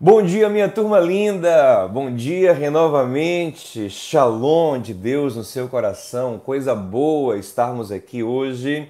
Bom 0.00 0.22
dia, 0.22 0.48
minha 0.48 0.68
turma 0.68 0.98
linda! 0.98 1.86
Bom 1.86 2.12
dia 2.12 2.52
renovamente! 2.52 3.88
Shalom 3.88 4.80
de 4.80 4.92
Deus 4.92 5.36
no 5.36 5.44
seu 5.44 5.68
coração, 5.68 6.36
coisa 6.36 6.74
boa 6.74 7.38
estarmos 7.38 7.92
aqui 7.92 8.20
hoje 8.20 8.88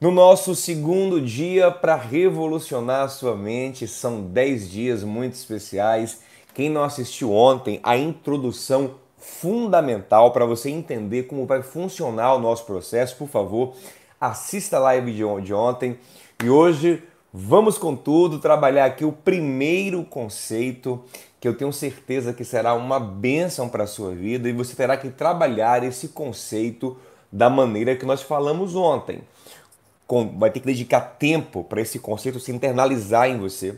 no 0.00 0.10
nosso 0.10 0.52
segundo 0.56 1.20
dia 1.20 1.70
para 1.70 1.94
revolucionar 1.94 3.04
a 3.04 3.08
sua 3.08 3.36
mente. 3.36 3.86
São 3.86 4.20
10 4.20 4.68
dias 4.68 5.04
muito 5.04 5.34
especiais. 5.34 6.20
Quem 6.52 6.68
não 6.68 6.82
assistiu 6.82 7.32
ontem, 7.32 7.78
a 7.84 7.96
introdução 7.96 8.96
fundamental 9.16 10.32
para 10.32 10.44
você 10.44 10.70
entender 10.70 11.28
como 11.28 11.46
vai 11.46 11.62
funcionar 11.62 12.34
o 12.34 12.40
nosso 12.40 12.66
processo, 12.66 13.14
por 13.16 13.28
favor, 13.28 13.74
assista 14.20 14.76
a 14.76 14.80
live 14.80 15.12
de 15.12 15.54
ontem. 15.54 15.96
E 16.42 16.50
hoje 16.50 17.00
Vamos, 17.32 17.76
contudo, 17.76 18.38
trabalhar 18.38 18.86
aqui 18.86 19.04
o 19.04 19.12
primeiro 19.12 20.04
conceito 20.04 21.04
que 21.40 21.46
eu 21.46 21.56
tenho 21.56 21.72
certeza 21.72 22.32
que 22.32 22.44
será 22.44 22.74
uma 22.74 22.98
bênção 22.98 23.68
para 23.68 23.84
a 23.84 23.86
sua 23.86 24.12
vida 24.14 24.48
e 24.48 24.52
você 24.52 24.74
terá 24.74 24.96
que 24.96 25.10
trabalhar 25.10 25.84
esse 25.84 26.08
conceito 26.08 26.96
da 27.30 27.50
maneira 27.50 27.94
que 27.96 28.06
nós 28.06 28.22
falamos 28.22 28.74
ontem. 28.74 29.20
Vai 30.38 30.50
ter 30.50 30.60
que 30.60 30.66
dedicar 30.66 31.00
tempo 31.00 31.64
para 31.64 31.80
esse 31.80 31.98
conceito 31.98 32.40
se 32.40 32.52
internalizar 32.52 33.28
em 33.28 33.38
você. 33.38 33.76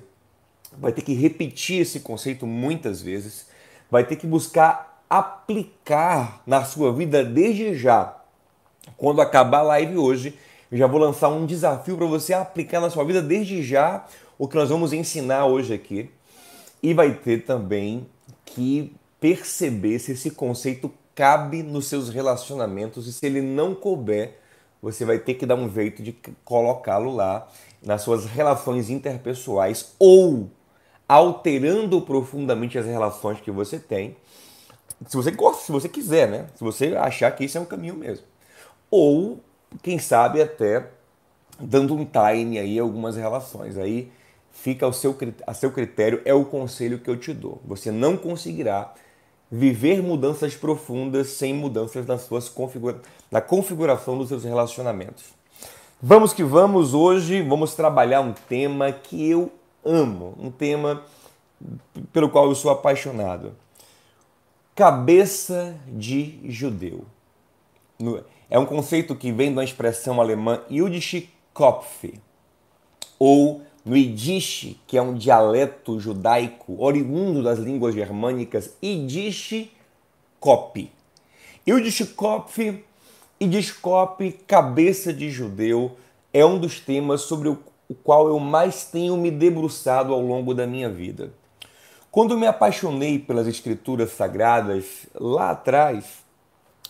Vai 0.76 0.92
ter 0.92 1.02
que 1.02 1.14
repetir 1.14 1.80
esse 1.80 2.00
conceito 2.00 2.46
muitas 2.46 3.00
vezes. 3.00 3.46
Vai 3.90 4.04
ter 4.04 4.16
que 4.16 4.26
buscar 4.26 5.02
aplicar 5.08 6.42
na 6.46 6.64
sua 6.64 6.92
vida 6.92 7.24
desde 7.24 7.74
já. 7.74 8.14
Quando 8.96 9.20
acabar 9.20 9.60
a 9.60 9.62
live 9.62 9.96
hoje, 9.96 10.38
já 10.72 10.86
vou 10.86 11.00
lançar 11.00 11.28
um 11.28 11.46
desafio 11.46 11.96
para 11.96 12.06
você 12.06 12.34
aplicar 12.34 12.80
na 12.80 12.90
sua 12.90 13.04
vida 13.04 13.22
desde 13.22 13.62
já 13.62 14.04
o 14.38 14.46
que 14.46 14.56
nós 14.56 14.68
vamos 14.68 14.92
ensinar 14.92 15.46
hoje 15.46 15.72
aqui. 15.72 16.10
E 16.82 16.92
vai 16.92 17.14
ter 17.14 17.44
também 17.44 18.06
que 18.44 18.94
perceber 19.20 19.98
se 19.98 20.12
esse 20.12 20.30
conceito 20.30 20.92
cabe 21.14 21.62
nos 21.62 21.86
seus 21.86 22.08
relacionamentos 22.08 23.06
e 23.08 23.12
se 23.12 23.26
ele 23.26 23.40
não 23.40 23.74
couber, 23.74 24.38
você 24.80 25.04
vai 25.04 25.18
ter 25.18 25.34
que 25.34 25.44
dar 25.44 25.56
um 25.56 25.68
jeito 25.68 26.02
de 26.02 26.16
colocá-lo 26.44 27.12
lá 27.12 27.48
nas 27.82 28.02
suas 28.02 28.26
relações 28.26 28.90
interpessoais 28.90 29.94
ou 29.98 30.48
alterando 31.08 32.00
profundamente 32.02 32.78
as 32.78 32.86
relações 32.86 33.40
que 33.40 33.50
você 33.50 33.78
tem. 33.78 34.16
Se 35.06 35.16
você 35.16 35.30
gosta, 35.30 35.64
se 35.64 35.72
você 35.72 35.88
quiser, 35.88 36.28
né? 36.28 36.46
Se 36.54 36.62
você 36.62 36.94
achar 36.96 37.30
que 37.32 37.44
esse 37.44 37.56
é 37.56 37.60
um 37.60 37.64
caminho 37.64 37.94
mesmo. 37.94 38.26
Ou 38.90 39.40
quem 39.82 39.98
sabe 39.98 40.40
até 40.40 40.86
dando 41.60 41.94
um 41.94 42.04
time 42.04 42.58
aí 42.58 42.78
algumas 42.78 43.16
relações. 43.16 43.76
Aí 43.76 44.10
fica 44.52 44.86
ao 44.86 44.92
seu, 44.92 45.16
a 45.46 45.54
seu 45.54 45.70
critério, 45.70 46.22
é 46.24 46.34
o 46.34 46.44
conselho 46.44 46.98
que 46.98 47.08
eu 47.08 47.16
te 47.16 47.32
dou. 47.32 47.60
Você 47.64 47.90
não 47.90 48.16
conseguirá 48.16 48.92
viver 49.50 50.02
mudanças 50.02 50.54
profundas 50.54 51.28
sem 51.28 51.54
mudanças 51.54 52.06
nas 52.06 52.22
suas 52.22 52.48
configura 52.48 53.00
na 53.30 53.40
configuração 53.40 54.18
dos 54.18 54.28
seus 54.28 54.44
relacionamentos. 54.44 55.24
Vamos 56.00 56.32
que 56.32 56.44
vamos, 56.44 56.94
hoje 56.94 57.42
vamos 57.42 57.74
trabalhar 57.74 58.20
um 58.20 58.32
tema 58.32 58.92
que 58.92 59.28
eu 59.28 59.50
amo, 59.84 60.34
um 60.38 60.50
tema 60.50 61.02
pelo 62.12 62.28
qual 62.28 62.46
eu 62.46 62.54
sou 62.54 62.70
apaixonado. 62.70 63.54
Cabeça 64.74 65.74
de 65.88 66.40
judeu. 66.48 67.04
É 68.50 68.58
um 68.58 68.66
conceito 68.66 69.14
que 69.14 69.30
vem 69.30 69.54
da 69.54 69.62
expressão 69.62 70.20
alemã 70.20 70.62
Jüdische 70.70 71.28
Kopf, 71.52 72.04
ou 73.18 73.62
no 73.84 73.96
Yiddish, 73.96 74.76
que 74.86 74.96
é 74.96 75.02
um 75.02 75.14
dialeto 75.14 75.98
judaico 75.98 76.76
oriundo 76.78 77.42
das 77.42 77.58
línguas 77.58 77.94
germânicas, 77.94 78.76
Yiddish 78.82 79.70
Kop. 80.38 80.90
Yiddish 81.66 82.12
Kopf, 82.14 82.58
Yiddish 83.40 83.72
Kop, 83.72 84.30
cabeça 84.46 85.12
de 85.12 85.30
judeu, 85.30 85.96
é 86.32 86.44
um 86.44 86.58
dos 86.58 86.80
temas 86.80 87.22
sobre 87.22 87.48
o 87.48 87.58
qual 88.04 88.28
eu 88.28 88.38
mais 88.38 88.84
tenho 88.84 89.16
me 89.16 89.30
debruçado 89.30 90.12
ao 90.12 90.20
longo 90.20 90.54
da 90.54 90.66
minha 90.66 90.90
vida. 90.90 91.32
Quando 92.10 92.36
me 92.36 92.46
apaixonei 92.46 93.18
pelas 93.18 93.46
escrituras 93.46 94.12
sagradas 94.12 95.06
lá 95.14 95.50
atrás, 95.50 96.04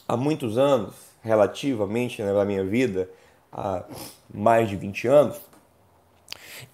há 0.07 0.17
muitos 0.17 0.59
anos, 0.59 0.95
relativamente 1.23 2.23
né, 2.23 2.33
na 2.33 2.45
minha 2.45 2.65
vida, 2.65 3.09
há 3.53 3.85
mais 4.33 4.69
de 4.69 4.77
20 4.77 5.09
anos, 5.09 5.41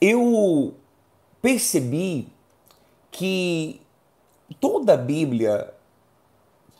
eu 0.00 0.74
percebi 1.40 2.28
que 3.10 3.80
toda 4.60 4.94
a 4.94 4.96
Bíblia 4.96 5.72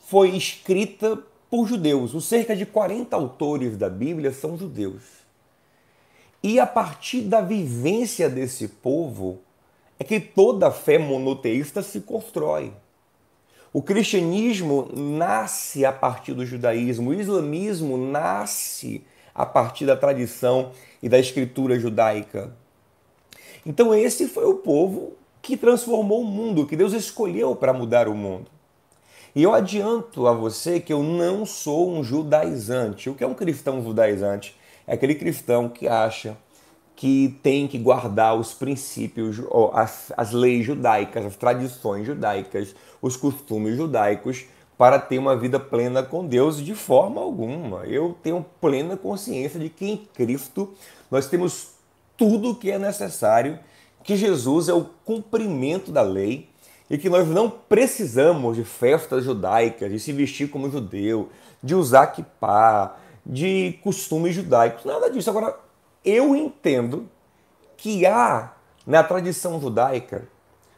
foi 0.06 0.30
escrita 0.30 1.18
por 1.50 1.66
judeus. 1.66 2.14
Os 2.14 2.24
cerca 2.24 2.56
de 2.56 2.66
40 2.66 3.14
autores 3.14 3.76
da 3.76 3.88
Bíblia 3.88 4.32
são 4.32 4.56
judeus. 4.56 5.02
E 6.42 6.60
a 6.60 6.66
partir 6.66 7.22
da 7.22 7.40
vivência 7.40 8.28
desse 8.28 8.68
povo 8.68 9.40
é 9.98 10.04
que 10.04 10.20
toda 10.20 10.68
a 10.68 10.70
fé 10.70 10.98
monoteísta 10.98 11.82
se 11.82 12.00
constrói. 12.00 12.72
O 13.74 13.82
cristianismo 13.82 14.88
nasce 14.94 15.84
a 15.84 15.90
partir 15.90 16.32
do 16.32 16.46
judaísmo, 16.46 17.10
o 17.10 17.14
islamismo 17.14 17.96
nasce 17.96 19.04
a 19.34 19.44
partir 19.44 19.84
da 19.84 19.96
tradição 19.96 20.70
e 21.02 21.08
da 21.08 21.18
escritura 21.18 21.76
judaica. 21.76 22.52
Então, 23.66 23.92
esse 23.92 24.28
foi 24.28 24.44
o 24.44 24.54
povo 24.54 25.14
que 25.42 25.56
transformou 25.56 26.20
o 26.20 26.24
mundo, 26.24 26.68
que 26.68 26.76
Deus 26.76 26.92
escolheu 26.92 27.56
para 27.56 27.72
mudar 27.72 28.06
o 28.06 28.14
mundo. 28.14 28.48
E 29.34 29.42
eu 29.42 29.52
adianto 29.52 30.28
a 30.28 30.32
você 30.32 30.78
que 30.78 30.92
eu 30.92 31.02
não 31.02 31.44
sou 31.44 31.90
um 31.90 32.04
judaizante. 32.04 33.10
O 33.10 33.14
que 33.16 33.24
é 33.24 33.26
um 33.26 33.34
cristão 33.34 33.82
judaizante? 33.82 34.56
É 34.86 34.94
aquele 34.94 35.16
cristão 35.16 35.68
que 35.68 35.88
acha 35.88 36.36
que 36.96 37.38
tem 37.42 37.66
que 37.66 37.78
guardar 37.78 38.38
os 38.38 38.52
princípios, 38.54 39.40
as, 39.72 40.12
as 40.16 40.32
leis 40.32 40.64
judaicas, 40.64 41.26
as 41.26 41.36
tradições 41.36 42.06
judaicas, 42.06 42.74
os 43.02 43.16
costumes 43.16 43.76
judaicos 43.76 44.44
para 44.78 44.98
ter 44.98 45.18
uma 45.18 45.36
vida 45.36 45.58
plena 45.58 46.02
com 46.02 46.26
Deus 46.26 46.64
de 46.64 46.74
forma 46.74 47.20
alguma. 47.20 47.84
Eu 47.84 48.16
tenho 48.22 48.44
plena 48.60 48.96
consciência 48.96 49.58
de 49.58 49.68
que 49.68 49.86
em 49.86 49.96
Cristo 50.14 50.72
nós 51.10 51.26
temos 51.26 51.68
tudo 52.16 52.50
o 52.50 52.54
que 52.54 52.70
é 52.70 52.78
necessário, 52.78 53.58
que 54.02 54.16
Jesus 54.16 54.68
é 54.68 54.74
o 54.74 54.84
cumprimento 55.04 55.90
da 55.90 56.02
lei 56.02 56.48
e 56.88 56.98
que 56.98 57.08
nós 57.08 57.26
não 57.26 57.48
precisamos 57.50 58.56
de 58.56 58.64
festas 58.64 59.24
judaicas, 59.24 59.90
de 59.90 59.98
se 59.98 60.12
vestir 60.12 60.48
como 60.48 60.70
judeu, 60.70 61.28
de 61.62 61.74
usar 61.74 62.08
kippah, 62.08 62.96
de 63.24 63.78
costumes 63.82 64.34
judaicos, 64.34 64.84
nada 64.84 65.10
disso. 65.10 65.30
Agora, 65.30 65.56
eu 66.04 66.36
entendo 66.36 67.08
que 67.76 68.04
há 68.04 68.52
na 68.86 69.02
tradição 69.02 69.60
judaica 69.60 70.28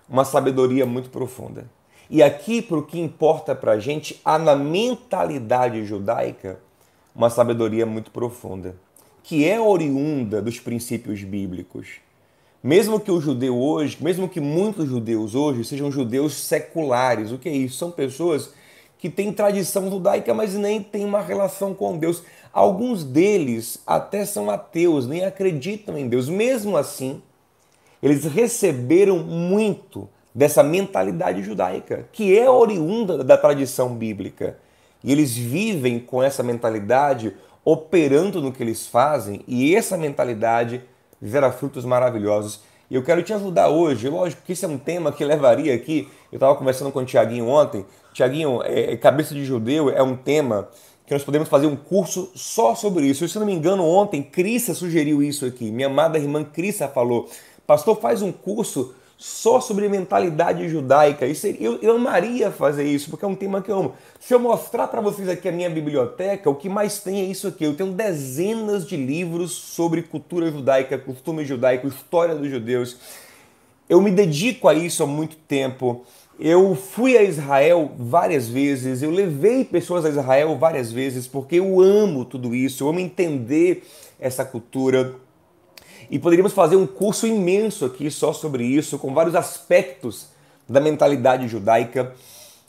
uma 0.09 0.25
sabedoria 0.25 0.87
muito 0.87 1.11
profunda. 1.11 1.69
E 2.09 2.23
aqui, 2.23 2.63
para 2.63 2.79
o 2.79 2.83
que 2.83 3.01
importa 3.01 3.55
para 3.55 3.73
a 3.73 3.79
gente, 3.81 4.21
há 4.25 4.39
na 4.39 4.55
mentalidade 4.55 5.85
judaica 5.85 6.61
uma 7.15 7.29
sabedoria 7.29 7.85
muito 7.85 8.11
profunda, 8.11 8.77
que 9.23 9.49
é 9.49 9.61
oriunda 9.61 10.41
dos 10.41 10.61
princípios 10.61 11.23
bíblicos. 11.25 11.97
Mesmo 12.63 13.01
que 13.01 13.11
o 13.11 13.21
judeu 13.21 13.59
hoje, 13.59 13.97
mesmo 14.01 14.29
que 14.29 14.41
muitos 14.41 14.89
judeus 14.89 15.35
hoje 15.35 15.65
sejam 15.65 15.91
judeus 15.91 16.35
seculares, 16.35 17.33
o 17.33 17.39
que 17.39 17.49
é 17.49 17.53
isso? 17.53 17.77
São 17.77 17.91
pessoas 17.91 18.51
que 18.99 19.11
têm 19.11 19.33
tradição 19.33 19.91
judaica, 19.91 20.33
mas 20.33 20.55
nem 20.55 20.83
têm 20.83 21.05
uma 21.05 21.21
relação 21.21 21.75
com 21.75 21.99
Deus. 21.99 22.23
Alguns 22.57 23.05
deles 23.05 23.83
até 23.87 24.25
são 24.25 24.49
ateus, 24.49 25.07
nem 25.07 25.27
acreditam 25.27 25.99
em 25.99 26.09
Deus. 26.09 26.27
Mesmo 26.27 26.79
assim, 26.79 27.21
eles 28.03 28.25
receberam 28.25 29.19
muito 29.19 30.09
dessa 30.35 30.63
mentalidade 30.63 31.43
judaica, 31.43 32.09
que 32.11 32.35
é 32.35 32.49
oriunda 32.49 33.23
da 33.23 33.37
tradição 33.37 33.95
bíblica. 33.95 34.57
E 35.05 35.13
eles 35.13 35.37
vivem 35.37 35.99
com 35.99 36.23
essa 36.23 36.43
mentalidade, 36.43 37.37
operando 37.63 38.41
no 38.41 38.51
que 38.51 38.63
eles 38.63 38.87
fazem, 38.87 39.45
e 39.47 39.77
essa 39.77 39.99
mentalidade 39.99 40.81
gera 41.21 41.53
frutos 41.53 41.85
maravilhosos. 41.85 42.63
E 42.91 42.95
eu 42.95 43.03
quero 43.03 43.23
te 43.23 43.35
ajudar 43.35 43.69
hoje. 43.69 44.09
Lógico 44.09 44.41
que 44.47 44.55
isso 44.55 44.65
é 44.65 44.69
um 44.69 44.79
tema 44.79 45.13
que 45.13 45.23
levaria 45.23 45.75
aqui. 45.75 46.09
Eu 46.33 46.37
estava 46.37 46.55
conversando 46.55 46.91
com 46.91 47.01
o 47.01 47.05
Tiaguinho 47.05 47.49
ontem. 47.49 47.85
Tiaguinho, 48.15 48.63
é, 48.63 48.95
é, 48.95 48.97
cabeça 48.97 49.35
de 49.35 49.45
judeu 49.45 49.91
é 49.91 50.03
um 50.03 50.17
tema 50.17 50.71
que 51.07 51.15
nós 51.15 51.23
podemos 51.23 51.49
fazer 51.49 51.67
um 51.67 51.77
curso 51.77 52.31
só 52.35 52.75
sobre 52.75 53.07
isso. 53.07 53.27
Se 53.29 53.37
eu 53.37 53.41
não 53.41 53.47
me 53.47 53.55
engano, 53.55 53.85
ontem 53.85 54.23
Crissa 54.23 54.75
sugeriu 54.75 55.23
isso 55.23 55.47
aqui. 55.47 55.71
Minha 55.71 55.87
amada 55.87 56.19
irmã 56.19 56.45
Crissa 56.45 56.89
falou: 56.89 57.29
Pastor, 57.67 58.01
faz 58.01 58.23
um 58.23 58.33
curso 58.33 58.95
só 59.17 59.61
sobre 59.61 59.89
mentalidade 59.89 60.69
judaica. 60.69 61.27
Isso, 61.27 61.47
eu, 61.47 61.79
eu 61.81 61.97
amaria 61.97 62.51
fazer 62.51 62.85
isso, 62.85 63.09
porque 63.09 63.25
é 63.25 63.29
um 63.29 63.35
tema 63.35 63.63
que 63.63 63.71
eu 63.71 63.79
amo. 63.79 63.95
Se 64.21 64.35
eu 64.35 64.41
mostrar 64.41 64.89
para 64.89 65.01
vocês 65.01 65.29
aqui 65.29 65.49
a 65.49 65.53
minha 65.53 65.71
biblioteca, 65.71 66.51
o 66.51 66.55
que 66.55 66.69
mais 66.69 66.99
tem 66.99 67.21
é 67.21 67.25
isso 67.25 67.49
aqui. 67.49 67.65
Eu 67.65 67.75
tenho 67.75 67.93
dezenas 67.93 68.87
de 68.87 68.97
livros 68.97 69.53
sobre 69.53 70.03
cultura 70.03 70.51
judaica, 70.51 70.99
costume 70.99 71.45
judaico, 71.45 71.87
história 71.87 72.35
dos 72.35 72.51
judeus. 72.51 72.97
Eu 73.89 74.03
me 74.03 74.11
dedico 74.11 74.69
a 74.69 74.75
isso 74.75 75.03
há 75.03 75.07
muito 75.07 75.37
tempo. 75.37 76.05
Eu 76.39 76.75
fui 76.75 77.17
a 77.17 77.23
Israel 77.23 77.93
várias 77.97 78.47
vezes, 78.47 79.03
eu 79.03 79.11
levei 79.11 79.65
pessoas 79.65 80.05
a 80.05 80.11
Israel 80.11 80.59
várias 80.59 80.93
vezes, 80.93 81.27
porque 81.27 81.57
eu 81.57 81.81
amo 81.81 82.27
tudo 82.27 82.55
isso, 82.55 82.85
eu 82.85 82.89
amo 82.91 83.01
entender 83.01 83.87
essa 84.21 84.45
cultura. 84.45 85.15
E 86.11 86.19
poderíamos 86.19 86.53
fazer 86.53 86.77
um 86.77 86.87
curso 86.87 87.27
imenso 87.27 87.87
aqui 87.87 88.11
só 88.11 88.35
sobre 88.35 88.65
isso, 88.65 88.99
com 88.99 89.15
vários 89.15 89.35
aspectos 89.35 90.29
da 90.69 90.79
mentalidade 90.79 91.49
judaica. 91.49 92.13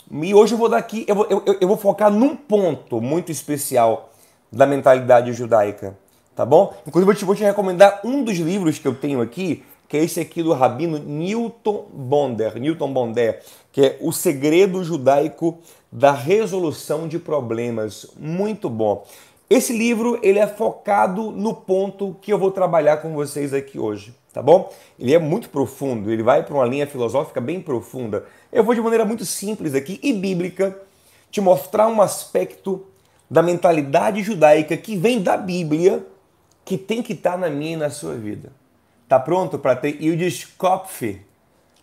E 0.09 0.33
hoje 0.33 0.53
eu 0.53 0.57
vou 0.57 0.69
dar 0.69 0.77
aqui, 0.77 1.03
eu 1.05 1.15
vou, 1.15 1.27
eu, 1.29 1.57
eu 1.59 1.67
vou 1.67 1.77
focar 1.77 2.09
num 2.09 2.37
ponto 2.37 3.01
muito 3.01 3.33
especial 3.33 4.13
da 4.49 4.65
mentalidade 4.65 5.33
judaica, 5.33 5.97
tá 6.33 6.45
bom? 6.45 6.73
Inclusive 6.87 7.11
eu 7.11 7.15
te, 7.15 7.25
vou 7.25 7.35
te 7.35 7.43
recomendar 7.43 7.99
um 8.05 8.23
dos 8.23 8.37
livros 8.37 8.79
que 8.79 8.87
eu 8.87 8.95
tenho 8.95 9.19
aqui, 9.19 9.65
que 9.87 9.97
é 9.97 10.03
esse 10.03 10.19
aqui 10.19 10.43
do 10.43 10.53
rabino 10.53 10.99
Newton 10.99 11.85
Bonder, 11.93 12.59
Newton 12.59 12.91
Bonder, 12.91 13.41
que 13.71 13.81
é 13.81 13.97
O 14.01 14.11
Segredo 14.11 14.83
Judaico 14.83 15.59
da 15.91 16.11
Resolução 16.11 17.07
de 17.07 17.17
Problemas. 17.17 18.07
Muito 18.17 18.69
bom. 18.69 19.05
Esse 19.49 19.71
livro 19.71 20.19
ele 20.21 20.39
é 20.39 20.47
focado 20.47 21.31
no 21.31 21.53
ponto 21.53 22.17
que 22.21 22.33
eu 22.33 22.37
vou 22.37 22.51
trabalhar 22.51 22.97
com 22.97 23.13
vocês 23.13 23.53
aqui 23.53 23.79
hoje, 23.79 24.13
tá 24.33 24.41
bom? 24.41 24.69
Ele 24.99 25.13
é 25.13 25.19
muito 25.19 25.49
profundo, 25.49 26.11
ele 26.11 26.21
vai 26.21 26.43
para 26.43 26.53
uma 26.53 26.65
linha 26.65 26.85
filosófica 26.85 27.39
bem 27.39 27.61
profunda. 27.61 28.25
Eu 28.51 28.63
vou 28.63 28.75
de 28.75 28.81
maneira 28.81 29.05
muito 29.05 29.25
simples 29.25 29.73
aqui 29.73 30.01
e 30.03 30.11
bíblica 30.11 30.77
te 31.31 31.39
mostrar 31.39 31.87
um 31.87 32.01
aspecto 32.01 32.85
da 33.29 33.41
mentalidade 33.41 34.21
judaica 34.21 34.75
que 34.75 34.97
vem 34.97 35.21
da 35.21 35.37
Bíblia, 35.37 36.05
que 36.65 36.77
tem 36.77 37.01
que 37.01 37.13
estar 37.13 37.33
tá 37.33 37.37
na 37.37 37.49
minha 37.49 37.73
e 37.73 37.77
na 37.77 37.89
sua 37.89 38.15
vida. 38.15 38.51
Tá 39.07 39.19
pronto 39.19 39.57
para 39.57 39.75
ter 39.75 40.01
Yiddish 40.01 40.45
Kopf? 40.57 41.21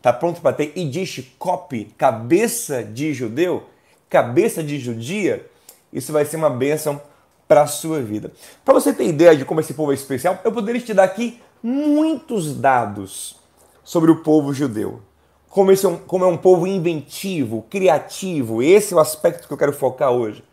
Tá 0.03 0.13
pronto 0.13 0.43
para 0.43 0.53
ter 0.53 0.73
Yiddish 0.77 1.35
Kop, 1.39 1.85
cabeça 1.97 2.85
de 2.85 3.15
judeu? 3.15 3.65
Cabeça 4.11 4.63
de 4.63 4.79
judia? 4.79 5.47
Isso 5.91 6.13
vai 6.13 6.27
ser 6.27 6.37
uma 6.37 6.51
bênção 6.51 7.01
para 7.49 7.63
a 7.63 7.67
sua 7.67 8.03
vida. 8.03 8.31
Para 8.63 8.75
você 8.75 8.93
ter 8.93 9.07
ideia 9.07 9.35
de 9.35 9.47
como 9.47 9.61
esse 9.61 9.73
povo 9.73 9.93
é 9.93 9.95
especial, 9.95 10.39
eu 10.45 10.53
poderia 10.53 10.81
te 10.81 10.93
dar 10.93 11.05
aqui 11.05 11.41
muitos 11.63 12.55
dados 12.55 13.37
sobre 13.83 14.11
o 14.11 14.17
povo 14.17 14.53
judeu. 14.53 15.01
Como, 15.49 15.73
esse 15.73 15.87
é 15.87 15.89
um, 15.89 15.97
como 15.97 16.25
é 16.25 16.29
um 16.29 16.37
povo 16.37 16.67
inventivo, 16.67 17.65
criativo. 17.71 18.63
Esse 18.63 18.93
é 18.93 18.97
o 18.97 19.01
aspecto 19.01 19.47
que 19.47 19.55
eu 19.55 19.59
quero 19.59 19.73
focar 19.73 20.11
hoje. 20.11 20.45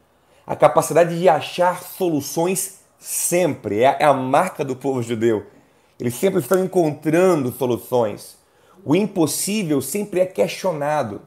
A 0.47 0.55
capacidade 0.55 1.19
de 1.19 1.27
achar 1.27 1.81
soluções 1.81 2.79
sempre. 2.97 3.79
É, 3.79 3.97
é 3.99 4.05
a 4.05 4.13
marca 4.13 4.63
do 4.63 4.75
povo 4.75 5.01
judeu. 5.01 5.45
Eles 6.01 6.15
sempre 6.15 6.39
estão 6.39 6.63
encontrando 6.63 7.51
soluções. 7.51 8.37
O 8.83 8.95
impossível 8.95 9.79
sempre 9.83 10.19
é 10.19 10.25
questionado. 10.25 11.21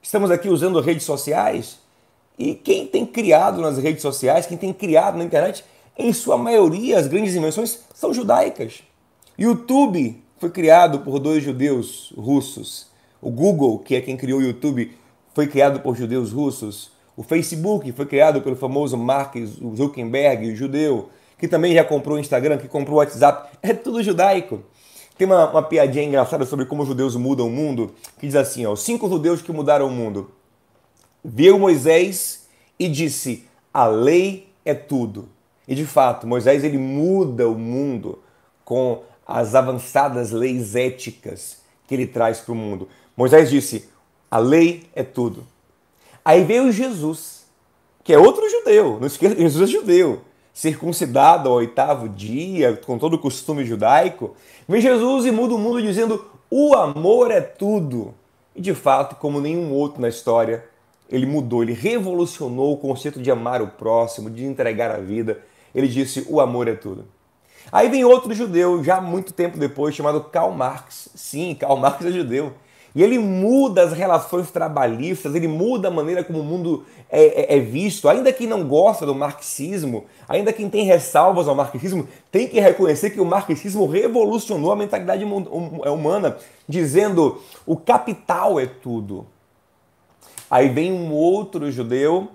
Estamos 0.00 0.30
aqui 0.30 0.48
usando 0.48 0.80
redes 0.80 1.04
sociais 1.04 1.78
e 2.38 2.54
quem 2.54 2.86
tem 2.86 3.04
criado 3.04 3.60
nas 3.60 3.76
redes 3.76 4.00
sociais, 4.00 4.46
quem 4.46 4.56
tem 4.56 4.72
criado 4.72 5.18
na 5.18 5.24
internet, 5.24 5.62
em 5.94 6.10
sua 6.10 6.38
maioria 6.38 6.98
as 6.98 7.06
grandes 7.06 7.34
invenções 7.34 7.80
são 7.94 8.14
judaicas. 8.14 8.82
YouTube 9.38 10.24
foi 10.38 10.50
criado 10.50 11.00
por 11.00 11.18
dois 11.18 11.42
judeus 11.42 12.12
russos. 12.16 12.88
O 13.20 13.30
Google, 13.30 13.78
que 13.78 13.94
é 13.94 14.00
quem 14.00 14.16
criou 14.16 14.40
o 14.40 14.42
YouTube, 14.42 14.96
foi 15.34 15.46
criado 15.46 15.80
por 15.80 15.96
judeus 15.96 16.32
russos. 16.32 16.90
O 17.16 17.22
Facebook 17.22 17.90
foi 17.92 18.06
criado 18.06 18.42
pelo 18.42 18.56
famoso 18.56 18.96
Mark 18.96 19.34
Zuckerberg, 19.74 20.54
judeu, 20.54 21.08
que 21.38 21.48
também 21.48 21.74
já 21.74 21.84
comprou 21.84 22.16
o 22.16 22.20
Instagram, 22.20 22.58
que 22.58 22.68
comprou 22.68 22.96
o 22.96 22.98
WhatsApp. 22.98 23.56
É 23.62 23.72
tudo 23.72 24.02
judaico. 24.02 24.62
Tem 25.16 25.26
uma, 25.26 25.50
uma 25.50 25.62
piadinha 25.62 26.04
engraçada 26.04 26.44
sobre 26.44 26.66
como 26.66 26.82
os 26.82 26.88
judeus 26.88 27.16
mudam 27.16 27.46
o 27.46 27.50
mundo, 27.50 27.94
que 28.18 28.26
diz 28.26 28.36
assim, 28.36 28.66
ó, 28.66 28.72
os 28.72 28.82
cinco 28.82 29.08
judeus 29.08 29.40
que 29.40 29.50
mudaram 29.50 29.86
o 29.86 29.90
mundo. 29.90 30.30
Viu 31.24 31.58
Moisés 31.58 32.46
e 32.78 32.86
disse, 32.88 33.44
a 33.72 33.86
lei 33.86 34.48
é 34.64 34.74
tudo. 34.74 35.28
E 35.66 35.74
de 35.74 35.86
fato, 35.86 36.26
Moisés 36.26 36.62
ele 36.62 36.78
muda 36.78 37.48
o 37.48 37.54
mundo 37.54 38.18
com 38.64 39.02
as 39.26 39.54
avançadas 39.54 40.30
leis 40.30 40.76
éticas 40.76 41.58
que 41.86 41.94
ele 41.94 42.06
traz 42.06 42.40
para 42.40 42.52
o 42.52 42.56
mundo. 42.56 42.88
Moisés 43.16 43.50
disse: 43.50 43.88
a 44.30 44.38
lei 44.38 44.84
é 44.94 45.02
tudo. 45.02 45.44
Aí 46.24 46.44
veio 46.44 46.72
Jesus, 46.72 47.46
que 48.02 48.12
é 48.12 48.18
outro 48.18 48.48
judeu, 48.50 48.98
não 49.00 49.06
esqueça, 49.06 49.36
Jesus 49.36 49.68
é 49.68 49.72
judeu, 49.72 50.20
circuncidado 50.52 51.48
ao 51.48 51.56
oitavo 51.56 52.08
dia, 52.08 52.76
com 52.84 52.98
todo 52.98 53.14
o 53.14 53.18
costume 53.18 53.64
judaico. 53.64 54.34
Vem 54.68 54.80
Jesus 54.80 55.26
e 55.26 55.30
muda 55.30 55.54
o 55.54 55.58
mundo 55.58 55.80
dizendo: 55.80 56.24
o 56.50 56.74
amor 56.74 57.30
é 57.30 57.40
tudo. 57.40 58.14
E 58.54 58.60
de 58.60 58.74
fato, 58.74 59.16
como 59.16 59.40
nenhum 59.40 59.72
outro 59.72 60.00
na 60.00 60.08
história, 60.08 60.64
ele 61.08 61.26
mudou, 61.26 61.62
ele 61.62 61.72
revolucionou 61.72 62.72
o 62.72 62.78
conceito 62.78 63.20
de 63.20 63.30
amar 63.30 63.60
o 63.62 63.68
próximo, 63.68 64.30
de 64.30 64.44
entregar 64.44 64.90
a 64.90 64.98
vida. 64.98 65.40
Ele 65.74 65.86
disse: 65.88 66.26
o 66.28 66.40
amor 66.40 66.68
é 66.68 66.74
tudo. 66.74 67.04
Aí 67.70 67.88
vem 67.88 68.04
outro 68.04 68.32
judeu, 68.32 68.82
já 68.82 69.00
muito 69.00 69.32
tempo 69.32 69.58
depois, 69.58 69.94
chamado 69.94 70.20
Karl 70.24 70.52
Marx. 70.52 71.08
Sim, 71.14 71.54
Karl 71.58 71.76
Marx 71.76 72.04
é 72.04 72.12
judeu. 72.12 72.52
E 72.96 73.02
ele 73.02 73.18
muda 73.18 73.82
as 73.82 73.92
relações 73.92 74.50
trabalhistas, 74.50 75.34
ele 75.34 75.46
muda 75.46 75.88
a 75.88 75.90
maneira 75.90 76.24
como 76.24 76.40
o 76.40 76.42
mundo 76.42 76.86
é, 77.10 77.54
é, 77.54 77.56
é, 77.58 77.60
visto. 77.60 78.08
Ainda 78.08 78.32
quem 78.32 78.46
não 78.46 78.66
gosta 78.66 79.04
do 79.04 79.14
marxismo, 79.14 80.06
ainda 80.26 80.50
quem 80.50 80.70
tem 80.70 80.84
ressalvas 80.84 81.46
ao 81.46 81.54
marxismo, 81.54 82.08
tem 82.32 82.48
que 82.48 82.58
reconhecer 82.58 83.10
que 83.10 83.20
o 83.20 83.24
marxismo 83.26 83.86
revolucionou 83.86 84.72
a 84.72 84.76
mentalidade 84.76 85.24
é, 85.24 85.90
humana, 85.90 86.38
dizendo 86.66 87.42
o 87.66 87.76
capital 87.76 88.58
é 88.58 88.64
tudo. 88.64 89.26
Aí 90.50 90.70
vem 90.70 90.90
um 90.90 91.12
outro 91.12 91.70
judeu, 91.70 92.28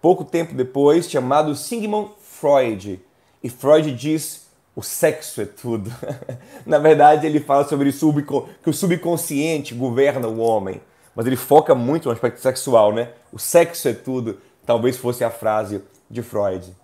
pouco 0.00 0.22
tempo 0.22 0.54
depois, 0.54 1.10
chamado 1.10 1.56
Sigmund 1.56 2.10
Freud. 2.22 3.00
E 3.42 3.50
Freud 3.50 3.90
diz 3.90 4.43
o 4.76 4.82
sexo 4.82 5.40
é 5.40 5.44
tudo. 5.44 5.92
Na 6.66 6.78
verdade, 6.78 7.26
ele 7.26 7.40
fala 7.40 7.66
sobre 7.66 7.92
que 7.92 8.70
o 8.70 8.72
subconsciente 8.72 9.74
governa 9.74 10.26
o 10.26 10.38
homem, 10.40 10.80
mas 11.14 11.26
ele 11.26 11.36
foca 11.36 11.74
muito 11.74 12.06
no 12.06 12.12
aspecto 12.12 12.40
sexual, 12.40 12.92
né? 12.92 13.10
O 13.32 13.38
sexo 13.38 13.88
é 13.88 13.92
tudo, 13.92 14.38
talvez 14.66 14.96
fosse 14.96 15.22
a 15.22 15.30
frase 15.30 15.82
de 16.10 16.22
Freud. 16.22 16.74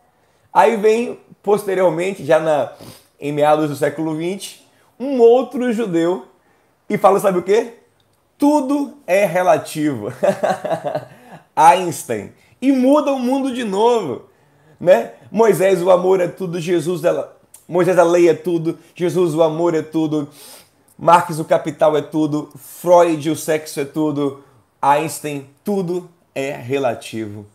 Aí 0.53 0.77
vem, 0.77 1.19
posteriormente, 1.43 2.25
já 2.25 2.39
na, 2.39 2.73
em 3.21 3.33
meados 3.33 3.69
do 3.69 3.77
século 3.77 4.15
XX, 4.15 4.61
um 4.99 5.21
outro 5.21 5.73
judeu 5.73 6.27
e 6.89 6.99
fala, 6.99 7.21
sabe 7.21 7.39
o 7.39 7.43
quê? 7.43 7.75
Tudo 8.37 8.99
é 9.07 9.25
relativo. 9.25 10.13
Einstein. 11.55 12.33
E 12.61 12.73
muda 12.73 13.13
o 13.13 13.19
mundo 13.19 13.55
de 13.55 13.65
novo. 13.65 14.29
Né? 14.79 15.13
Moisés, 15.31 15.83
o 15.83 15.91
amor 15.91 16.21
é 16.21 16.29
tudo, 16.29 16.61
Jesus, 16.61 17.05
ela, 17.05 17.40
Moisés, 17.71 17.97
a 18.00 18.03
lei 18.03 18.29
é 18.29 18.35
tudo. 18.35 18.77
Jesus, 18.97 19.33
o 19.33 19.45
amor 19.45 19.77
é 19.77 19.83
tudo. 19.83 20.29
Marx, 20.99 21.39
o 21.39 21.45
capital 21.45 21.97
é 21.97 22.03
tudo. 22.03 22.50
Freud, 22.57 23.31
o 23.31 23.37
sexo 23.37 23.79
é 23.79 23.85
tudo. 23.85 24.43
Einstein, 24.83 25.49
tudo 25.62 26.11
é 26.35 26.50
relativo. 26.50 27.47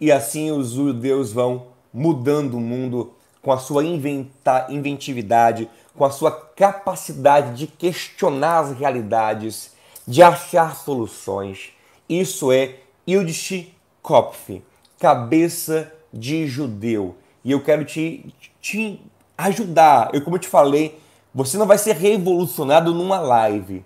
E 0.00 0.10
assim 0.10 0.50
os 0.50 0.72
judeus 0.72 1.32
vão 1.32 1.68
mudando 1.94 2.54
o 2.54 2.60
mundo 2.60 3.12
com 3.40 3.52
a 3.52 3.58
sua 3.58 3.84
inventividade, 3.84 5.70
com 5.96 6.04
a 6.04 6.10
sua 6.10 6.32
capacidade 6.32 7.54
de 7.54 7.68
questionar 7.68 8.58
as 8.58 8.76
realidades, 8.76 9.74
de 10.04 10.24
achar 10.24 10.74
soluções. 10.74 11.68
Isso 12.08 12.50
é 12.50 12.78
Yudshi 13.08 13.72
Kopf, 14.02 14.60
cabeça 14.98 15.92
de 16.12 16.48
judeu. 16.48 17.14
E 17.44 17.52
eu 17.52 17.62
quero 17.62 17.84
te, 17.84 18.34
te 18.60 19.00
ajudar. 19.36 20.10
Eu, 20.12 20.22
como 20.22 20.36
eu 20.36 20.40
te 20.40 20.48
falei, 20.48 20.98
você 21.34 21.56
não 21.56 21.66
vai 21.66 21.78
ser 21.78 21.96
revolucionado 21.96 22.92
numa 22.92 23.18
live, 23.20 23.84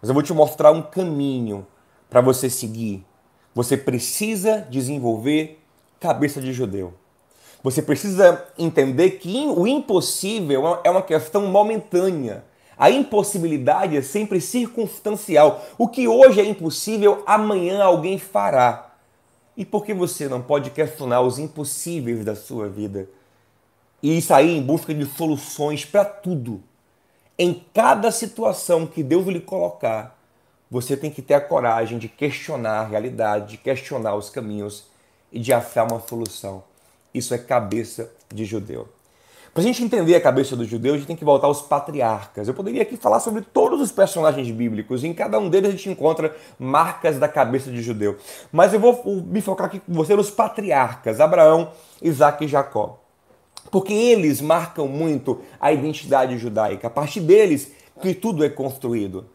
mas 0.00 0.08
eu 0.08 0.14
vou 0.14 0.22
te 0.22 0.32
mostrar 0.32 0.70
um 0.70 0.82
caminho 0.82 1.66
para 2.08 2.20
você 2.20 2.48
seguir. 2.48 3.04
Você 3.54 3.76
precisa 3.76 4.66
desenvolver 4.70 5.60
cabeça 6.00 6.40
de 6.40 6.52
judeu. 6.52 6.94
Você 7.62 7.80
precisa 7.80 8.44
entender 8.58 9.12
que 9.12 9.46
o 9.46 9.66
impossível 9.66 10.80
é 10.84 10.90
uma 10.90 11.00
questão 11.02 11.46
momentânea. 11.46 12.44
A 12.76 12.90
impossibilidade 12.90 13.96
é 13.96 14.02
sempre 14.02 14.40
circunstancial. 14.40 15.64
O 15.78 15.88
que 15.88 16.06
hoje 16.06 16.40
é 16.40 16.44
impossível, 16.44 17.22
amanhã 17.24 17.82
alguém 17.82 18.18
fará. 18.18 18.94
E 19.56 19.64
por 19.64 19.84
que 19.84 19.94
você 19.94 20.28
não 20.28 20.42
pode 20.42 20.70
questionar 20.70 21.20
os 21.20 21.38
impossíveis 21.38 22.24
da 22.24 22.34
sua 22.34 22.68
vida? 22.68 23.08
E 24.06 24.20
sair 24.20 24.54
em 24.54 24.60
busca 24.60 24.92
de 24.92 25.06
soluções 25.06 25.86
para 25.86 26.04
tudo. 26.04 26.62
Em 27.38 27.64
cada 27.72 28.10
situação 28.10 28.86
que 28.86 29.02
Deus 29.02 29.26
lhe 29.26 29.40
colocar, 29.40 30.18
você 30.70 30.94
tem 30.94 31.10
que 31.10 31.22
ter 31.22 31.32
a 31.32 31.40
coragem 31.40 31.96
de 31.96 32.06
questionar 32.06 32.80
a 32.80 32.84
realidade, 32.84 33.52
de 33.52 33.56
questionar 33.56 34.14
os 34.14 34.28
caminhos 34.28 34.84
e 35.32 35.40
de 35.40 35.54
achar 35.54 35.90
uma 35.90 36.00
solução. 36.00 36.62
Isso 37.14 37.32
é 37.32 37.38
cabeça 37.38 38.12
de 38.28 38.44
judeu. 38.44 38.86
Para 39.54 39.62
a 39.62 39.64
gente 39.64 39.82
entender 39.82 40.14
a 40.14 40.20
cabeça 40.20 40.54
do 40.54 40.66
judeu, 40.66 40.92
a 40.92 40.98
gente 40.98 41.06
tem 41.06 41.16
que 41.16 41.24
voltar 41.24 41.46
aos 41.46 41.62
patriarcas. 41.62 42.46
Eu 42.46 42.52
poderia 42.52 42.82
aqui 42.82 42.98
falar 42.98 43.20
sobre 43.20 43.40
todos 43.40 43.80
os 43.80 43.90
personagens 43.90 44.50
bíblicos, 44.50 45.02
em 45.02 45.14
cada 45.14 45.38
um 45.38 45.48
deles 45.48 45.70
a 45.70 45.72
gente 45.72 45.88
encontra 45.88 46.36
marcas 46.58 47.18
da 47.18 47.26
cabeça 47.26 47.70
de 47.70 47.80
judeu. 47.80 48.18
Mas 48.52 48.74
eu 48.74 48.80
vou 48.80 49.02
me 49.24 49.40
focar 49.40 49.68
aqui 49.68 49.80
com 49.80 49.94
você 49.94 50.14
nos 50.14 50.30
patriarcas, 50.30 51.20
Abraão, 51.20 51.72
Isaac 52.02 52.44
e 52.44 52.48
Jacó. 52.48 53.03
Porque 53.70 53.92
eles 53.92 54.40
marcam 54.40 54.86
muito 54.86 55.40
a 55.60 55.72
identidade 55.72 56.38
judaica. 56.38 56.86
A 56.86 56.90
partir 56.90 57.20
deles 57.20 57.72
que 58.00 58.14
tudo 58.14 58.44
é 58.44 58.48
construído. 58.48 59.26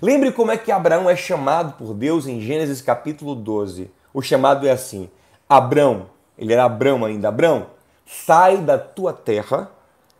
Lembre 0.00 0.32
como 0.32 0.50
é 0.50 0.56
que 0.56 0.72
Abraão 0.72 1.08
é 1.08 1.16
chamado 1.16 1.74
por 1.74 1.94
Deus 1.94 2.26
em 2.26 2.40
Gênesis 2.40 2.80
capítulo 2.80 3.34
12. 3.34 3.90
O 4.12 4.22
chamado 4.22 4.66
é 4.66 4.70
assim: 4.70 5.08
Abraão, 5.48 6.06
ele 6.36 6.52
era 6.52 6.64
Abrão 6.64 7.04
ainda. 7.04 7.28
Abrão, 7.28 7.66
sai 8.06 8.58
da 8.58 8.78
tua 8.78 9.12
terra 9.12 9.70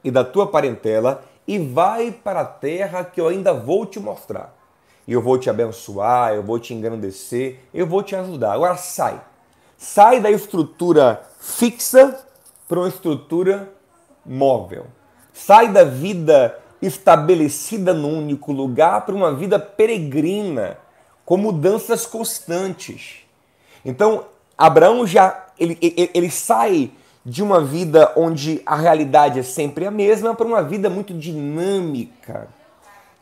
e 0.03 0.11
da 0.11 0.25
tua 0.25 0.47
parentela 0.47 1.25
e 1.47 1.59
vai 1.59 2.13
para 2.13 2.41
a 2.41 2.45
terra 2.45 3.05
que 3.05 3.21
eu 3.21 3.29
ainda 3.29 3.53
vou 3.55 3.87
te 3.87 3.99
mostrar. 3.99 4.55
E 5.07 5.13
eu 5.13 5.23
vou 5.23 5.39
te 5.39 5.49
abençoar, 5.49 6.35
eu 6.35 6.43
vou 6.43 6.59
te 6.59 6.75
engrandecer, 6.75 7.61
eu 7.73 7.87
vou 7.87 8.03
te 8.03 8.15
ajudar. 8.15 8.53
Agora 8.53 8.77
sai. 8.77 9.21
Sai 9.79 10.21
da 10.21 10.31
estrutura 10.31 11.23
fixa 11.41 12.27
para 12.69 12.79
uma 12.79 12.89
estrutura 12.89 13.73
móvel. 14.25 14.87
Sai 15.33 15.73
da 15.73 15.85
vida 15.85 16.59
estabelecida 16.81 17.95
num 17.95 18.19
único 18.19 18.53
lugar 18.53 19.05
para 19.07 19.15
uma 19.15 19.33
vida 19.35 19.59
peregrina, 19.59 20.79
com 21.25 21.37
mudanças 21.37 22.07
constantes. 22.07 23.25
Então, 23.85 24.27
Abraão 24.57 25.07
já 25.07 25.47
ele, 25.59 25.77
ele, 25.81 26.11
ele 26.15 26.31
sai 26.31 26.91
de 27.25 27.43
uma 27.43 27.61
vida 27.63 28.13
onde 28.17 28.63
a 28.65 28.77
realidade 28.77 29.39
é 29.39 29.43
sempre 29.43 29.87
a 29.87 29.91
mesma 29.91 30.35
para 30.35 30.47
uma 30.47 30.63
vida 30.63 30.89
muito 30.89 31.13
dinâmica. 31.13 32.49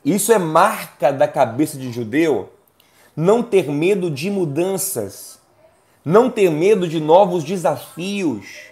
Isso 0.04 0.32
é 0.32 0.38
marca 0.38 1.12
da 1.12 1.26
cabeça 1.26 1.76
de 1.76 1.90
judeu. 1.90 2.50
Não 3.16 3.42
ter 3.42 3.68
medo 3.68 4.10
de 4.10 4.30
mudanças, 4.30 5.40
não 6.04 6.30
ter 6.30 6.50
medo 6.50 6.86
de 6.86 7.00
novos 7.00 7.42
desafios, 7.42 8.65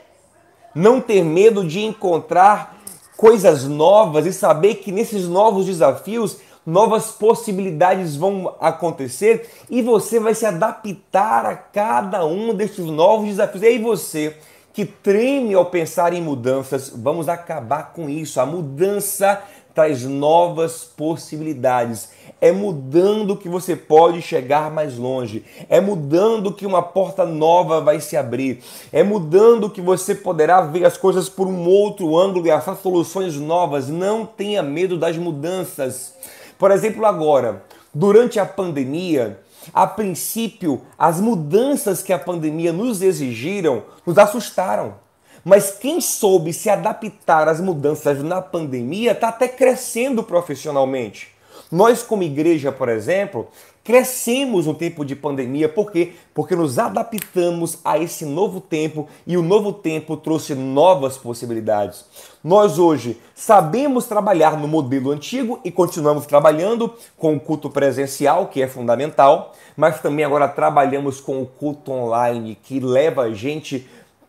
não 0.74 1.00
ter 1.00 1.22
medo 1.22 1.64
de 1.64 1.80
encontrar 1.84 2.76
coisas 3.16 3.64
novas 3.64 4.26
e 4.26 4.32
saber 4.32 4.76
que 4.76 4.90
nesses 4.90 5.28
novos 5.28 5.66
desafios 5.66 6.38
novas 6.66 7.10
possibilidades 7.10 8.16
vão 8.16 8.54
acontecer 8.58 9.50
e 9.68 9.82
você 9.82 10.18
vai 10.18 10.34
se 10.34 10.46
adaptar 10.46 11.44
a 11.44 11.54
cada 11.54 12.24
um 12.24 12.54
desses 12.54 12.86
novos 12.86 13.28
desafios. 13.28 13.62
E 13.62 13.66
aí 13.66 13.78
você 13.78 14.36
que 14.72 14.84
treme 14.84 15.54
ao 15.54 15.66
pensar 15.66 16.12
em 16.12 16.20
mudanças, 16.20 16.90
vamos 16.92 17.28
acabar 17.28 17.92
com 17.92 18.08
isso. 18.08 18.40
A 18.40 18.46
mudança 18.46 19.40
traz 19.74 20.04
novas 20.04 20.84
possibilidades. 20.84 22.10
É 22.40 22.52
mudando 22.52 23.36
que 23.36 23.48
você 23.48 23.74
pode 23.74 24.22
chegar 24.22 24.70
mais 24.70 24.96
longe. 24.96 25.44
É 25.68 25.80
mudando 25.80 26.52
que 26.52 26.66
uma 26.66 26.82
porta 26.82 27.24
nova 27.24 27.80
vai 27.80 28.00
se 28.00 28.16
abrir. 28.16 28.62
É 28.92 29.02
mudando 29.02 29.68
que 29.68 29.80
você 29.80 30.14
poderá 30.14 30.60
ver 30.60 30.84
as 30.84 30.96
coisas 30.96 31.28
por 31.28 31.46
um 31.46 31.66
outro 31.66 32.16
ângulo 32.16 32.46
e 32.46 32.50
achar 32.50 32.76
soluções 32.76 33.36
novas. 33.36 33.88
Não 33.88 34.24
tenha 34.24 34.62
medo 34.62 34.96
das 34.96 35.16
mudanças. 35.16 36.14
Por 36.58 36.70
exemplo, 36.70 37.04
agora, 37.04 37.64
durante 37.92 38.38
a 38.38 38.46
pandemia, 38.46 39.40
a 39.72 39.86
princípio, 39.86 40.82
as 40.98 41.20
mudanças 41.20 42.02
que 42.02 42.12
a 42.12 42.18
pandemia 42.18 42.72
nos 42.72 43.02
exigiram 43.02 43.82
nos 44.06 44.18
assustaram. 44.18 45.03
Mas 45.44 45.72
quem 45.72 46.00
soube 46.00 46.52
se 46.52 46.70
adaptar 46.70 47.48
às 47.48 47.60
mudanças 47.60 48.22
na 48.22 48.40
pandemia 48.40 49.12
está 49.12 49.28
até 49.28 49.46
crescendo 49.46 50.22
profissionalmente. 50.22 51.28
Nós, 51.70 52.02
como 52.02 52.22
igreja, 52.22 52.72
por 52.72 52.88
exemplo, 52.88 53.48
crescemos 53.82 54.64
no 54.66 54.74
tempo 54.74 55.04
de 55.04 55.14
pandemia, 55.14 55.68
por 55.68 55.92
quê? 55.92 56.12
Porque 56.32 56.56
nos 56.56 56.78
adaptamos 56.78 57.78
a 57.84 57.98
esse 57.98 58.24
novo 58.24 58.60
tempo 58.60 59.06
e 59.26 59.36
o 59.36 59.42
novo 59.42 59.72
tempo 59.72 60.16
trouxe 60.16 60.54
novas 60.54 61.18
possibilidades. 61.18 62.06
Nós 62.42 62.78
hoje 62.78 63.20
sabemos 63.34 64.06
trabalhar 64.06 64.56
no 64.56 64.66
modelo 64.66 65.10
antigo 65.10 65.60
e 65.62 65.70
continuamos 65.70 66.24
trabalhando 66.24 66.94
com 67.18 67.34
o 67.34 67.40
culto 67.40 67.68
presencial, 67.68 68.46
que 68.46 68.62
é 68.62 68.68
fundamental, 68.68 69.52
mas 69.76 70.00
também 70.00 70.24
agora 70.24 70.48
trabalhamos 70.48 71.20
com 71.20 71.42
o 71.42 71.46
culto 71.46 71.92
online, 71.92 72.56
que 72.62 72.80
leva 72.80 73.22
a 73.22 73.34
gente 73.34 73.86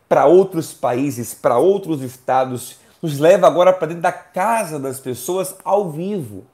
para 0.08 0.26
outros 0.26 0.72
países, 0.72 1.34
para 1.34 1.58
outros 1.58 2.02
estados, 2.02 2.76
nos 3.02 3.18
leva 3.18 3.46
agora 3.46 3.72
para 3.72 3.88
dentro 3.88 4.02
da 4.02 4.12
casa 4.12 4.78
das 4.78 5.00
pessoas 5.00 5.54
ao 5.64 5.90
vivo. 5.90 6.44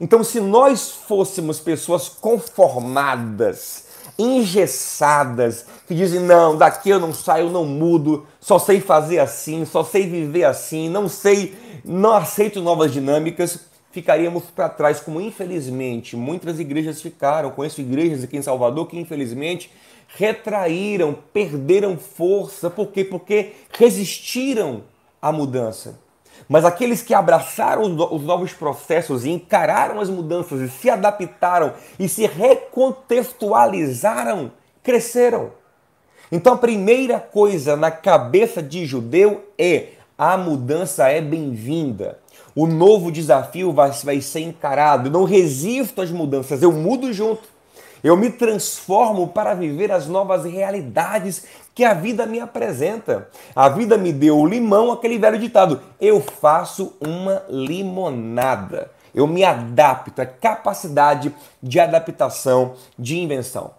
Então, 0.00 0.22
se 0.22 0.40
nós 0.40 0.90
fôssemos 0.90 1.58
pessoas 1.58 2.08
conformadas, 2.08 3.86
engessadas, 4.18 5.66
que 5.86 5.94
dizem: 5.94 6.20
não, 6.20 6.56
daqui 6.56 6.90
eu 6.90 7.00
não 7.00 7.12
saio, 7.12 7.46
eu 7.46 7.50
não 7.50 7.64
mudo, 7.64 8.26
só 8.40 8.58
sei 8.58 8.80
fazer 8.80 9.18
assim, 9.18 9.64
só 9.64 9.82
sei 9.82 10.08
viver 10.08 10.44
assim, 10.44 10.88
não 10.88 11.08
sei, 11.08 11.56
não 11.84 12.14
aceito 12.14 12.62
novas 12.62 12.92
dinâmicas, 12.92 13.60
ficaríamos 13.90 14.44
para 14.44 14.68
trás, 14.68 15.00
como 15.00 15.20
infelizmente 15.20 16.16
muitas 16.16 16.60
igrejas 16.60 17.02
ficaram. 17.02 17.50
Conheço 17.50 17.80
igrejas 17.80 18.22
aqui 18.22 18.36
em 18.36 18.42
Salvador 18.42 18.86
que 18.86 18.98
infelizmente 18.98 19.70
retraíram, 20.08 21.16
perderam 21.32 21.96
força. 21.98 22.68
Por 22.70 22.88
quê? 22.88 23.04
Porque 23.04 23.52
resistiram 23.78 24.82
à 25.20 25.30
mudança. 25.30 26.00
Mas 26.48 26.64
aqueles 26.64 27.02
que 27.02 27.12
abraçaram 27.12 27.82
os 27.82 28.22
novos 28.22 28.52
processos 28.52 29.24
e 29.24 29.30
encararam 29.30 29.98
as 30.00 30.08
mudanças 30.08 30.60
e 30.60 30.68
se 30.68 30.88
adaptaram 30.88 31.74
e 31.98 32.08
se 32.08 32.24
recontextualizaram, 32.26 34.52
cresceram. 34.82 35.50
Então 36.32 36.54
a 36.54 36.58
primeira 36.58 37.20
coisa 37.20 37.76
na 37.76 37.90
cabeça 37.90 38.62
de 38.62 38.86
judeu 38.86 39.44
é 39.58 39.88
a 40.16 40.36
mudança 40.36 41.08
é 41.08 41.20
bem-vinda. 41.20 42.18
O 42.54 42.66
novo 42.66 43.12
desafio 43.12 43.72
vai, 43.72 43.90
vai 43.90 44.20
ser 44.20 44.40
encarado. 44.40 45.08
Eu 45.08 45.12
não 45.12 45.24
resisto 45.24 46.00
às 46.00 46.10
mudanças, 46.10 46.62
eu 46.62 46.72
mudo 46.72 47.12
junto. 47.12 47.57
Eu 48.02 48.16
me 48.16 48.30
transformo 48.30 49.28
para 49.28 49.54
viver 49.54 49.90
as 49.90 50.06
novas 50.06 50.44
realidades 50.44 51.44
que 51.74 51.84
a 51.84 51.94
vida 51.94 52.26
me 52.26 52.40
apresenta. 52.40 53.28
A 53.54 53.68
vida 53.68 53.96
me 53.96 54.12
deu 54.12 54.38
o 54.38 54.46
limão, 54.46 54.92
aquele 54.92 55.18
velho 55.18 55.38
ditado: 55.38 55.80
eu 56.00 56.20
faço 56.20 56.96
uma 57.00 57.42
limonada. 57.48 58.90
Eu 59.14 59.26
me 59.26 59.42
adapto, 59.42 60.20
é 60.20 60.26
capacidade 60.26 61.34
de 61.62 61.80
adaptação, 61.80 62.74
de 62.96 63.18
invenção. 63.18 63.72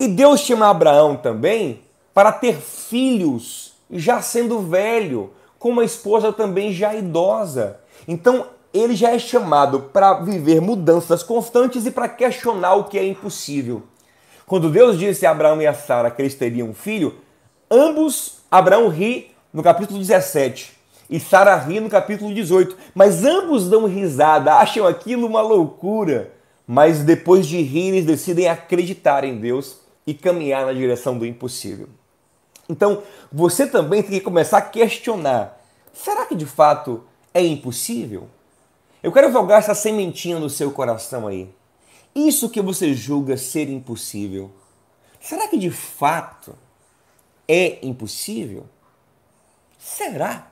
E 0.00 0.08
Deus 0.08 0.40
chama 0.40 0.68
Abraão 0.68 1.16
também 1.16 1.82
para 2.14 2.32
ter 2.32 2.56
filhos, 2.56 3.74
já 3.90 4.20
sendo 4.20 4.60
velho, 4.60 5.32
com 5.58 5.70
uma 5.70 5.84
esposa 5.84 6.32
também 6.32 6.72
já 6.72 6.94
idosa. 6.94 7.78
Então 8.06 8.46
ele 8.78 8.94
já 8.94 9.10
é 9.10 9.18
chamado 9.18 9.80
para 9.80 10.14
viver 10.14 10.60
mudanças 10.60 11.22
constantes 11.22 11.86
e 11.86 11.90
para 11.90 12.08
questionar 12.08 12.74
o 12.74 12.84
que 12.84 12.98
é 12.98 13.06
impossível. 13.06 13.82
Quando 14.46 14.70
Deus 14.70 14.98
disse 14.98 15.26
a 15.26 15.30
Abraão 15.30 15.60
e 15.60 15.66
a 15.66 15.74
Sara 15.74 16.10
que 16.10 16.22
eles 16.22 16.34
teriam 16.34 16.68
um 16.68 16.74
filho, 16.74 17.14
ambos, 17.70 18.38
Abraão 18.50 18.88
ri 18.88 19.30
no 19.52 19.62
capítulo 19.62 19.98
17 19.98 20.72
e 21.10 21.18
Sara 21.18 21.56
ri 21.56 21.80
no 21.80 21.88
capítulo 21.88 22.32
18, 22.34 22.76
mas 22.94 23.24
ambos 23.24 23.68
dão 23.68 23.86
risada, 23.86 24.54
acham 24.54 24.86
aquilo 24.86 25.26
uma 25.26 25.40
loucura. 25.40 26.32
mas 26.66 27.02
depois 27.02 27.46
de 27.46 27.62
rir, 27.62 27.88
eles 27.88 28.04
decidem 28.04 28.46
acreditar 28.46 29.24
em 29.24 29.38
Deus 29.38 29.78
e 30.06 30.12
caminhar 30.12 30.66
na 30.66 30.72
direção 30.74 31.16
do 31.16 31.24
impossível. 31.24 31.88
Então, 32.68 33.02
você 33.32 33.66
também 33.66 34.02
tem 34.02 34.18
que 34.18 34.24
começar 34.24 34.58
a 34.58 34.62
questionar: 34.62 35.58
será 35.94 36.26
que 36.26 36.34
de 36.34 36.44
fato 36.44 37.04
é 37.32 37.42
impossível? 37.42 38.28
Eu 39.02 39.12
quero 39.12 39.30
jogar 39.32 39.58
essa 39.58 39.74
sementinha 39.74 40.38
no 40.38 40.50
seu 40.50 40.72
coração 40.72 41.26
aí. 41.26 41.48
Isso 42.14 42.50
que 42.50 42.60
você 42.60 42.94
julga 42.94 43.36
ser 43.36 43.68
impossível, 43.68 44.50
será 45.20 45.46
que 45.46 45.56
de 45.56 45.70
fato 45.70 46.54
é 47.46 47.78
impossível? 47.86 48.66
Será? 49.78 50.48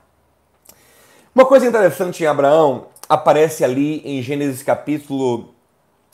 Uma 1.34 1.44
coisa 1.44 1.66
interessante 1.66 2.22
em 2.22 2.26
Abraão 2.26 2.86
aparece 3.08 3.64
ali 3.64 4.00
em 4.04 4.22
Gênesis 4.22 4.62
capítulo 4.62 5.54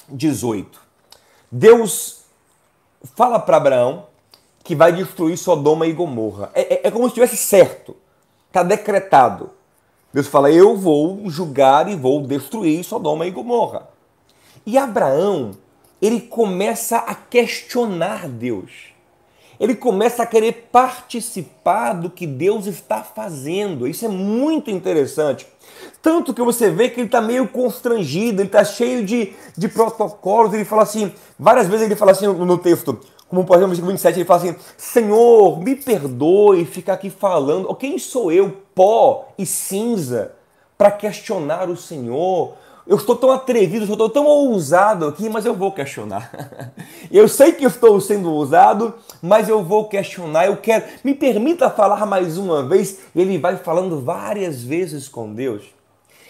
18. 0.09 0.81
Deus 1.51 2.23
fala 3.15 3.39
para 3.39 3.59
Abraão 3.59 4.07
que 4.65 4.75
vai 4.75 4.93
destruir 4.93 5.37
Sodoma 5.37 5.87
e 5.87 5.93
Gomorra. 5.93 6.51
É, 6.55 6.75
é, 6.75 6.81
é 6.89 6.91
como 6.91 7.05
se 7.05 7.09
estivesse 7.09 7.37
certo, 7.37 7.97
está 8.49 8.63
decretado. 8.63 9.51
Deus 10.13 10.27
fala: 10.27 10.51
Eu 10.51 10.77
vou 10.77 11.29
julgar 11.29 11.89
e 11.89 11.97
vou 11.97 12.23
destruir 12.27 12.85
Sodoma 12.85 13.27
e 13.27 13.31
Gomorra. 13.31 13.89
E 14.65 14.79
Abraão, 14.79 15.53
ele 16.01 16.21
começa 16.21 16.99
a 16.99 17.15
questionar 17.15 18.29
Deus 18.29 18.93
ele 19.63 19.77
começa 19.77 20.25
a 20.25 20.27
querer 20.27 20.69
participar 20.73 21.93
do 21.93 22.11
que 22.11 22.27
Deus 22.27 22.67
está 22.67 23.05
fazendo. 23.05 23.87
Isso 23.87 24.05
é 24.05 24.09
muito 24.09 24.73
interessante. 24.73 25.47
Tanto 26.03 26.35
que 26.35 26.43
você 26.43 26.69
vê 26.69 26.89
que 26.89 26.99
ele 26.99 27.07
está 27.07 27.21
meio 27.21 27.47
constrangido, 27.47 28.43
ele 28.43 28.49
está 28.49 28.65
cheio 28.65 29.05
de, 29.05 29.33
de 29.57 29.69
protocolos. 29.69 30.53
Ele 30.53 30.65
fala 30.65 30.83
assim, 30.83 31.13
várias 31.39 31.69
vezes 31.69 31.87
ele 31.87 31.95
fala 31.95 32.11
assim 32.11 32.27
no 32.27 32.59
texto, 32.59 32.99
como 33.29 33.45
por 33.45 33.53
exemplo 33.53 33.69
no 33.69 33.69
versículo 33.69 33.93
27, 33.93 34.19
ele 34.19 34.25
fala 34.25 34.41
assim: 34.41 34.57
Senhor, 34.77 35.61
me 35.61 35.77
perdoe 35.77 36.65
ficar 36.65 36.95
aqui 36.95 37.09
falando. 37.09 37.73
Quem 37.77 38.01
sou 38.01 38.33
eu, 38.33 38.62
pó 38.75 39.29
e 39.39 39.47
cinza, 39.47 40.33
para 40.77 40.91
questionar 40.91 41.69
o 41.69 41.77
Senhor? 41.77 42.55
eu 42.87 42.97
estou 42.97 43.15
tão 43.15 43.31
atrevido, 43.31 43.85
eu 43.85 43.93
estou 43.93 44.11
tão 44.11 44.27
ousado 44.27 45.07
aqui, 45.07 45.29
mas 45.29 45.47
eu 45.47 45.55
vou 45.55 45.71
questionar. 45.71 46.31
eu 47.11 47.29
sei 47.29 47.53
que 47.53 47.65
estou 47.65 48.01
sendo 48.01 48.33
ousado, 48.33 48.95
mas 49.21 49.49
eu 49.49 49.63
vou 49.63 49.89
questionar. 49.89 50.47
Eu 50.47 50.57
quero, 50.57 50.85
me 51.05 51.15
permita 51.15 51.71
falar 51.71 52.05
mais 52.07 52.37
uma 52.39 52.63
vez. 52.63 52.99
Ele 53.15 53.39
vai 53.39 53.57
falando 53.57 54.01
várias 54.01 54.63
vezes 54.63 55.09
com 55.09 55.33
Deus. 55.33 55.63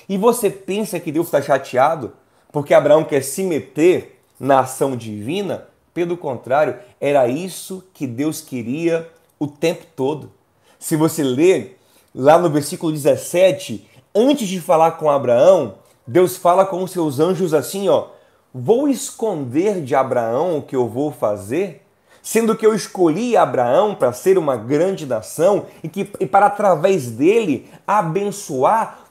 E 0.09 0.19
você 0.19 0.51
pensa 0.51 1.01
que 1.01 1.11
Deus 1.11 1.27
está 1.27 1.41
chateado 1.41 2.13
porque 2.53 2.75
Abraão 2.75 3.03
quer 3.03 3.23
se 3.23 3.43
meter 3.43 4.21
na 4.39 4.61
ação 4.61 4.95
divina? 4.95 5.69
Pelo 5.95 6.17
contrário, 6.17 6.77
era 7.01 7.27
isso 7.29 7.85
que 7.95 8.07
Deus 8.07 8.41
queria 8.41 9.11
o 9.39 9.47
tempo 9.47 9.85
todo. 9.97 10.31
Se 10.79 10.97
você 10.97 11.23
ler 11.23 11.79
lá 12.15 12.39
no 12.39 12.51
versículo 12.51 12.93
17, 12.93 13.89
antes 14.15 14.49
de 14.49 14.61
falar 14.61 14.93
com 14.93 15.11
Abraão, 15.11 15.75
Deus 16.07 16.37
fala 16.37 16.65
com 16.67 16.83
os 16.83 16.91
seus 16.91 17.21
anjos 17.21 17.55
assim, 17.55 17.89
ó: 17.89 18.09
Vou 18.53 18.89
esconder 18.89 19.81
de 19.81 19.95
Abraão 19.95 20.59
o 20.59 20.63
que 20.63 20.77
eu 20.77 20.89
vou 20.89 21.11
fazer, 21.11 21.83
sendo 22.23 22.57
que 22.57 22.67
eu 22.67 22.75
escolhi 22.75 23.37
Abraão 23.37 23.95
para 23.95 24.13
ser 24.13 24.37
uma 24.37 24.57
grande 24.57 25.07
nação 25.07 25.67
e, 25.83 25.89
que, 25.89 26.11
e 26.21 26.27
para 26.27 26.47
através 26.47 27.11
dele 27.11 27.69
abençoar 27.87 29.02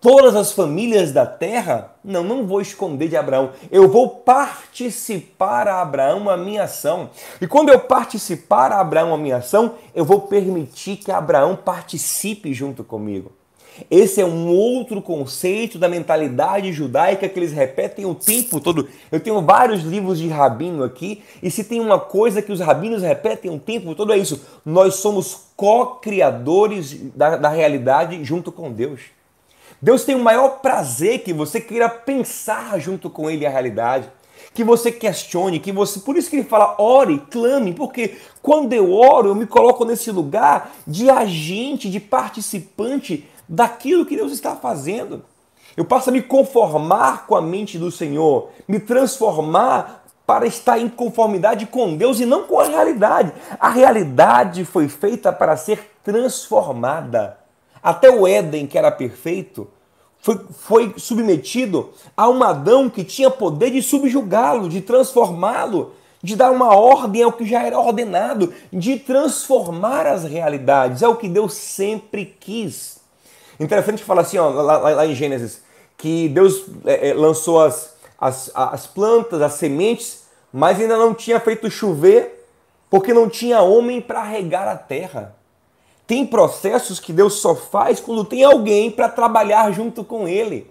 todas 0.00 0.34
as 0.34 0.52
famílias 0.52 1.12
da 1.12 1.26
terra? 1.26 1.94
Não, 2.02 2.24
não 2.24 2.46
vou 2.46 2.60
esconder 2.60 3.08
de 3.08 3.16
Abraão. 3.16 3.50
Eu 3.70 3.88
vou 3.88 4.08
participar 4.08 5.68
a 5.68 5.82
Abraão 5.82 6.28
a 6.30 6.36
minha 6.36 6.64
ação. 6.64 7.10
E 7.40 7.46
quando 7.46 7.68
eu 7.68 7.78
participar 7.78 8.72
a 8.72 8.80
Abraão 8.80 9.12
a 9.12 9.18
minha 9.18 9.36
ação, 9.36 9.74
eu 9.94 10.04
vou 10.04 10.22
permitir 10.22 10.96
que 10.96 11.12
Abraão 11.12 11.54
participe 11.54 12.54
junto 12.54 12.82
comigo. 12.82 13.32
Esse 13.90 14.20
é 14.20 14.24
um 14.24 14.48
outro 14.48 15.00
conceito 15.00 15.78
da 15.78 15.88
mentalidade 15.88 16.72
judaica 16.72 17.28
que 17.28 17.38
eles 17.38 17.52
repetem 17.52 18.04
o 18.04 18.14
tempo 18.14 18.60
todo. 18.60 18.88
Eu 19.10 19.20
tenho 19.20 19.40
vários 19.40 19.82
livros 19.82 20.18
de 20.18 20.28
rabino 20.28 20.82
aqui, 20.82 21.22
e 21.42 21.50
se 21.50 21.64
tem 21.64 21.80
uma 21.80 21.98
coisa 21.98 22.42
que 22.42 22.52
os 22.52 22.60
rabinos 22.60 23.02
repetem 23.02 23.50
o 23.50 23.58
tempo 23.58 23.94
todo 23.94 24.12
é 24.12 24.18
isso: 24.18 24.44
nós 24.64 24.96
somos 24.96 25.46
co-criadores 25.56 26.94
da, 27.14 27.36
da 27.36 27.48
realidade 27.48 28.22
junto 28.24 28.50
com 28.50 28.72
Deus. 28.72 29.00
Deus 29.80 30.04
tem 30.04 30.14
o 30.14 30.22
maior 30.22 30.60
prazer 30.60 31.20
que 31.20 31.32
você 31.32 31.60
queira 31.60 31.88
pensar 31.88 32.78
junto 32.78 33.08
com 33.08 33.30
Ele 33.30 33.46
a 33.46 33.50
realidade 33.50 34.10
que 34.52 34.64
você 34.64 34.90
questione, 34.90 35.60
que 35.60 35.72
você. 35.72 36.00
Por 36.00 36.16
isso 36.16 36.28
que 36.28 36.36
ele 36.36 36.44
fala, 36.44 36.76
ore, 36.78 37.22
clame, 37.30 37.72
porque 37.72 38.18
quando 38.42 38.72
eu 38.72 38.92
oro, 38.92 39.28
eu 39.28 39.34
me 39.34 39.46
coloco 39.46 39.84
nesse 39.84 40.10
lugar 40.10 40.72
de 40.86 41.08
agente, 41.08 41.90
de 41.90 42.00
participante 42.00 43.28
daquilo 43.48 44.06
que 44.06 44.16
Deus 44.16 44.32
está 44.32 44.56
fazendo. 44.56 45.24
Eu 45.76 45.84
passo 45.84 46.10
a 46.10 46.12
me 46.12 46.22
conformar 46.22 47.26
com 47.26 47.36
a 47.36 47.42
mente 47.42 47.78
do 47.78 47.90
Senhor, 47.90 48.50
me 48.66 48.80
transformar 48.80 50.04
para 50.26 50.46
estar 50.46 50.78
em 50.78 50.88
conformidade 50.88 51.66
com 51.66 51.96
Deus 51.96 52.20
e 52.20 52.26
não 52.26 52.44
com 52.44 52.60
a 52.60 52.64
realidade. 52.64 53.32
A 53.58 53.68
realidade 53.68 54.64
foi 54.64 54.88
feita 54.88 55.32
para 55.32 55.56
ser 55.56 55.92
transformada. 56.04 57.39
Até 57.82 58.10
o 58.10 58.26
Éden, 58.26 58.66
que 58.66 58.76
era 58.76 58.90
perfeito, 58.90 59.68
foi, 60.20 60.38
foi 60.50 60.94
submetido 60.96 61.90
a 62.16 62.28
um 62.28 62.42
Adão 62.42 62.90
que 62.90 63.02
tinha 63.02 63.30
poder 63.30 63.70
de 63.70 63.82
subjugá-lo, 63.82 64.68
de 64.68 64.80
transformá-lo, 64.80 65.94
de 66.22 66.36
dar 66.36 66.50
uma 66.50 66.74
ordem 66.76 67.22
ao 67.22 67.32
que 67.32 67.46
já 67.46 67.62
era 67.64 67.78
ordenado, 67.78 68.52
de 68.70 68.98
transformar 68.98 70.06
as 70.06 70.24
realidades. 70.24 71.02
É 71.02 71.08
o 71.08 71.16
que 71.16 71.28
Deus 71.28 71.54
sempre 71.54 72.36
quis. 72.38 73.00
Interessante 73.58 74.04
falar 74.04 74.22
assim, 74.22 74.38
ó, 74.38 74.48
lá, 74.48 74.78
lá, 74.78 75.06
em 75.06 75.14
Gênesis, 75.14 75.62
que 75.96 76.28
Deus 76.28 76.64
é, 76.84 77.10
é, 77.10 77.14
lançou 77.14 77.60
as, 77.60 77.94
as, 78.18 78.50
as 78.54 78.86
plantas, 78.86 79.40
as 79.40 79.54
sementes, 79.54 80.24
mas 80.52 80.78
ainda 80.78 80.96
não 80.96 81.14
tinha 81.14 81.40
feito 81.40 81.70
chover, 81.70 82.46
porque 82.90 83.14
não 83.14 83.28
tinha 83.28 83.62
homem 83.62 84.00
para 84.00 84.22
regar 84.22 84.68
a 84.68 84.76
terra. 84.76 85.36
Tem 86.10 86.26
processos 86.26 86.98
que 86.98 87.12
Deus 87.12 87.34
só 87.34 87.54
faz 87.54 88.00
quando 88.00 88.24
tem 88.24 88.42
alguém 88.42 88.90
para 88.90 89.08
trabalhar 89.08 89.70
junto 89.70 90.02
com 90.02 90.26
Ele. 90.26 90.68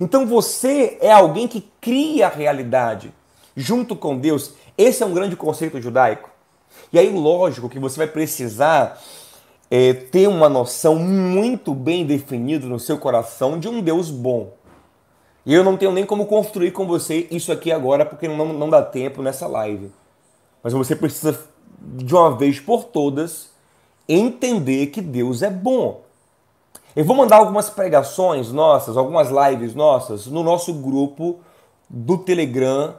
Então 0.00 0.26
você 0.26 0.96
é 1.02 1.12
alguém 1.12 1.46
que 1.46 1.68
cria 1.78 2.26
a 2.26 2.30
realidade 2.30 3.12
junto 3.54 3.94
com 3.94 4.16
Deus. 4.16 4.54
Esse 4.78 5.02
é 5.02 5.06
um 5.06 5.12
grande 5.12 5.36
conceito 5.36 5.78
judaico. 5.78 6.30
E 6.90 6.98
aí, 6.98 7.10
lógico 7.10 7.68
que 7.68 7.78
você 7.78 7.98
vai 7.98 8.06
precisar 8.06 8.98
é, 9.70 9.92
ter 9.92 10.26
uma 10.26 10.48
noção 10.48 10.94
muito 10.94 11.74
bem 11.74 12.06
definida 12.06 12.66
no 12.66 12.80
seu 12.80 12.96
coração 12.96 13.60
de 13.60 13.68
um 13.68 13.82
Deus 13.82 14.08
bom. 14.10 14.54
E 15.44 15.52
eu 15.52 15.62
não 15.62 15.76
tenho 15.76 15.92
nem 15.92 16.06
como 16.06 16.24
construir 16.24 16.70
com 16.70 16.86
você 16.86 17.28
isso 17.30 17.52
aqui 17.52 17.70
agora, 17.70 18.06
porque 18.06 18.26
não, 18.26 18.54
não 18.54 18.70
dá 18.70 18.80
tempo 18.80 19.20
nessa 19.20 19.46
live. 19.46 19.92
Mas 20.62 20.72
você 20.72 20.96
precisa, 20.96 21.38
de 21.78 22.14
uma 22.14 22.34
vez 22.34 22.58
por 22.58 22.84
todas, 22.84 23.57
entender 24.08 24.86
que 24.86 25.00
Deus 25.00 25.42
é 25.42 25.50
bom. 25.50 26.02
Eu 26.96 27.04
vou 27.04 27.14
mandar 27.14 27.36
algumas 27.36 27.68
pregações 27.68 28.50
nossas, 28.50 28.96
algumas 28.96 29.28
lives 29.30 29.74
nossas, 29.74 30.26
no 30.26 30.42
nosso 30.42 30.72
grupo 30.72 31.40
do 31.88 32.18
Telegram 32.18 32.94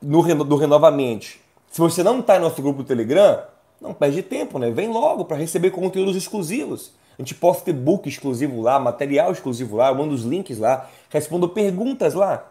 no, 0.00 0.44
do 0.44 0.56
Renovamente. 0.56 1.40
Se 1.70 1.80
você 1.80 2.02
não 2.02 2.20
está 2.20 2.34
no 2.38 2.46
nosso 2.48 2.60
grupo 2.60 2.82
do 2.82 2.86
Telegram, 2.86 3.42
não 3.80 3.94
perde 3.94 4.22
tempo, 4.22 4.58
né? 4.58 4.70
Vem 4.70 4.88
logo 4.88 5.24
para 5.24 5.36
receber 5.36 5.70
conteúdos 5.70 6.16
exclusivos. 6.16 6.92
A 7.18 7.22
gente 7.22 7.34
posta 7.34 7.70
e-book 7.70 8.08
exclusivo 8.08 8.60
lá, 8.60 8.78
material 8.78 9.32
exclusivo 9.32 9.76
lá, 9.76 9.88
eu 9.88 9.94
mando 9.94 10.14
os 10.14 10.22
links 10.22 10.58
lá, 10.58 10.88
respondo 11.10 11.48
perguntas 11.48 12.14
lá. 12.14 12.48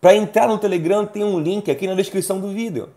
Para 0.00 0.14
entrar 0.14 0.48
no 0.48 0.58
Telegram 0.58 1.04
tem 1.04 1.24
um 1.24 1.38
link 1.38 1.70
aqui 1.70 1.86
na 1.86 1.94
descrição 1.94 2.40
do 2.40 2.48
vídeo. 2.48 2.88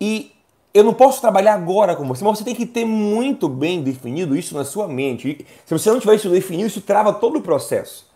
E 0.00 0.32
eu 0.72 0.84
não 0.84 0.94
posso 0.94 1.20
trabalhar 1.20 1.54
agora 1.54 1.96
com 1.96 2.06
você, 2.06 2.22
mas 2.24 2.38
você 2.38 2.44
tem 2.44 2.54
que 2.54 2.66
ter 2.66 2.84
muito 2.84 3.48
bem 3.48 3.82
definido 3.82 4.36
isso 4.36 4.54
na 4.54 4.64
sua 4.64 4.86
mente. 4.86 5.28
E 5.28 5.46
se 5.64 5.72
você 5.72 5.90
não 5.90 6.00
tiver 6.00 6.14
isso 6.14 6.28
definido, 6.28 6.68
isso 6.68 6.80
trava 6.80 7.12
todo 7.12 7.38
o 7.38 7.42
processo. 7.42 8.06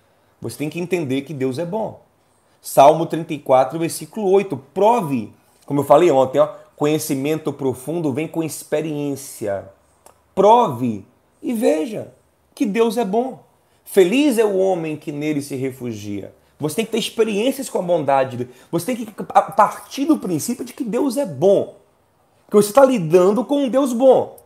Você 0.41 0.59
tem 0.59 0.69
que 0.69 0.81
entender 0.81 1.23
que 1.23 1.33
Deus 1.33 1.59
é 1.59 1.65
bom. 1.65 2.03
Salmo 2.61 3.07
34, 3.07 3.79
versículo 3.79 4.31
8. 4.31 4.57
Prove, 4.75 5.33
como 5.67 5.81
eu 5.81 5.85
falei 5.85 6.11
ontem, 6.11 6.39
ó, 6.39 6.49
Conhecimento 6.83 7.53
profundo 7.53 8.13
vem 8.13 8.27
com 8.27 8.43
experiência. 8.43 9.71
Prove 10.35 11.05
e 11.41 11.53
veja 11.53 12.13
que 12.57 12.67
Deus 12.67 12.97
é 12.97 13.05
bom. 13.05 13.45
Feliz 13.85 14.37
é 14.37 14.45
o 14.45 14.57
homem 14.57 14.97
que 14.97 15.13
nele 15.13 15.41
se 15.43 15.55
refugia. 15.55 16.35
Você 16.59 16.75
tem 16.75 16.85
que 16.85 16.91
ter 16.91 16.99
experiências 16.99 17.71
com 17.71 17.79
a 17.79 17.83
bondade. 17.83 18.49
Você 18.73 18.87
tem 18.87 18.97
que 18.97 19.13
partir 19.13 20.07
do 20.07 20.19
princípio 20.19 20.65
de 20.65 20.73
que 20.73 20.83
Deus 20.83 21.17
é 21.17 21.25
bom. 21.25 21.77
Que 22.53 22.57
você 22.57 22.69
está 22.69 22.85
lidando 22.85 23.47
com 23.47 23.65
um 23.65 23.69
Deus 23.71 23.95
bom. 23.95 24.39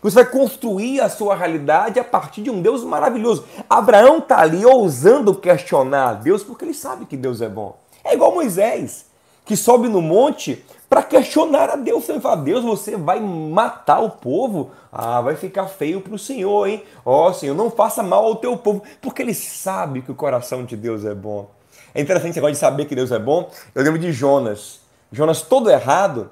Você 0.00 0.14
vai 0.14 0.26
construir 0.26 1.00
a 1.00 1.08
sua 1.08 1.34
realidade 1.34 1.98
a 1.98 2.04
partir 2.04 2.40
de 2.40 2.50
um 2.50 2.62
Deus 2.62 2.84
maravilhoso. 2.84 3.44
Abraão 3.68 4.18
está 4.18 4.38
ali 4.38 4.64
ousando 4.64 5.34
questionar 5.34 6.22
Deus 6.22 6.44
porque 6.44 6.64
ele 6.64 6.72
sabe 6.72 7.04
que 7.04 7.16
Deus 7.16 7.40
é 7.40 7.48
bom. 7.48 7.76
É 8.04 8.14
igual 8.14 8.32
Moisés, 8.32 9.06
que 9.44 9.56
sobe 9.56 9.88
no 9.88 10.00
monte 10.00 10.64
para 10.88 11.02
questionar 11.02 11.68
a 11.68 11.74
Deus. 11.74 12.04
Você 12.04 12.20
fala, 12.20 12.36
Deus, 12.36 12.64
você 12.64 12.96
vai 12.96 13.18
matar 13.18 13.98
o 13.98 14.10
povo? 14.10 14.70
Ah, 14.92 15.20
vai 15.20 15.34
ficar 15.34 15.66
feio 15.66 16.00
para 16.00 16.14
o 16.14 16.18
Senhor, 16.20 16.68
hein? 16.68 16.84
Ó, 17.04 17.28
oh, 17.28 17.34
Senhor, 17.34 17.56
não 17.56 17.72
faça 17.72 18.04
mal 18.04 18.24
ao 18.24 18.36
teu 18.36 18.56
povo, 18.56 18.84
porque 19.00 19.20
ele 19.20 19.34
sabe 19.34 20.00
que 20.00 20.12
o 20.12 20.14
coração 20.14 20.64
de 20.64 20.76
Deus 20.76 21.04
é 21.04 21.12
bom. 21.12 21.50
É 21.92 22.00
interessante 22.00 22.38
gosta 22.38 22.52
de 22.52 22.58
saber 22.58 22.84
que 22.84 22.94
Deus 22.94 23.10
é 23.10 23.18
bom. 23.18 23.50
Eu 23.74 23.82
lembro 23.82 23.98
de 23.98 24.12
Jonas. 24.12 24.78
Jonas 25.10 25.42
todo 25.42 25.68
errado, 25.68 26.30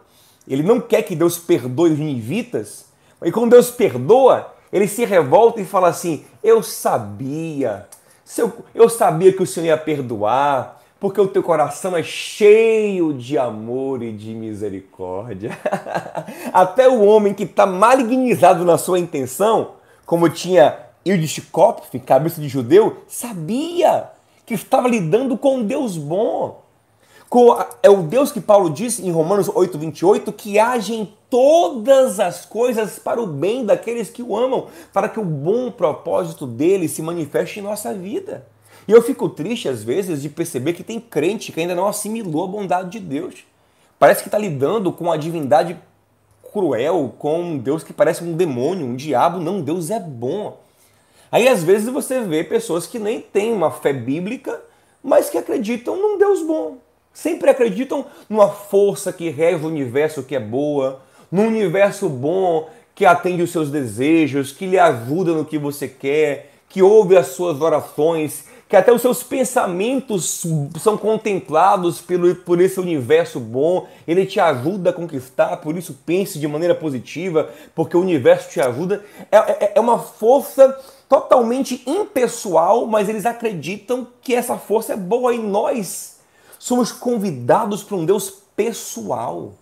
ele 0.52 0.62
não 0.62 0.80
quer 0.80 1.02
que 1.02 1.14
Deus 1.14 1.38
perdoe 1.38 1.92
os 1.92 1.98
ninivitas, 1.98 2.86
e 3.22 3.30
quando 3.30 3.50
Deus 3.50 3.70
perdoa, 3.70 4.52
ele 4.72 4.88
se 4.88 5.04
revolta 5.04 5.60
e 5.60 5.64
fala 5.64 5.88
assim: 5.88 6.24
Eu 6.42 6.62
sabia, 6.62 7.86
eu 8.74 8.88
sabia 8.88 9.32
que 9.32 9.42
o 9.42 9.46
Senhor 9.46 9.66
ia 9.66 9.76
perdoar, 9.76 10.80
porque 11.00 11.20
o 11.20 11.26
teu 11.26 11.42
coração 11.42 11.96
é 11.96 12.02
cheio 12.02 13.14
de 13.14 13.38
amor 13.38 14.02
e 14.02 14.12
de 14.12 14.34
misericórdia. 14.34 15.58
Até 16.52 16.88
o 16.88 17.02
homem 17.04 17.32
que 17.32 17.44
está 17.44 17.64
malignizado 17.66 18.64
na 18.64 18.76
sua 18.76 18.98
intenção, 18.98 19.72
como 20.04 20.28
tinha 20.28 20.78
Yudhishthir 21.06 21.46
cabeça 22.04 22.40
de 22.40 22.48
judeu, 22.48 22.98
sabia 23.08 24.10
que 24.44 24.54
estava 24.54 24.88
lidando 24.88 25.38
com 25.38 25.56
um 25.56 25.64
Deus 25.64 25.96
bom. 25.96 26.62
É 27.80 27.88
o 27.88 28.02
Deus 28.02 28.32
que 28.32 28.40
Paulo 28.40 28.68
disse 28.68 29.06
em 29.06 29.12
Romanos 29.12 29.48
8,28 29.48 30.32
que 30.32 30.58
age 30.58 30.94
em 30.94 31.14
todas 31.30 32.18
as 32.18 32.44
coisas 32.44 32.98
para 32.98 33.22
o 33.22 33.26
bem 33.26 33.64
daqueles 33.64 34.10
que 34.10 34.20
o 34.20 34.36
amam, 34.36 34.66
para 34.92 35.08
que 35.08 35.20
o 35.20 35.24
bom 35.24 35.70
propósito 35.70 36.44
dele 36.44 36.88
se 36.88 37.00
manifeste 37.00 37.60
em 37.60 37.62
nossa 37.62 37.94
vida. 37.94 38.44
E 38.88 38.90
eu 38.90 39.00
fico 39.00 39.28
triste 39.28 39.68
às 39.68 39.84
vezes 39.84 40.20
de 40.20 40.28
perceber 40.28 40.72
que 40.72 40.82
tem 40.82 40.98
crente 40.98 41.52
que 41.52 41.60
ainda 41.60 41.74
não 41.76 41.86
assimilou 41.86 42.44
a 42.44 42.48
bondade 42.48 42.90
de 42.90 42.98
Deus. 42.98 43.44
Parece 43.96 44.22
que 44.22 44.28
está 44.28 44.38
lidando 44.38 44.90
com 44.90 45.12
a 45.12 45.16
divindade 45.16 45.78
cruel, 46.52 47.14
com 47.16 47.40
um 47.40 47.58
Deus 47.58 47.84
que 47.84 47.92
parece 47.92 48.24
um 48.24 48.32
demônio, 48.32 48.86
um 48.86 48.96
diabo. 48.96 49.38
Não, 49.38 49.60
Deus 49.60 49.90
é 49.90 50.00
bom. 50.00 50.58
Aí 51.30 51.46
às 51.46 51.62
vezes 51.62 51.88
você 51.88 52.22
vê 52.22 52.42
pessoas 52.42 52.88
que 52.88 52.98
nem 52.98 53.20
têm 53.20 53.52
uma 53.52 53.70
fé 53.70 53.92
bíblica, 53.92 54.60
mas 55.00 55.30
que 55.30 55.38
acreditam 55.38 55.94
num 55.94 56.18
Deus 56.18 56.42
bom. 56.42 56.78
Sempre 57.12 57.50
acreditam 57.50 58.06
numa 58.28 58.48
força 58.48 59.12
que 59.12 59.28
rege 59.30 59.64
o 59.64 59.68
universo 59.68 60.22
que 60.22 60.36
é 60.36 60.40
boa, 60.40 61.00
num 61.30 61.46
universo 61.46 62.08
bom 62.08 62.68
que 62.94 63.06
atende 63.06 63.42
os 63.42 63.50
seus 63.50 63.70
desejos, 63.70 64.52
que 64.52 64.66
lhe 64.66 64.78
ajuda 64.78 65.32
no 65.32 65.44
que 65.44 65.58
você 65.58 65.88
quer, 65.88 66.52
que 66.68 66.82
ouve 66.82 67.16
as 67.16 67.28
suas 67.28 67.60
orações, 67.60 68.44
que 68.68 68.76
até 68.76 68.92
os 68.92 69.02
seus 69.02 69.22
pensamentos 69.24 70.46
são 70.78 70.96
contemplados 70.96 72.00
pelo, 72.00 72.32
por 72.36 72.60
esse 72.60 72.78
universo 72.78 73.40
bom, 73.40 73.88
ele 74.06 74.24
te 74.24 74.38
ajuda 74.38 74.90
a 74.90 74.92
conquistar, 74.92 75.56
por 75.56 75.76
isso 75.76 75.98
pense 76.06 76.38
de 76.38 76.46
maneira 76.46 76.74
positiva, 76.74 77.50
porque 77.74 77.96
o 77.96 78.00
universo 78.00 78.50
te 78.50 78.60
ajuda. 78.60 79.04
É, 79.32 79.36
é, 79.36 79.72
é 79.74 79.80
uma 79.80 79.98
força 79.98 80.78
totalmente 81.08 81.82
impessoal, 81.84 82.86
mas 82.86 83.08
eles 83.08 83.26
acreditam 83.26 84.06
que 84.22 84.34
essa 84.34 84.56
força 84.56 84.92
é 84.92 84.96
boa 84.96 85.34
e 85.34 85.38
nós 85.38 86.19
somos 86.60 86.92
convidados 86.92 87.82
para 87.82 87.96
um 87.96 88.04
Deus 88.04 88.30
pessoal. 88.54 89.54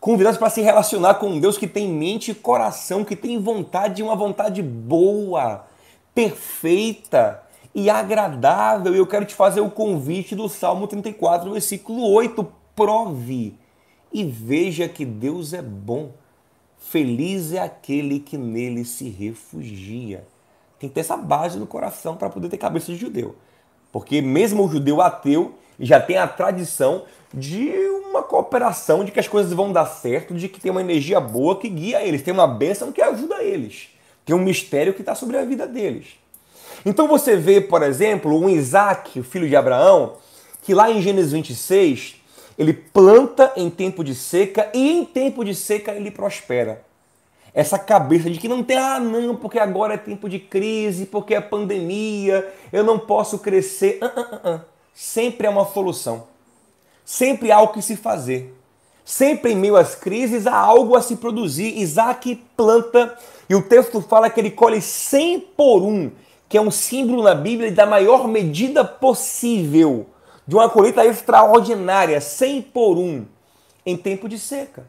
Convidados 0.00 0.38
para 0.38 0.48
se 0.48 0.62
relacionar 0.62 1.16
com 1.16 1.28
um 1.28 1.38
Deus 1.38 1.58
que 1.58 1.66
tem 1.66 1.88
mente 1.92 2.30
e 2.30 2.34
coração, 2.34 3.04
que 3.04 3.14
tem 3.14 3.38
vontade, 3.38 4.02
uma 4.02 4.16
vontade 4.16 4.62
boa, 4.62 5.66
perfeita 6.14 7.42
e 7.74 7.90
agradável. 7.90 8.94
E 8.94 8.98
eu 8.98 9.06
quero 9.06 9.26
te 9.26 9.34
fazer 9.34 9.60
o 9.60 9.70
convite 9.70 10.34
do 10.34 10.48
Salmo 10.48 10.86
34, 10.86 11.52
versículo 11.52 12.10
8. 12.10 12.50
Prove 12.74 13.54
e 14.12 14.24
veja 14.24 14.88
que 14.88 15.04
Deus 15.04 15.52
é 15.52 15.60
bom. 15.60 16.12
Feliz 16.78 17.52
é 17.52 17.58
aquele 17.58 18.20
que 18.20 18.38
nele 18.38 18.86
se 18.86 19.10
refugia. 19.10 20.26
Tem 20.78 20.88
que 20.88 20.94
ter 20.94 21.00
essa 21.00 21.16
base 21.16 21.58
no 21.58 21.66
coração 21.66 22.16
para 22.16 22.30
poder 22.30 22.48
ter 22.48 22.56
cabeça 22.56 22.92
de 22.92 22.98
judeu. 22.98 23.36
Porque 23.92 24.22
mesmo 24.22 24.64
o 24.64 24.68
judeu 24.70 25.02
ateu 25.02 25.54
já 25.78 26.00
tem 26.00 26.16
a 26.16 26.26
tradição 26.26 27.04
de 27.32 27.70
uma 28.08 28.22
cooperação, 28.22 29.04
de 29.04 29.12
que 29.12 29.20
as 29.20 29.28
coisas 29.28 29.52
vão 29.52 29.72
dar 29.72 29.86
certo, 29.86 30.34
de 30.34 30.48
que 30.48 30.60
tem 30.60 30.70
uma 30.70 30.80
energia 30.80 31.20
boa 31.20 31.58
que 31.58 31.68
guia 31.68 32.02
eles, 32.02 32.22
tem 32.22 32.32
uma 32.32 32.46
bênção 32.46 32.92
que 32.92 33.02
ajuda 33.02 33.42
eles, 33.42 33.88
tem 34.24 34.34
um 34.34 34.42
mistério 34.42 34.94
que 34.94 35.02
está 35.02 35.14
sobre 35.14 35.36
a 35.36 35.44
vida 35.44 35.66
deles. 35.66 36.06
Então 36.84 37.08
você 37.08 37.36
vê, 37.36 37.60
por 37.60 37.82
exemplo, 37.82 38.38
um 38.38 38.48
Isaac, 38.48 39.20
o 39.20 39.24
filho 39.24 39.48
de 39.48 39.56
Abraão, 39.56 40.14
que 40.62 40.74
lá 40.74 40.90
em 40.90 41.02
Gênesis 41.02 41.32
26, 41.32 42.16
ele 42.58 42.72
planta 42.72 43.52
em 43.56 43.68
tempo 43.68 44.02
de 44.02 44.14
seca 44.14 44.70
e 44.72 44.92
em 44.92 45.04
tempo 45.04 45.44
de 45.44 45.54
seca 45.54 45.92
ele 45.92 46.10
prospera 46.10 46.86
essa 47.56 47.78
cabeça 47.78 48.28
de 48.28 48.38
que 48.38 48.48
não 48.48 48.62
tem, 48.62 48.76
ah, 48.76 49.00
não, 49.00 49.34
porque 49.34 49.58
agora 49.58 49.94
é 49.94 49.96
tempo 49.96 50.28
de 50.28 50.38
crise, 50.38 51.06
porque 51.06 51.34
é 51.34 51.40
pandemia, 51.40 52.46
eu 52.70 52.84
não 52.84 52.98
posso 52.98 53.38
crescer. 53.38 53.98
Uh, 54.02 54.04
uh, 54.04 54.56
uh, 54.56 54.60
Sempre 54.98 55.46
é 55.46 55.50
uma 55.50 55.66
solução. 55.66 56.24
Sempre 57.04 57.52
há 57.52 57.56
algo 57.56 57.74
que 57.74 57.82
se 57.82 57.96
fazer. 57.96 58.58
Sempre 59.04 59.52
em 59.52 59.56
meio 59.56 59.76
às 59.76 59.94
crises 59.94 60.46
há 60.46 60.56
algo 60.56 60.96
a 60.96 61.02
se 61.02 61.16
produzir. 61.16 61.78
Isaac 61.78 62.34
planta 62.56 63.14
e 63.46 63.54
o 63.54 63.60
texto 63.60 64.00
fala 64.00 64.30
que 64.30 64.40
ele 64.40 64.50
colhe 64.50 64.80
100 64.80 65.40
por 65.54 65.82
um, 65.82 66.10
que 66.48 66.56
é 66.56 66.60
um 66.62 66.70
símbolo 66.70 67.22
na 67.22 67.34
Bíblia 67.34 67.70
da 67.70 67.84
maior 67.84 68.26
medida 68.26 68.86
possível, 68.86 70.06
de 70.46 70.54
uma 70.54 70.70
colheita 70.70 71.04
extraordinária, 71.04 72.18
100 72.18 72.62
por 72.62 72.96
um, 72.96 73.26
em 73.84 73.98
tempo 73.98 74.30
de 74.30 74.38
seca. 74.38 74.86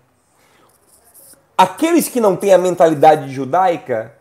Aqueles 1.58 2.08
que 2.08 2.22
não 2.22 2.38
têm 2.38 2.54
a 2.54 2.58
mentalidade 2.58 3.30
judaica, 3.30 4.14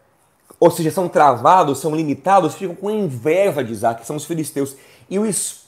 ou 0.59 0.70
seja, 0.70 0.90
são 0.90 1.09
travados, 1.09 1.79
são 1.79 1.94
limitados, 1.94 2.57
ficam 2.57 2.75
com 2.75 2.90
inveja 2.90 3.62
de 3.62 3.72
Isaac, 3.72 4.05
são 4.05 4.16
os 4.16 4.25
filisteus, 4.25 4.75
e 5.09 5.18
o 5.18 5.25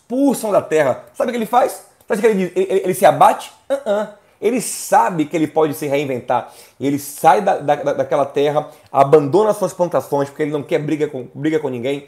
expulsam 0.08 0.50
da 0.50 0.62
terra. 0.62 1.04
Sabe 1.12 1.30
o 1.30 1.32
que 1.32 1.38
ele 1.38 1.46
faz? 1.46 1.84
Sabe 2.06 2.18
o 2.18 2.22
que 2.22 2.26
ele, 2.26 2.52
ele, 2.56 2.80
ele 2.84 2.94
se 2.94 3.04
abate? 3.04 3.52
Uh 3.68 3.74
-uh. 3.74 4.08
Ele 4.40 4.60
sabe 4.60 5.26
que 5.26 5.36
ele 5.36 5.46
pode 5.46 5.74
se 5.74 5.86
reinventar. 5.86 6.52
Ele 6.80 6.98
sai 6.98 7.42
da, 7.42 7.58
da, 7.58 7.74
daquela 7.92 8.24
terra, 8.24 8.68
abandona 8.90 9.52
suas 9.52 9.74
plantações, 9.74 10.28
porque 10.28 10.44
ele 10.44 10.52
não 10.52 10.62
quer 10.62 10.78
briga 10.78 11.08
com, 11.08 11.28
briga 11.34 11.58
com 11.58 11.68
ninguém, 11.68 12.06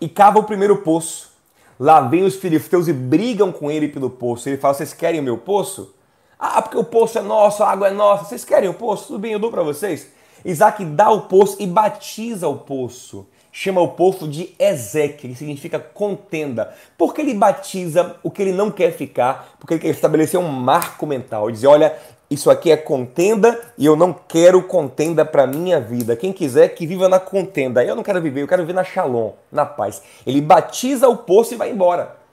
e 0.00 0.08
cava 0.08 0.38
o 0.38 0.44
primeiro 0.44 0.76
poço. 0.82 1.32
Lá 1.80 2.02
vem 2.02 2.22
os 2.22 2.36
filisteus 2.36 2.86
e 2.86 2.92
brigam 2.92 3.50
com 3.50 3.70
ele 3.70 3.88
pelo 3.88 4.10
poço. 4.10 4.48
Ele 4.48 4.58
fala: 4.58 4.74
Vocês 4.74 4.92
querem 4.92 5.20
o 5.20 5.22
meu 5.22 5.38
poço? 5.38 5.92
Ah, 6.38 6.62
porque 6.62 6.76
o 6.76 6.84
poço 6.84 7.18
é 7.18 7.22
nosso, 7.22 7.64
a 7.64 7.70
água 7.70 7.88
é 7.88 7.90
nossa. 7.90 8.26
Vocês 8.26 8.44
querem 8.44 8.68
o 8.68 8.74
poço? 8.74 9.06
Tudo 9.08 9.18
bem, 9.18 9.32
eu 9.32 9.38
dou 9.38 9.50
para 9.50 9.62
vocês. 9.62 10.06
Isaac 10.44 10.84
dá 10.84 11.10
o 11.10 11.22
poço 11.22 11.56
e 11.58 11.66
batiza 11.66 12.46
o 12.46 12.58
poço. 12.58 13.26
Chama 13.56 13.80
o 13.80 13.92
poço 13.92 14.26
de 14.26 14.52
Ezequiel, 14.58 15.32
que 15.32 15.38
significa 15.38 15.78
contenda. 15.78 16.74
Porque 16.98 17.20
ele 17.20 17.34
batiza 17.34 18.16
o 18.20 18.28
que 18.28 18.42
ele 18.42 18.50
não 18.50 18.68
quer 18.68 18.90
ficar, 18.90 19.54
porque 19.60 19.74
ele 19.74 19.80
quer 19.80 19.90
estabelecer 19.90 20.40
um 20.40 20.48
marco 20.48 21.06
mental. 21.06 21.48
Dizer, 21.52 21.68
olha, 21.68 21.96
isso 22.28 22.50
aqui 22.50 22.72
é 22.72 22.76
contenda 22.76 23.60
e 23.78 23.86
eu 23.86 23.94
não 23.94 24.12
quero 24.12 24.60
contenda 24.64 25.24
para 25.24 25.46
minha 25.46 25.80
vida. 25.80 26.16
Quem 26.16 26.32
quiser 26.32 26.74
que 26.74 26.84
viva 26.84 27.08
na 27.08 27.20
contenda. 27.20 27.84
Eu 27.84 27.94
não 27.94 28.02
quero 28.02 28.20
viver, 28.20 28.42
eu 28.42 28.48
quero 28.48 28.62
viver 28.62 28.72
na 28.72 28.82
shalom, 28.82 29.34
na 29.52 29.64
paz. 29.64 30.02
Ele 30.26 30.40
batiza 30.40 31.08
o 31.08 31.18
poço 31.18 31.54
e 31.54 31.56
vai 31.56 31.70
embora 31.70 32.24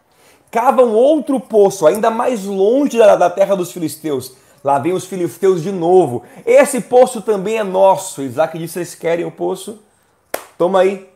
cavam 0.51 0.93
outro 0.93 1.39
poço, 1.39 1.88
ainda 1.88 2.12
mais 2.12 2.43
longe 2.43 2.97
da, 2.97 3.15
da 3.15 3.29
terra 3.29 3.55
dos 3.55 3.71
filisteus. 3.71 4.34
Lá 4.62 4.77
vem 4.77 4.91
os 4.91 5.05
filisteus 5.05 5.63
de 5.63 5.71
novo. 5.71 6.23
Esse 6.45 6.81
poço 6.81 7.21
também 7.21 7.57
é 7.57 7.63
nosso. 7.63 8.21
Isaac 8.21 8.60
disse: 8.60 8.73
Vocês 8.73 8.93
querem 8.93 9.25
o 9.25 9.31
poço? 9.31 9.79
Toma 10.57 10.81
aí, 10.81 11.10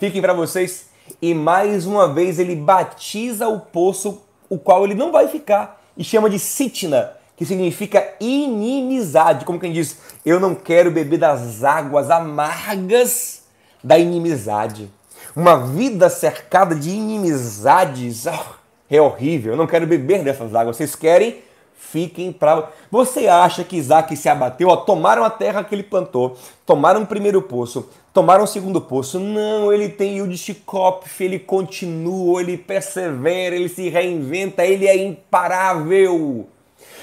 fiquem 0.00 0.22
para 0.22 0.32
vocês. 0.32 0.86
E 1.20 1.34
mais 1.34 1.86
uma 1.86 2.12
vez 2.12 2.38
ele 2.38 2.56
batiza 2.56 3.46
o 3.46 3.60
poço, 3.60 4.22
o 4.48 4.58
qual 4.58 4.84
ele 4.84 4.94
não 4.94 5.12
vai 5.12 5.28
ficar, 5.28 5.80
e 5.96 6.02
chama 6.02 6.30
de 6.30 6.38
Sitna, 6.38 7.12
que 7.36 7.44
significa 7.44 8.14
inimizade. 8.18 9.44
Como 9.44 9.60
quem 9.60 9.72
diz: 9.72 9.98
Eu 10.24 10.40
não 10.40 10.54
quero 10.54 10.90
beber 10.90 11.18
das 11.18 11.62
águas 11.62 12.10
amargas 12.10 13.42
da 13.84 13.98
inimizade. 13.98 14.90
Uma 15.36 15.56
vida 15.66 16.08
cercada 16.08 16.74
de 16.74 16.90
inimizades. 16.90 18.26
Oh, 18.26 18.54
é 18.88 19.00
horrível, 19.00 19.52
eu 19.52 19.56
não 19.56 19.66
quero 19.66 19.86
beber 19.86 20.24
dessas 20.24 20.54
águas. 20.54 20.76
Vocês 20.76 20.94
querem? 20.94 21.42
Fiquem 21.80 22.30
para. 22.30 22.70
Você 22.88 23.26
acha 23.26 23.64
que 23.64 23.76
Isaac 23.76 24.14
se 24.16 24.28
abateu? 24.28 24.68
Ó, 24.68 24.76
tomaram 24.76 25.24
a 25.24 25.30
terra 25.30 25.64
que 25.64 25.74
ele 25.74 25.82
plantou, 25.82 26.36
tomaram 26.64 27.02
o 27.02 27.06
primeiro 27.06 27.42
poço, 27.42 27.88
tomaram 28.12 28.44
o 28.44 28.46
segundo 28.46 28.80
poço. 28.80 29.18
Não, 29.18 29.72
ele 29.72 29.88
tem 29.88 30.36
Chicopf, 30.36 31.20
ele 31.20 31.40
continua, 31.40 32.42
ele 32.42 32.56
persevera, 32.56 33.56
ele 33.56 33.68
se 33.68 33.88
reinventa, 33.88 34.64
ele 34.64 34.86
é 34.86 34.96
imparável. 34.96 36.46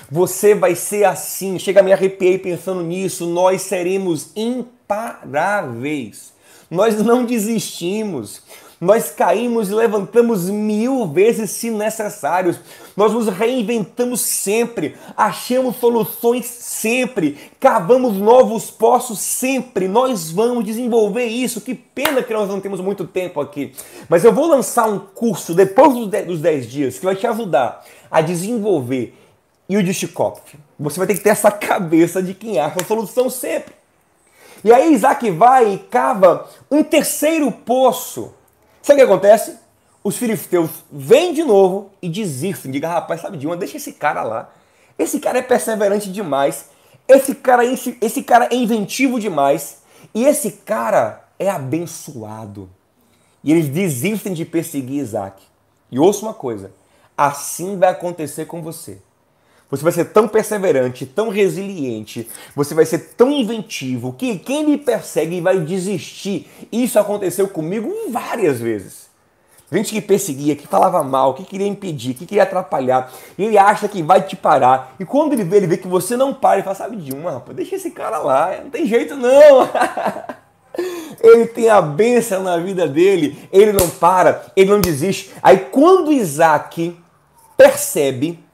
Você 0.10 0.56
vai 0.56 0.74
ser 0.74 1.04
assim. 1.04 1.60
Chega, 1.60 1.84
me 1.84 1.92
arrepiei 1.92 2.38
pensando 2.38 2.82
nisso. 2.82 3.26
Nós 3.26 3.64
seremos 3.64 4.32
imparáveis. 4.38 6.32
Nós 6.72 7.04
não 7.04 7.26
desistimos. 7.26 8.42
Nós 8.80 9.10
caímos 9.10 9.70
e 9.70 9.74
levantamos 9.74 10.50
mil 10.50 11.08
vezes 11.08 11.50
se 11.50 11.72
necessários. 11.72 12.60
Nós 12.96 13.12
nos 13.12 13.28
reinventamos 13.28 14.22
sempre, 14.22 14.96
achamos 15.16 15.78
soluções 15.78 16.46
sempre, 16.46 17.38
cavamos 17.60 18.18
novos 18.18 18.70
poços 18.70 19.18
sempre. 19.18 19.88
Nós 19.88 20.30
vamos 20.30 20.64
desenvolver 20.64 21.26
isso. 21.26 21.60
Que 21.60 21.74
pena 21.74 22.22
que 22.22 22.34
nós 22.34 22.48
não 22.48 22.62
temos 22.62 22.80
muito 22.80 23.06
tempo 23.06 23.42
aqui. 23.42 23.74
Mas 24.08 24.24
eu 24.24 24.32
vou 24.32 24.48
lançar 24.48 24.88
um 24.88 25.00
curso 25.00 25.56
depois 25.56 25.94
dos 26.28 26.40
10 26.40 26.70
dias 26.70 27.00
que 27.00 27.06
vai 27.06 27.16
te 27.16 27.26
ajudar 27.26 27.84
a 28.12 28.22
desenvolver 28.22 29.16
e 29.68 29.76
o 29.76 29.84
de 29.84 29.92
Você 30.80 30.98
vai 30.98 31.08
ter 31.08 31.16
que 31.16 31.22
ter 31.22 31.32
essa 31.32 31.50
cabeça 31.52 32.22
de 32.22 32.36
quem 32.36 32.60
acha 32.60 32.80
a 32.80 32.86
solução 32.86 33.28
sempre. 33.30 33.74
E 34.64 34.72
aí 34.72 34.94
Isaac 34.94 35.30
vai 35.32 35.74
e 35.74 35.78
cava 35.78 36.48
um 36.70 36.84
terceiro 36.84 37.52
poço. 37.52 38.34
Sabe 38.88 39.04
o 39.04 39.06
que 39.06 39.12
acontece? 39.12 39.60
Os 40.02 40.16
filisteus 40.16 40.70
vêm 40.90 41.34
de 41.34 41.44
novo 41.44 41.92
e 42.02 42.08
desistem. 42.08 42.72
Diga, 42.72 42.88
rapaz, 42.88 43.20
sabe 43.20 43.36
de 43.36 43.46
uma? 43.46 43.58
Deixa 43.58 43.76
esse 43.76 43.92
cara 43.92 44.24
lá. 44.24 44.50
Esse 44.98 45.20
cara 45.20 45.40
é 45.40 45.42
perseverante 45.42 46.10
demais. 46.10 46.68
Esse 47.06 47.36
cara, 47.36 47.66
é, 47.66 47.74
esse 48.00 48.24
cara 48.24 48.48
é 48.50 48.56
inventivo 48.56 49.20
demais. 49.20 49.80
E 50.16 50.24
esse 50.24 50.52
cara 50.52 51.22
é 51.38 51.50
abençoado. 51.50 52.70
E 53.44 53.52
eles 53.52 53.68
desistem 53.68 54.32
de 54.32 54.46
perseguir 54.46 55.02
Isaac. 55.02 55.44
E 55.92 56.00
ouça 56.00 56.22
uma 56.22 56.34
coisa: 56.34 56.72
assim 57.18 57.78
vai 57.78 57.90
acontecer 57.90 58.46
com 58.46 58.62
você. 58.62 59.00
Você 59.70 59.84
vai 59.84 59.92
ser 59.92 60.06
tão 60.06 60.28
perseverante, 60.28 61.06
tão 61.06 61.30
resiliente, 61.30 62.28
você 62.56 62.74
vai 62.74 62.86
ser 62.86 63.00
tão 63.18 63.32
inventivo 63.32 64.14
que 64.14 64.40
quem 64.40 64.66
me 64.66 64.78
persegue 64.78 65.42
vai 65.42 65.60
desistir. 65.60 66.50
Isso 66.72 66.98
aconteceu 66.98 67.50
comigo 67.50 67.94
várias 68.10 68.60
vezes. 68.60 69.08
Gente 69.70 69.92
que 69.92 70.00
perseguia, 70.00 70.56
que 70.56 70.66
falava 70.66 71.04
mal, 71.04 71.34
que 71.34 71.44
queria 71.44 71.68
impedir, 71.68 72.14
que 72.14 72.26
queria 72.26 72.44
atrapalhar. 72.44 73.12
E 73.38 73.44
ele 73.44 73.58
acha 73.58 73.90
que 73.90 74.02
vai 74.02 74.22
te 74.22 74.38
parar. 74.38 74.96
E 74.98 75.04
quando 75.04 75.34
ele 75.34 75.44
vê, 75.44 75.58
ele 75.58 75.68
vê 75.68 75.76
que 75.76 75.88
você 75.88 76.16
não 76.16 76.34
para, 76.34 76.56
ele 76.56 76.64
fala, 76.64 76.76
sabe 76.76 76.96
de 76.96 77.14
uma, 77.14 77.32
rapaz, 77.32 77.58
deixa 77.58 77.76
esse 77.76 77.92
cara 77.92 78.20
lá, 78.20 78.58
não 78.64 78.70
tem 78.70 78.86
jeito 78.86 79.18
não. 79.18 79.68
ele 81.20 81.48
tem 81.48 81.68
a 81.68 81.82
bênção 81.82 82.44
na 82.44 82.56
vida 82.58 82.88
dele, 82.88 83.38
ele 83.52 83.74
não 83.74 83.90
para, 83.90 84.46
ele 84.56 84.72
não 84.72 84.80
desiste. 84.80 85.32
Aí 85.44 85.58
quando 85.58 86.14
Isaac 86.14 86.98
percebe 87.58 88.47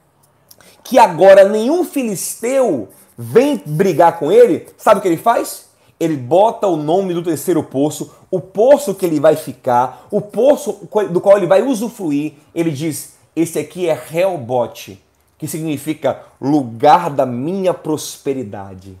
que 0.84 0.98
agora 0.98 1.48
nenhum 1.48 1.82
filisteu 1.82 2.88
vem 3.16 3.60
brigar 3.64 4.18
com 4.18 4.30
ele, 4.30 4.66
sabe 4.76 4.98
o 4.98 5.02
que 5.02 5.08
ele 5.08 5.16
faz? 5.16 5.64
Ele 5.98 6.16
bota 6.16 6.66
o 6.66 6.76
nome 6.76 7.14
do 7.14 7.22
terceiro 7.22 7.62
poço, 7.62 8.14
o 8.30 8.40
poço 8.40 8.94
que 8.94 9.06
ele 9.06 9.18
vai 9.18 9.34
ficar, 9.34 10.06
o 10.10 10.20
poço 10.20 10.86
do 11.10 11.20
qual 11.20 11.38
ele 11.38 11.46
vai 11.46 11.62
usufruir. 11.62 12.34
Ele 12.54 12.70
diz: 12.70 13.14
Esse 13.34 13.58
aqui 13.58 13.88
é 13.88 13.98
Helbote, 14.12 15.02
que 15.38 15.48
significa 15.48 16.20
lugar 16.40 17.08
da 17.08 17.24
minha 17.24 17.72
prosperidade, 17.72 18.98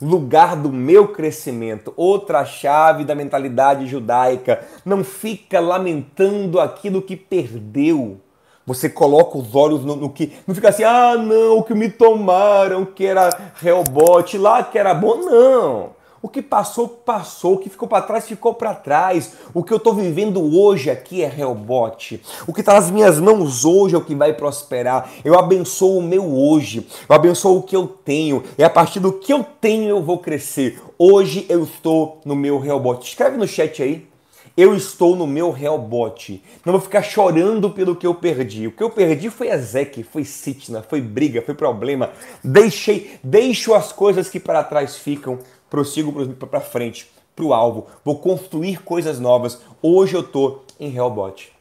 lugar 0.00 0.54
do 0.54 0.70
meu 0.70 1.08
crescimento. 1.08 1.92
Outra 1.96 2.44
chave 2.44 3.04
da 3.04 3.14
mentalidade 3.14 3.86
judaica. 3.86 4.64
Não 4.84 5.02
fica 5.02 5.58
lamentando 5.58 6.60
aquilo 6.60 7.02
que 7.02 7.16
perdeu 7.16 8.20
você 8.66 8.88
coloca 8.88 9.36
os 9.36 9.54
olhos 9.54 9.84
no, 9.84 9.96
no, 9.96 10.10
que. 10.10 10.32
Não 10.46 10.54
fica 10.54 10.70
assim, 10.70 10.84
ah, 10.84 11.16
não, 11.16 11.58
o 11.58 11.62
que 11.62 11.74
me 11.74 11.90
tomaram, 11.90 12.84
que 12.84 13.04
era 13.04 13.28
Hellbot, 13.62 14.38
lá 14.38 14.62
que 14.62 14.78
era 14.78 14.94
bom. 14.94 15.16
Não. 15.16 16.04
O 16.22 16.28
que 16.28 16.40
passou, 16.40 16.88
passou. 16.88 17.52
O 17.52 17.58
que 17.58 17.68
ficou 17.68 17.86
para 17.86 18.00
trás, 18.00 18.26
ficou 18.26 18.54
para 18.54 18.74
trás. 18.74 19.34
O 19.52 19.62
que 19.62 19.70
eu 19.70 19.76
estou 19.76 19.92
vivendo 19.92 20.42
hoje 20.58 20.88
aqui 20.90 21.22
é 21.22 21.30
Hellbot. 21.38 22.22
O 22.46 22.54
que 22.54 22.60
está 22.60 22.72
nas 22.72 22.90
minhas 22.90 23.20
mãos 23.20 23.66
hoje 23.66 23.94
é 23.94 23.98
o 23.98 24.04
que 24.04 24.14
vai 24.14 24.32
prosperar. 24.32 25.10
Eu 25.22 25.38
abençoo 25.38 25.98
o 25.98 26.02
meu 26.02 26.34
hoje. 26.34 26.88
Eu 27.06 27.14
abençoo 27.14 27.58
o 27.58 27.62
que 27.62 27.76
eu 27.76 27.86
tenho. 27.86 28.42
E 28.56 28.64
a 28.64 28.70
partir 28.70 29.00
do 29.00 29.12
que 29.12 29.34
eu 29.34 29.44
tenho, 29.60 29.90
eu 29.90 30.02
vou 30.02 30.16
crescer. 30.16 30.80
Hoje 30.96 31.44
eu 31.46 31.64
estou 31.64 32.22
no 32.24 32.34
meu 32.34 32.64
Hellbot. 32.64 33.06
Escreve 33.06 33.36
no 33.36 33.46
chat 33.46 33.82
aí 33.82 34.13
eu 34.56 34.74
estou 34.74 35.16
no 35.16 35.26
meu 35.26 35.56
Hellbot. 35.56 36.42
Não 36.64 36.72
vou 36.72 36.80
ficar 36.80 37.02
chorando 37.02 37.70
pelo 37.70 37.96
que 37.96 38.06
eu 38.06 38.14
perdi. 38.14 38.66
O 38.66 38.72
que 38.72 38.82
eu 38.82 38.90
perdi 38.90 39.28
foi 39.30 39.48
Ezek, 39.48 40.02
foi 40.04 40.24
Sitna, 40.24 40.82
foi 40.82 41.00
briga, 41.00 41.42
foi 41.42 41.54
problema. 41.54 42.10
Deixei, 42.42 43.18
deixo 43.22 43.74
as 43.74 43.92
coisas 43.92 44.28
que 44.28 44.38
para 44.38 44.62
trás 44.62 44.96
ficam, 44.96 45.38
prossigo 45.68 46.34
para 46.34 46.60
frente, 46.60 47.10
para 47.34 47.44
o 47.44 47.52
alvo. 47.52 47.86
Vou 48.04 48.18
construir 48.18 48.82
coisas 48.82 49.18
novas. 49.18 49.60
Hoje 49.82 50.14
eu 50.14 50.20
estou 50.20 50.64
em 50.78 50.94
Hellbot. 50.94 51.52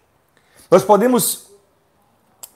Nós 0.70 0.84
podemos 0.84 1.52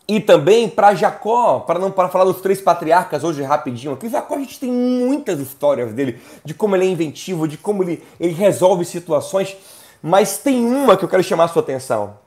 ir 0.08 0.21
também 0.21 0.69
para 0.69 0.95
Jacó, 0.95 1.60
para 1.60 1.80
não 1.80 1.91
para 1.91 2.10
falar 2.10 2.26
dos 2.26 2.41
três 2.41 2.62
patriarcas 2.62 3.23
hoje 3.23 3.41
rapidinho. 3.41 3.93
Aqui 3.93 4.08
Jacó 4.08 4.36
a 4.36 4.39
gente 4.39 4.60
tem 4.60 4.71
muitas 4.71 5.39
histórias 5.39 5.91
dele, 5.91 6.19
de 6.45 6.54
como 6.54 6.76
ele 6.76 6.86
é 6.86 6.89
inventivo, 6.89 7.47
de 7.47 7.58
como 7.58 7.84
ele, 7.84 8.04
ele 8.19 8.34
resolve 8.34 8.86
situações. 8.86 9.58
Mas 10.02 10.38
tem 10.38 10.66
uma 10.66 10.96
que 10.96 11.04
eu 11.04 11.10
quero 11.10 11.24
chamar 11.24 11.46
a 11.46 11.48
sua 11.48 11.62
atenção. 11.62 12.18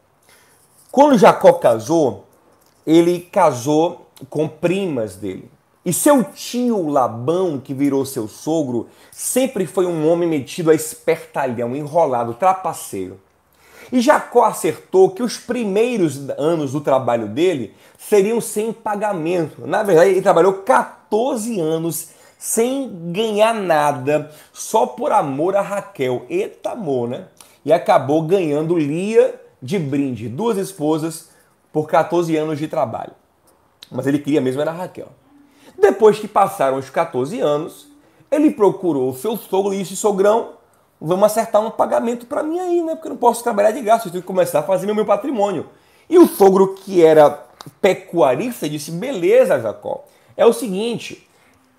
Quando 0.90 1.18
Jacó 1.18 1.52
casou, 1.52 2.24
ele 2.86 3.20
casou 3.20 4.06
com 4.28 4.48
primas 4.48 5.16
dele. 5.16 5.50
E 5.84 5.92
seu 5.92 6.22
tio 6.22 6.88
Labão, 6.88 7.58
que 7.58 7.72
virou 7.72 8.04
seu 8.04 8.28
sogro, 8.28 8.88
sempre 9.10 9.66
foi 9.66 9.86
um 9.86 10.10
homem 10.10 10.28
metido 10.28 10.70
a 10.70 10.74
espertalhão, 10.74 11.74
enrolado, 11.74 12.34
trapaceiro. 12.34 13.18
E 13.92 14.00
Jacó 14.00 14.44
acertou 14.44 15.10
que 15.10 15.22
os 15.22 15.36
primeiros 15.36 16.28
anos 16.38 16.72
do 16.72 16.80
trabalho 16.80 17.28
dele 17.28 17.74
seriam 17.98 18.40
sem 18.40 18.72
pagamento. 18.72 19.66
Na 19.66 19.82
verdade, 19.82 20.10
ele 20.10 20.22
trabalhou 20.22 20.54
14 20.54 21.58
anos 21.58 22.10
sem 22.38 22.90
ganhar 23.12 23.54
nada, 23.54 24.30
só 24.52 24.86
por 24.86 25.12
amor 25.12 25.56
a 25.56 25.60
Raquel. 25.60 26.24
Eita 26.28 26.70
amor, 26.70 27.08
né? 27.08 27.24
E 27.64 27.72
acabou 27.72 28.22
ganhando 28.22 28.78
Lia 28.78 29.40
de 29.62 29.78
brinde, 29.78 30.28
duas 30.28 30.56
esposas 30.56 31.30
por 31.72 31.88
14 31.88 32.36
anos 32.36 32.58
de 32.58 32.66
trabalho. 32.66 33.12
Mas 33.90 34.06
ele 34.06 34.18
queria 34.18 34.40
mesmo 34.40 34.60
era 34.60 34.70
Raquel. 34.70 35.08
Depois 35.78 36.18
que 36.18 36.28
passaram 36.28 36.78
os 36.78 36.90
14 36.90 37.40
anos, 37.40 37.88
ele 38.30 38.50
procurou 38.50 39.10
o 39.10 39.14
seu 39.14 39.36
sogro 39.36 39.74
e 39.74 39.78
disse: 39.78 39.96
Sogrão, 39.96 40.50
vamos 41.00 41.24
acertar 41.24 41.64
um 41.64 41.70
pagamento 41.70 42.26
para 42.26 42.42
mim 42.42 42.58
aí, 42.58 42.82
né? 42.82 42.94
Porque 42.94 43.08
eu 43.08 43.12
não 43.12 43.16
posso 43.16 43.42
trabalhar 43.42 43.72
de 43.72 43.80
graça, 43.80 44.06
eu 44.06 44.12
tenho 44.12 44.22
que 44.22 44.26
começar 44.26 44.60
a 44.60 44.62
fazer 44.62 44.92
meu 44.92 45.06
patrimônio. 45.06 45.66
E 46.08 46.18
o 46.18 46.26
sogro, 46.26 46.74
que 46.74 47.04
era 47.04 47.46
pecuarista, 47.80 48.68
disse: 48.68 48.90
Beleza, 48.90 49.60
Jacó, 49.60 50.04
é 50.36 50.44
o 50.46 50.52
seguinte, 50.52 51.28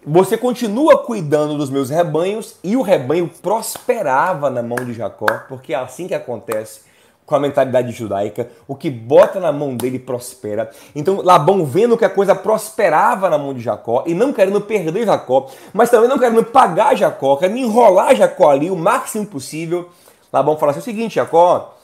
você 0.05 0.35
continua 0.35 0.97
cuidando 0.97 1.57
dos 1.57 1.69
meus 1.69 1.89
rebanhos 1.89 2.55
e 2.63 2.75
o 2.75 2.81
rebanho 2.81 3.29
prosperava 3.41 4.49
na 4.49 4.63
mão 4.63 4.83
de 4.83 4.93
Jacó, 4.93 5.27
porque 5.47 5.73
é 5.73 5.77
assim 5.77 6.07
que 6.07 6.13
acontece 6.15 6.81
com 7.23 7.35
a 7.35 7.39
mentalidade 7.39 7.91
judaica, 7.91 8.49
o 8.67 8.75
que 8.75 8.89
bota 8.89 9.39
na 9.39 9.51
mão 9.51 9.75
dele 9.75 9.99
prospera. 9.99 10.71
Então 10.95 11.21
Labão 11.21 11.63
vendo 11.65 11.97
que 11.97 12.03
a 12.03 12.09
coisa 12.09 12.33
prosperava 12.33 13.29
na 13.29 13.37
mão 13.37 13.53
de 13.53 13.61
Jacó 13.61 14.03
e 14.07 14.13
não 14.13 14.33
querendo 14.33 14.59
perder 14.59 15.05
Jacó, 15.05 15.49
mas 15.71 15.89
também 15.89 16.09
não 16.09 16.17
querendo 16.17 16.43
pagar 16.43 16.95
Jacó, 16.95 17.37
querendo 17.37 17.59
enrolar 17.59 18.15
Jacó 18.15 18.49
ali 18.49 18.71
o 18.71 18.75
máximo 18.75 19.25
possível, 19.25 19.89
Labão 20.33 20.57
fala 20.57 20.71
assim, 20.71 20.79
o 20.79 20.83
seguinte, 20.83 21.15
Jacó, 21.15 21.77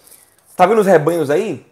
tá 0.56 0.66
vendo 0.66 0.82
os 0.82 0.88
rebanhos 0.88 1.30
aí? 1.30 1.66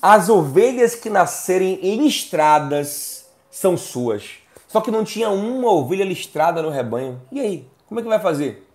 As 0.00 0.28
ovelhas 0.28 0.94
que 0.94 1.10
nascerem 1.10 1.80
listradas 1.96 3.26
são 3.50 3.76
suas 3.76 4.43
só 4.74 4.80
que 4.80 4.90
não 4.90 5.04
tinha 5.04 5.30
uma 5.30 5.70
ovelha 5.70 6.04
listrada 6.04 6.60
no 6.60 6.68
rebanho. 6.68 7.22
E 7.30 7.38
aí? 7.38 7.68
Como 7.86 8.00
é 8.00 8.02
que 8.02 8.08
vai 8.08 8.18
fazer? 8.18 8.68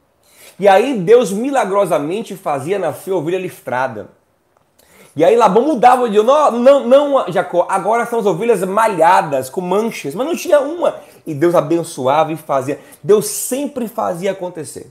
E 0.57 0.65
aí 0.65 0.97
Deus 0.97 1.29
milagrosamente 1.29 2.38
fazia 2.38 2.79
nascer 2.79 3.12
ovelha 3.12 3.38
listrada. 3.38 4.07
E 5.13 5.25
aí 5.25 5.35
Labão 5.35 5.62
mudava 5.62 6.09
de 6.09 6.15
não, 6.23 6.51
não, 6.51 6.88
não, 6.88 7.29
Jacó, 7.29 7.67
agora 7.69 8.05
são 8.05 8.19
as 8.19 8.25
ovelhas 8.25 8.63
malhadas, 8.63 9.49
com 9.49 9.59
manchas, 9.59 10.15
mas 10.15 10.25
não 10.25 10.38
tinha 10.38 10.62
uma. 10.62 11.01
E 11.27 11.33
Deus 11.33 11.53
abençoava 11.53 12.31
e 12.31 12.38
fazia. 12.38 12.79
Deus 13.03 13.25
sempre 13.25 13.89
fazia 13.89 14.31
acontecer. 14.31 14.89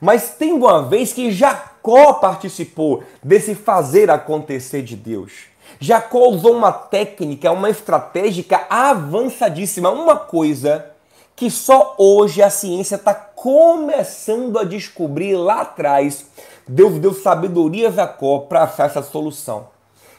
Mas 0.00 0.36
tem 0.36 0.52
uma 0.52 0.80
vez 0.80 1.12
que 1.12 1.32
Jacó 1.32 2.12
participou 2.12 3.02
desse 3.20 3.56
fazer 3.56 4.12
acontecer 4.12 4.82
de 4.82 4.94
Deus. 4.94 5.49
Jacó 5.82 6.28
usou 6.28 6.54
uma 6.54 6.70
técnica, 6.70 7.50
uma 7.50 7.70
estratégica 7.70 8.66
avançadíssima, 8.68 9.90
uma 9.90 10.14
coisa 10.14 10.90
que 11.34 11.50
só 11.50 11.94
hoje 11.96 12.42
a 12.42 12.50
ciência 12.50 12.96
está 12.96 13.14
começando 13.14 14.58
a 14.58 14.64
descobrir 14.64 15.36
lá 15.36 15.62
atrás. 15.62 16.26
Deus 16.68 16.98
deu 16.98 17.14
sabedoria 17.14 17.88
a 17.88 17.92
Jacó 17.92 18.40
para 18.40 18.64
achar 18.64 18.86
essa 18.86 19.02
solução, 19.02 19.68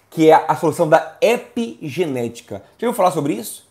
que 0.09 0.31
é 0.31 0.45
a 0.47 0.55
solução 0.55 0.89
da 0.89 1.15
epigenética. 1.21 2.63
Já 2.79 2.87
ouviu 2.87 2.97
falar 2.97 3.11
sobre 3.11 3.33
isso? 3.33 3.69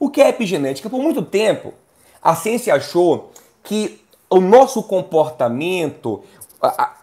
O 0.00 0.08
que 0.08 0.22
é 0.22 0.30
epigenética? 0.30 0.88
Por 0.88 1.02
muito 1.02 1.20
tempo, 1.20 1.74
a 2.22 2.34
ciência 2.34 2.74
achou 2.74 3.30
que 3.62 4.00
o 4.30 4.40
nosso 4.40 4.82
comportamento, 4.82 6.24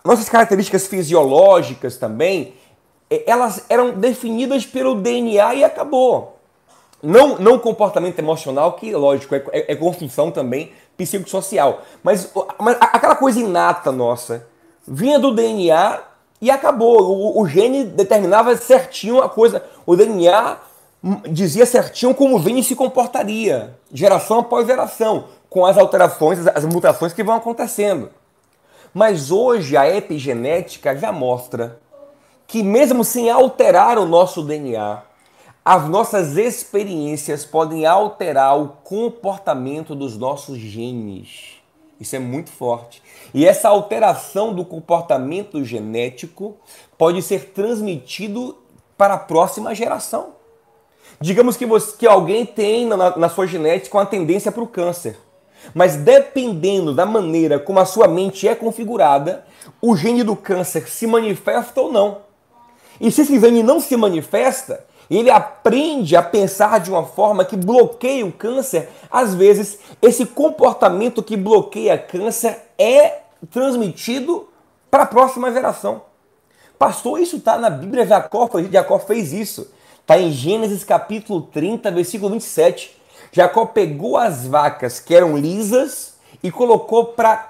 nossas 0.04 0.28
características 0.28 0.88
fisiológicas 0.88 1.98
também, 1.98 2.56
elas 3.10 3.66
eram 3.70 3.92
definidas 3.92 4.66
pelo 4.66 4.96
DNA 4.96 5.56
e 5.56 5.64
acabou. 5.64 6.40
Não, 7.02 7.38
não 7.38 7.60
comportamento 7.60 8.18
emocional, 8.18 8.74
que 8.74 8.94
lógico, 8.96 9.36
é, 9.36 9.44
é, 9.52 9.74
é 9.74 9.76
construção 9.76 10.32
também 10.32 10.72
psicossocial. 10.96 11.82
Mas, 12.02 12.32
mas 12.58 12.78
aquela 12.80 13.16
coisa 13.16 13.40
inata 13.40 13.92
nossa 13.92 14.48
vinha 14.88 15.20
do 15.20 15.34
DNA 15.34 16.00
e 16.42 16.50
acabou. 16.50 17.02
O, 17.02 17.42
o, 17.42 17.48
gene 17.48 17.84
determinava 17.84 18.56
certinho 18.56 19.22
a 19.22 19.30
coisa. 19.30 19.64
O 19.86 19.96
DNA 19.96 20.58
dizia 21.30 21.66
certinho 21.66 22.14
como 22.16 22.38
o 22.38 22.42
gene 22.42 22.64
se 22.64 22.76
comportaria, 22.76 23.76
geração 23.92 24.40
após 24.40 24.66
geração, 24.66 25.26
com 25.50 25.66
as 25.66 25.78
alterações, 25.78 26.48
as 26.48 26.64
mutações 26.66 27.12
que 27.12 27.24
vão 27.24 27.36
acontecendo. 27.36 28.10
Mas 28.94 29.32
hoje 29.32 29.76
a 29.76 29.90
epigenética 29.90 30.96
já 30.96 31.12
mostra 31.12 31.80
que, 32.54 32.62
mesmo 32.62 33.04
sem 33.04 33.32
alterar 33.32 33.98
o 33.98 34.06
nosso 34.06 34.44
DNA, 34.44 35.02
as 35.66 35.90
nossas 35.90 36.38
experiências 36.38 37.44
podem 37.44 37.84
alterar 37.84 38.62
o 38.62 38.68
comportamento 38.84 39.96
dos 39.96 40.16
nossos 40.16 40.60
genes. 40.60 41.56
Isso 42.00 42.16
é 42.16 42.20
muito 42.20 42.52
forte. 42.52 43.02
E 43.34 43.44
essa 43.44 43.70
alteração 43.70 44.54
do 44.54 44.64
comportamento 44.64 45.64
genético 45.64 46.56
pode 46.96 47.24
ser 47.24 47.54
transmitido 47.54 48.56
para 48.96 49.16
a 49.16 49.18
próxima 49.18 49.74
geração. 49.74 50.36
Digamos 51.20 51.58
que, 51.58 51.66
você, 51.66 51.98
que 51.98 52.06
alguém 52.06 52.46
tem 52.46 52.86
na, 52.86 53.18
na 53.18 53.30
sua 53.30 53.48
genética 53.48 53.98
uma 53.98 54.06
tendência 54.06 54.52
para 54.52 54.62
o 54.62 54.68
câncer. 54.68 55.18
Mas 55.74 55.96
dependendo 55.96 56.94
da 56.94 57.04
maneira 57.04 57.58
como 57.58 57.80
a 57.80 57.86
sua 57.86 58.08
mente 58.08 58.48
é 58.48 58.54
configurada, 58.54 59.44
o 59.82 59.96
gene 59.96 60.22
do 60.22 60.36
câncer 60.36 60.88
se 60.88 61.08
manifesta 61.08 61.82
ou 61.82 61.92
não. 61.92 62.23
E 63.04 63.12
se 63.12 63.22
esse 63.22 63.38
gene 63.38 63.62
não 63.62 63.82
se 63.82 63.98
manifesta, 63.98 64.86
ele 65.12 65.30
aprende 65.30 66.16
a 66.16 66.24
pensar 66.24 66.80
de 66.80 66.90
uma 66.90 67.06
forma 67.06 67.44
que 67.44 67.58
bloqueia 67.58 68.26
o 68.26 68.32
câncer. 68.32 68.88
Às 69.12 69.36
vezes, 69.36 69.78
esse 70.02 70.26
comportamento 70.26 71.22
que 71.22 71.36
bloqueia 71.36 71.98
câncer 71.98 72.62
é 72.78 73.20
transmitido 73.52 74.48
para 74.90 75.04
a 75.04 75.06
próxima 75.06 75.52
geração. 75.52 76.04
Pastor, 76.80 77.20
isso 77.20 77.36
está 77.36 77.58
na 77.58 77.70
Bíblia, 77.70 78.08
Jacó, 78.08 78.50
Jacó 78.72 78.98
fez 79.00 79.34
isso. 79.34 79.70
Está 80.00 80.18
em 80.18 80.32
Gênesis 80.32 80.86
capítulo 80.86 81.42
30, 81.42 81.92
versículo 81.92 82.32
27. 82.32 82.98
Jacó 83.34 83.66
pegou 83.66 84.16
as 84.16 84.48
vacas 84.48 85.02
que 85.02 85.14
eram 85.14 85.36
lisas 85.36 86.14
e 86.42 86.50
colocou 86.50 87.08
para 87.08 87.50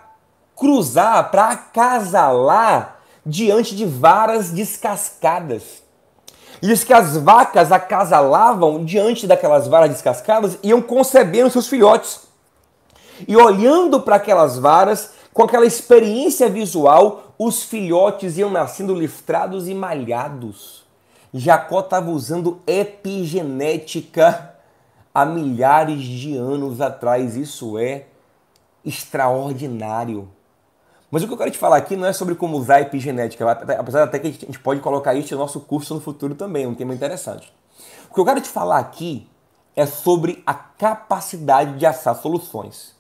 cruzar, 0.55 1.29
para 1.29 1.49
acasalar 1.49 2.92
diante 3.25 3.75
de 3.75 3.85
varas 3.85 4.49
descascadas. 4.51 5.83
E 6.61 6.67
diz 6.67 6.83
que 6.83 6.93
as 6.93 7.17
vacas 7.17 7.71
acasalavam 7.71 8.83
diante 8.85 9.27
daquelas 9.27 9.67
varas 9.67 9.89
descascadas 9.89 10.57
e 10.63 10.69
iam 10.69 10.81
concebendo 10.81 11.49
seus 11.49 11.67
filhotes. 11.67 12.21
E 13.27 13.35
olhando 13.35 14.01
para 14.01 14.15
aquelas 14.15 14.57
varas, 14.57 15.11
com 15.33 15.43
aquela 15.43 15.65
experiência 15.65 16.49
visual, 16.49 17.33
os 17.37 17.63
filhotes 17.63 18.37
iam 18.37 18.49
nascendo 18.49 18.93
listrados 18.93 19.67
e 19.67 19.73
malhados. 19.73 20.83
Jacó 21.33 21.79
estava 21.79 22.11
usando 22.11 22.61
epigenética 22.67 24.53
há 25.13 25.25
milhares 25.25 26.01
de 26.01 26.37
anos 26.37 26.79
atrás. 26.79 27.35
Isso 27.35 27.77
é 27.77 28.05
extraordinário. 28.85 30.29
Mas 31.13 31.21
o 31.21 31.27
que 31.27 31.33
eu 31.33 31.37
quero 31.37 31.51
te 31.51 31.59
falar 31.59 31.77
aqui 31.77 31.95
não 31.95 32.07
é 32.07 32.11
sobre 32.11 32.33
como 32.33 32.57
usar 32.57 32.77
a 32.77 32.81
epigenética, 32.81 33.51
apesar 33.51 34.01
até 34.01 34.17
que 34.17 34.27
a 34.27 34.31
gente 34.31 34.57
pode 34.57 34.81
colocar 34.81 35.13
isso 35.13 35.35
no 35.35 35.41
nosso 35.41 35.59
curso 35.59 35.93
no 35.93 36.01
futuro 36.01 36.33
também, 36.33 36.63
é 36.63 36.67
um 36.67 36.73
tema 36.73 36.91
interessante. 36.91 37.53
O 38.09 38.13
que 38.15 38.19
eu 38.19 38.25
quero 38.25 38.41
te 38.41 38.49
falar 38.49 38.79
aqui 38.79 39.27
é 39.75 39.85
sobre 39.85 40.41
a 40.43 40.55
capacidade 40.55 41.77
de 41.77 41.85
achar 41.85 42.15
soluções. 42.15 42.95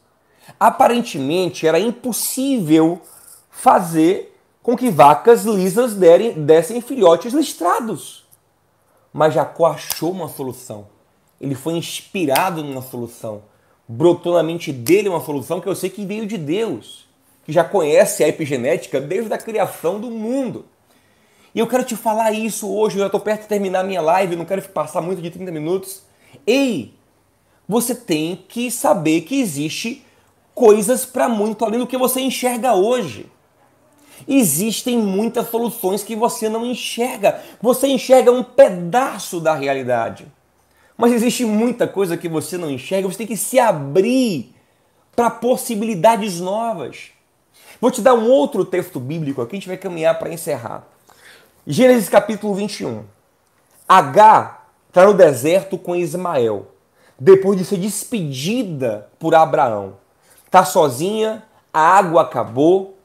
Aparentemente 0.59 1.65
era 1.65 1.79
impossível 1.79 3.01
fazer 3.49 4.37
com 4.61 4.77
que 4.77 4.91
vacas 4.91 5.45
lisas 5.45 5.95
derem, 5.95 6.33
dessem 6.45 6.81
filhotes 6.81 7.33
listrados. 7.33 8.27
Mas 9.11 9.33
Jacó 9.33 9.65
achou 9.65 10.11
uma 10.11 10.29
solução 10.29 10.93
ele 11.43 11.55
foi 11.55 11.73
inspirado 11.73 12.63
numa 12.63 12.81
solução. 12.81 13.41
Brotou 13.85 14.33
na 14.33 14.41
mente 14.41 14.71
dele 14.71 15.09
uma 15.09 15.19
solução 15.19 15.59
que 15.59 15.67
eu 15.67 15.75
sei 15.75 15.89
que 15.89 16.05
veio 16.05 16.25
de 16.25 16.37
Deus, 16.37 17.05
que 17.45 17.51
já 17.51 17.63
conhece 17.63 18.23
a 18.23 18.27
epigenética 18.27 18.99
desde 18.99 19.33
a 19.33 19.37
criação 19.37 19.99
do 19.99 20.09
mundo. 20.09 20.65
E 21.53 21.59
eu 21.59 21.67
quero 21.67 21.83
te 21.83 21.95
falar 21.95 22.31
isso 22.31 22.71
hoje, 22.73 22.95
eu 22.95 23.01
já 23.01 23.05
estou 23.05 23.19
perto 23.19 23.41
de 23.41 23.47
terminar 23.47 23.81
a 23.81 23.83
minha 23.83 24.01
live, 24.01 24.35
não 24.35 24.45
quero 24.45 24.61
passar 24.69 25.01
muito 25.01 25.21
de 25.21 25.29
30 25.29 25.51
minutos. 25.51 26.03
Ei, 26.47 26.93
você 27.67 27.93
tem 27.93 28.43
que 28.47 28.71
saber 28.71 29.21
que 29.21 29.39
existe 29.39 30.03
coisas 30.55 31.05
para 31.05 31.29
muito 31.29 31.63
além 31.63 31.79
do 31.79 31.87
que 31.87 31.97
você 31.97 32.21
enxerga 32.21 32.73
hoje. 32.73 33.27
Existem 34.27 34.97
muitas 34.97 35.49
soluções 35.49 36.03
que 36.03 36.15
você 36.15 36.47
não 36.49 36.65
enxerga. 36.65 37.41
Você 37.61 37.87
enxerga 37.87 38.31
um 38.31 38.43
pedaço 38.43 39.39
da 39.39 39.53
realidade. 39.53 40.25
Mas 40.97 41.11
existe 41.11 41.43
muita 41.45 41.87
coisa 41.87 42.15
que 42.15 42.29
você 42.29 42.57
não 42.57 42.69
enxerga, 42.69 43.07
você 43.07 43.17
tem 43.17 43.27
que 43.27 43.37
se 43.37 43.59
abrir 43.59 44.53
para 45.15 45.29
possibilidades 45.29 46.39
novas. 46.39 47.12
Vou 47.83 47.91
te 47.91 47.99
dar 47.99 48.13
um 48.13 48.29
outro 48.29 48.63
texto 48.63 48.97
bíblico 48.97 49.41
aqui, 49.41 49.57
a 49.57 49.59
gente 49.59 49.67
vai 49.67 49.75
caminhar 49.75 50.17
para 50.17 50.31
encerrar. 50.31 50.87
Gênesis 51.67 52.07
capítulo 52.07 52.55
21. 52.55 53.03
H 53.85 54.61
está 54.87 55.05
no 55.05 55.13
deserto 55.13 55.77
com 55.77 55.93
Ismael, 55.93 56.67
depois 57.19 57.57
de 57.57 57.65
ser 57.65 57.75
despedida 57.75 59.09
por 59.19 59.35
Abraão. 59.35 59.95
Está 60.45 60.63
sozinha, 60.63 61.43
a 61.73 61.81
água 61.81 62.21
acabou. 62.21 62.97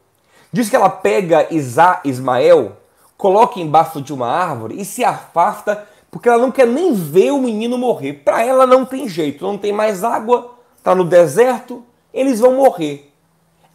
Diz 0.52 0.70
que 0.70 0.76
ela 0.76 0.88
pega 0.88 1.52
Isa, 1.52 2.00
Ismael, 2.04 2.76
coloca 3.16 3.58
embaixo 3.58 4.00
de 4.00 4.12
uma 4.12 4.28
árvore 4.28 4.80
e 4.80 4.84
se 4.84 5.02
afasta 5.02 5.88
porque 6.08 6.28
ela 6.28 6.38
não 6.38 6.52
quer 6.52 6.68
nem 6.68 6.94
ver 6.94 7.32
o 7.32 7.42
menino 7.42 7.76
morrer. 7.76 8.12
Para 8.12 8.44
ela 8.44 8.64
não 8.64 8.84
tem 8.84 9.08
jeito, 9.08 9.44
não 9.44 9.58
tem 9.58 9.72
mais 9.72 10.04
água, 10.04 10.54
está 10.76 10.94
no 10.94 11.02
deserto, 11.02 11.84
eles 12.14 12.38
vão 12.38 12.54
morrer. 12.54 13.07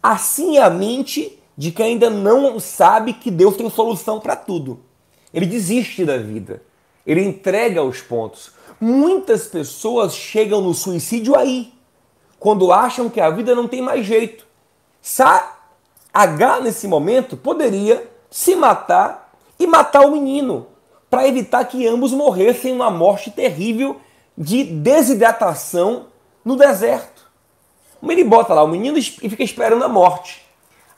Assim 0.04 0.58
é 0.58 0.62
a 0.62 0.68
mente 0.68 1.42
de 1.56 1.70
quem 1.70 1.92
ainda 1.92 2.10
não 2.10 2.60
sabe 2.60 3.14
que 3.14 3.30
Deus 3.30 3.56
tem 3.56 3.70
solução 3.70 4.20
para 4.20 4.36
tudo. 4.36 4.80
Ele 5.32 5.46
desiste 5.46 6.04
da 6.04 6.18
vida, 6.18 6.62
ele 7.06 7.24
entrega 7.24 7.82
os 7.82 8.02
pontos. 8.02 8.50
Muitas 8.78 9.46
pessoas 9.46 10.14
chegam 10.14 10.60
no 10.60 10.74
suicídio 10.74 11.34
aí, 11.34 11.72
quando 12.38 12.70
acham 12.70 13.08
que 13.08 13.18
a 13.18 13.30
vida 13.30 13.54
não 13.54 13.66
tem 13.66 13.80
mais 13.80 14.04
jeito. 14.04 14.46
Sa 15.00 15.56
H, 16.12 16.60
nesse 16.60 16.86
momento, 16.86 17.34
poderia 17.34 18.06
se 18.30 18.54
matar 18.54 19.34
e 19.58 19.66
matar 19.66 20.02
o 20.02 20.12
menino 20.12 20.66
para 21.08 21.26
evitar 21.26 21.64
que 21.64 21.86
ambos 21.86 22.12
morressem 22.12 22.74
uma 22.74 22.90
morte 22.90 23.30
terrível 23.30 23.98
de 24.36 24.64
desidratação 24.64 26.08
no 26.44 26.56
deserto. 26.56 27.13
Ele 28.10 28.24
bota 28.24 28.54
lá 28.54 28.62
o 28.62 28.68
menino 28.68 28.98
e 28.98 29.02
fica 29.02 29.42
esperando 29.42 29.84
a 29.84 29.88
morte. 29.88 30.42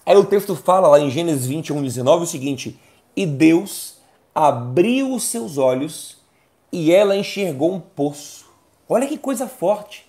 Aí 0.05 0.17
o 0.17 0.25
texto 0.25 0.55
fala 0.55 0.89
lá 0.89 1.01
em 1.01 1.11
Gênesis 1.11 1.47
21, 1.47 1.83
19 1.83 2.25
o 2.25 2.27
seguinte: 2.27 2.79
E 3.15 3.27
Deus 3.27 3.99
abriu 4.35 5.13
os 5.13 5.25
seus 5.25 5.59
olhos 5.59 6.19
e 6.71 6.93
ela 6.93 7.17
enxergou 7.17 7.73
um 7.73 7.81
poço. 7.81 8.47
Olha 8.89 9.07
que 9.07 9.19
coisa 9.19 9.49
forte. 9.49 10.07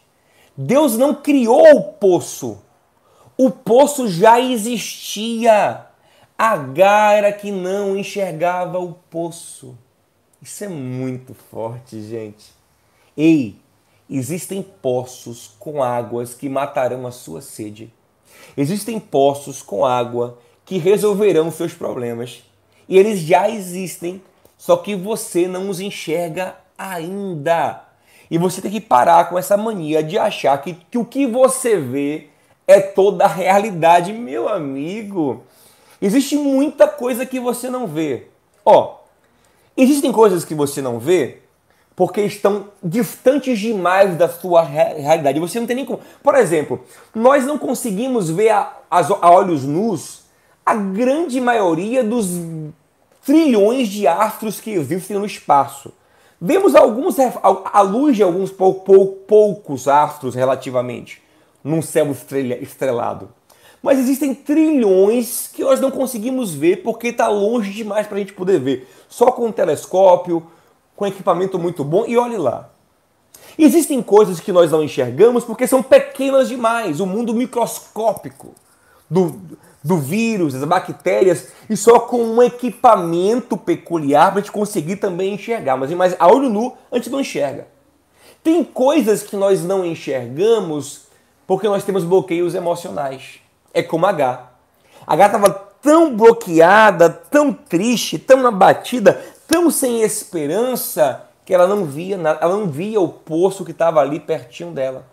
Deus 0.56 0.98
não 0.98 1.14
criou 1.14 1.64
o 1.76 1.84
poço. 1.94 2.62
O 3.38 3.50
poço 3.50 4.08
já 4.08 4.40
existia. 4.40 5.86
Agar 6.38 7.16
era 7.16 7.32
que 7.32 7.52
não 7.52 7.98
enxergava 7.98 8.80
o 8.80 8.94
poço. 9.10 9.78
Isso 10.42 10.64
é 10.64 10.68
muito 10.68 11.34
forte, 11.34 12.02
gente. 12.04 12.46
Ei, 13.16 13.56
existem 14.10 14.62
poços 14.62 15.52
com 15.60 15.84
águas 15.84 16.34
que 16.34 16.48
matarão 16.48 17.06
a 17.06 17.12
sua 17.12 17.42
sede. 17.42 17.94
Existem 18.56 19.00
poços 19.00 19.62
com 19.62 19.86
água 19.86 20.38
que 20.66 20.78
resolverão 20.78 21.52
seus 21.52 21.74
problemas. 21.74 22.44
E 22.88 22.98
eles 22.98 23.20
já 23.20 23.50
existem, 23.50 24.22
só 24.58 24.78
que 24.78 24.96
você 24.96 25.48
não 25.48 25.70
os 25.70 25.80
enxerga 25.80 26.56
ainda. 26.78 27.84
E 28.30 28.38
você 28.38 28.62
tem 28.62 28.72
que 28.72 28.82
parar 28.82 29.30
com 29.30 29.38
essa 29.38 29.58
mania 29.58 30.04
de 30.04 30.18
achar 30.18 30.62
que, 30.62 30.74
que 30.74 30.98
o 30.98 31.06
que 31.06 31.26
você 31.26 31.78
vê 31.78 32.28
é 32.66 32.80
toda 32.80 33.26
a 33.26 33.30
realidade, 33.30 34.12
meu 34.14 34.48
amigo. 34.50 35.44
Existe 36.02 36.36
muita 36.36 36.88
coisa 36.88 37.26
que 37.26 37.40
você 37.40 37.70
não 37.70 37.88
vê. 37.88 38.28
Ó, 38.66 38.98
Existem 39.80 40.12
coisas 40.12 40.44
que 40.44 40.56
você 40.56 40.82
não 40.82 40.98
vê 40.98 41.38
porque 41.98 42.22
estão 42.22 42.68
distantes 42.84 43.58
demais 43.58 44.16
da 44.16 44.30
sua 44.30 44.62
realidade. 44.62 45.40
Você 45.40 45.60
não 45.60 45.66
tem 45.66 45.78
nem 45.78 45.84
como. 45.84 46.00
Por 46.22 46.36
exemplo, 46.36 46.80
nós 47.14 47.44
não 47.44 47.58
conseguimos 47.58 48.30
ver 48.30 48.50
a, 48.50 48.72
a 48.92 49.32
olhos 49.32 49.64
nus 49.64 50.22
a 50.64 50.76
grande 50.76 51.42
maioria 51.42 52.04
dos 52.04 52.28
trilhões 53.26 53.88
de 53.88 54.06
astros 54.06 54.60
que 54.60 54.70
existem 54.70 55.18
no 55.18 55.26
espaço. 55.26 55.92
Vemos 56.40 56.76
alguns 56.76 57.16
à 57.20 57.82
luz 57.82 58.16
de 58.16 58.22
alguns 58.22 58.52
pou, 58.52 58.76
pou, 58.76 59.08
poucos 59.28 59.88
astros 59.88 60.36
relativamente 60.36 61.20
num 61.64 61.82
céu 61.82 62.16
estrelado. 62.62 63.30
Mas 63.82 63.98
existem 63.98 64.36
trilhões 64.36 65.50
que 65.52 65.64
nós 65.64 65.80
não 65.80 65.90
conseguimos 65.90 66.54
ver 66.54 66.84
porque 66.84 67.08
está 67.08 67.28
longe 67.28 67.72
demais 67.72 68.06
para 68.06 68.18
a 68.18 68.20
gente 68.20 68.34
poder 68.34 68.60
ver. 68.60 68.88
Só 69.10 69.32
com 69.32 69.48
um 69.48 69.52
telescópio, 69.52 70.46
com 70.98 71.06
equipamento 71.06 71.58
muito 71.60 71.84
bom 71.84 72.06
e 72.08 72.18
olhe 72.18 72.38
lá. 72.38 72.70
Existem 73.58 74.02
coisas 74.02 74.40
que 74.40 74.52
nós 74.52 74.72
não 74.72 74.84
enxergamos 74.84 75.46
porque 75.46 75.68
são 75.68 75.82
pequenas 75.82 76.50
demais. 76.50 77.00
O 77.00 77.06
mundo 77.06 77.34
microscópico 77.34 78.54
do, 79.10 79.40
do 79.84 79.98
vírus, 79.98 80.54
das 80.54 80.64
bactérias, 80.64 81.50
e 81.70 81.78
só 81.78 82.00
com 82.00 82.22
um 82.22 82.42
equipamento 82.42 83.56
peculiar 83.56 84.32
para 84.32 84.40
a 84.40 84.42
gente 84.42 84.52
conseguir 84.52 84.96
também 84.98 85.36
enxergar. 85.36 85.78
Mas, 85.78 85.92
mas 85.92 86.16
a 86.20 86.28
olho 86.28 86.50
nu 86.50 86.76
a 86.92 86.96
gente 86.96 87.12
não 87.12 87.22
enxerga. 87.22 87.68
Tem 88.44 88.64
coisas 88.64 89.22
que 89.22 89.36
nós 89.36 89.64
não 89.64 89.86
enxergamos 89.86 91.04
porque 91.46 91.68
nós 91.68 91.84
temos 91.84 92.04
bloqueios 92.04 92.56
emocionais. 92.56 93.40
É 93.72 93.84
como 93.84 94.08
a 94.08 94.10
H. 94.10 94.50
A 95.06 95.14
H 95.14 95.26
estava 95.28 95.50
tão 95.82 96.16
bloqueada, 96.16 97.10
tão 97.10 97.54
triste, 97.54 98.18
tão 98.18 98.46
abatida, 98.46 99.24
tão 99.48 99.72
sem 99.72 100.02
esperança 100.02 101.24
que 101.46 101.54
ela 101.54 101.66
não 101.66 101.86
via 101.86 102.18
nada, 102.18 102.40
ela 102.42 102.58
não 102.58 102.68
via 102.68 103.00
o 103.00 103.08
poço 103.08 103.64
que 103.64 103.72
estava 103.72 104.02
ali 104.02 104.20
pertinho 104.20 104.72
dela. 104.72 105.06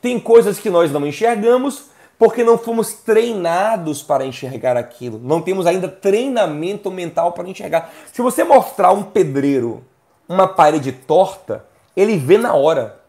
Tem 0.00 0.20
coisas 0.20 0.58
que 0.58 0.68
nós 0.68 0.92
não 0.92 1.06
enxergamos 1.06 1.86
porque 2.18 2.44
não 2.44 2.58
fomos 2.58 2.92
treinados 2.92 4.02
para 4.02 4.24
enxergar 4.24 4.76
aquilo. 4.76 5.18
Não 5.22 5.40
temos 5.40 5.66
ainda 5.66 5.88
treinamento 5.88 6.90
mental 6.90 7.32
para 7.32 7.48
enxergar. 7.48 7.90
Se 8.12 8.22
você 8.22 8.44
mostrar 8.44 8.92
um 8.92 9.02
pedreiro 9.02 9.82
uma 10.28 10.48
parede 10.48 10.92
torta, 10.92 11.64
ele 11.96 12.16
vê 12.16 12.38
na 12.38 12.54
hora. 12.54 13.00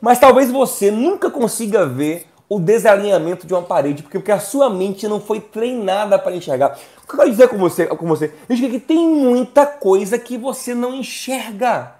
Mas 0.00 0.18
talvez 0.18 0.50
você 0.50 0.90
nunca 0.90 1.30
consiga 1.30 1.86
ver 1.86 2.26
o 2.48 2.58
desalinhamento 2.58 3.46
de 3.46 3.54
uma 3.54 3.62
parede, 3.62 4.02
porque, 4.02 4.18
porque 4.18 4.32
a 4.32 4.40
sua 4.40 4.68
mente 4.68 5.08
não 5.08 5.20
foi 5.20 5.40
treinada 5.40 6.18
para 6.18 6.36
enxergar. 6.36 6.78
Quero 7.16 7.30
dizer 7.30 7.48
com 7.48 7.58
você? 7.58 7.86
Com 7.86 8.06
você? 8.06 8.32
Digo 8.48 8.70
que 8.70 8.80
tem 8.80 9.08
muita 9.08 9.66
coisa 9.66 10.18
que 10.18 10.38
você 10.38 10.74
não 10.74 10.94
enxerga. 10.94 11.94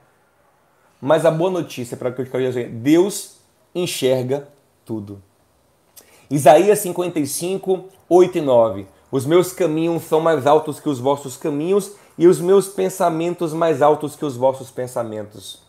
Mas 1.01 1.27
a 1.27 1.31
boa 1.31 1.51
notícia 1.51 1.97
para 1.97 2.13
que 2.13 2.23
eu 2.23 2.27
quero 2.27 2.45
dizer, 2.45 2.69
Deus 2.69 3.37
enxerga 3.75 4.49
tudo. 4.85 5.23
Isaías 6.31 6.79
55, 6.79 7.85
8 8.09 8.39
e 8.39 8.41
9. 8.41 8.87
Os 9.11 9.27
meus 9.27 9.53
caminhos 9.53 10.05
são 10.05 10.21
mais 10.21 10.47
altos 10.47 10.81
que 10.81 10.89
os 10.89 10.99
vossos 10.99 11.37
caminhos 11.37 11.93
e 12.17 12.27
os 12.27 12.41
meus 12.41 12.69
pensamentos 12.69 13.53
mais 13.53 13.83
altos 13.83 14.17
que 14.17 14.25
os 14.25 14.37
vossos 14.37 14.71
pensamentos. 14.71 15.61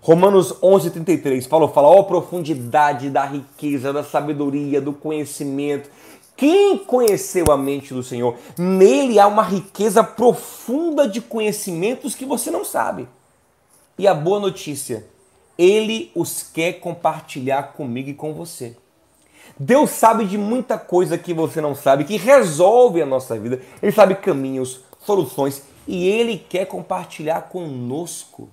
Romanos 0.00 0.54
11, 0.62 0.90
33 0.90 1.46
fala, 1.46 1.68
fala, 1.68 1.88
ó 1.88 2.02
profundidade 2.04 3.10
da 3.10 3.24
riqueza, 3.24 3.92
da 3.92 4.04
sabedoria, 4.04 4.80
do 4.80 4.92
conhecimento. 4.92 5.90
Quem 6.36 6.76
conheceu 6.76 7.46
a 7.50 7.56
mente 7.56 7.94
do 7.94 8.02
Senhor? 8.02 8.36
Nele 8.58 9.18
há 9.18 9.26
uma 9.26 9.42
riqueza 9.42 10.04
profunda 10.04 11.08
de 11.08 11.20
conhecimentos 11.20 12.14
que 12.14 12.26
você 12.26 12.50
não 12.50 12.64
sabe. 12.64 13.08
E 13.98 14.06
a 14.06 14.12
boa 14.12 14.38
notícia, 14.38 15.06
ele 15.56 16.10
os 16.14 16.42
quer 16.42 16.74
compartilhar 16.74 17.72
comigo 17.72 18.10
e 18.10 18.14
com 18.14 18.34
você. 18.34 18.76
Deus 19.58 19.90
sabe 19.90 20.26
de 20.26 20.36
muita 20.36 20.76
coisa 20.76 21.16
que 21.16 21.32
você 21.32 21.60
não 21.62 21.74
sabe, 21.74 22.04
que 22.04 22.18
resolve 22.18 23.00
a 23.00 23.06
nossa 23.06 23.38
vida. 23.38 23.62
Ele 23.82 23.92
sabe 23.92 24.16
caminhos, 24.16 24.80
soluções 25.00 25.62
e 25.88 26.06
ele 26.06 26.36
quer 26.36 26.66
compartilhar 26.66 27.42
conosco. 27.48 28.50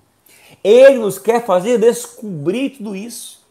Ele 0.62 0.98
nos 0.98 1.18
quer 1.18 1.44
fazer 1.44 1.78
descobrir 1.78 2.70
tudo 2.70 2.96
isso. 2.96 3.44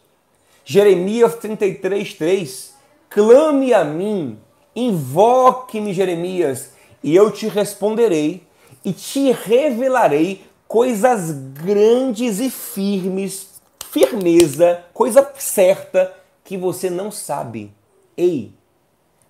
Jeremias 0.66 1.36
33, 1.36 2.14
3. 2.16 2.73
Clame 3.14 3.72
a 3.76 3.84
mim, 3.84 4.40
invoque-me, 4.76 5.94
Jeremias, 5.94 6.72
e 7.04 7.16
eu 7.16 7.30
te 7.30 7.48
responderei 7.48 8.42
e 8.84 8.92
te 8.92 9.32
revelarei 9.32 10.42
coisas 10.68 11.32
grandes 11.54 12.40
e 12.40 12.50
firmes, 12.50 13.62
firmeza, 13.92 14.84
coisa 14.92 15.32
certa 15.38 16.12
que 16.44 16.58
você 16.58 16.90
não 16.90 17.12
sabe. 17.12 17.72
Ei, 18.18 18.52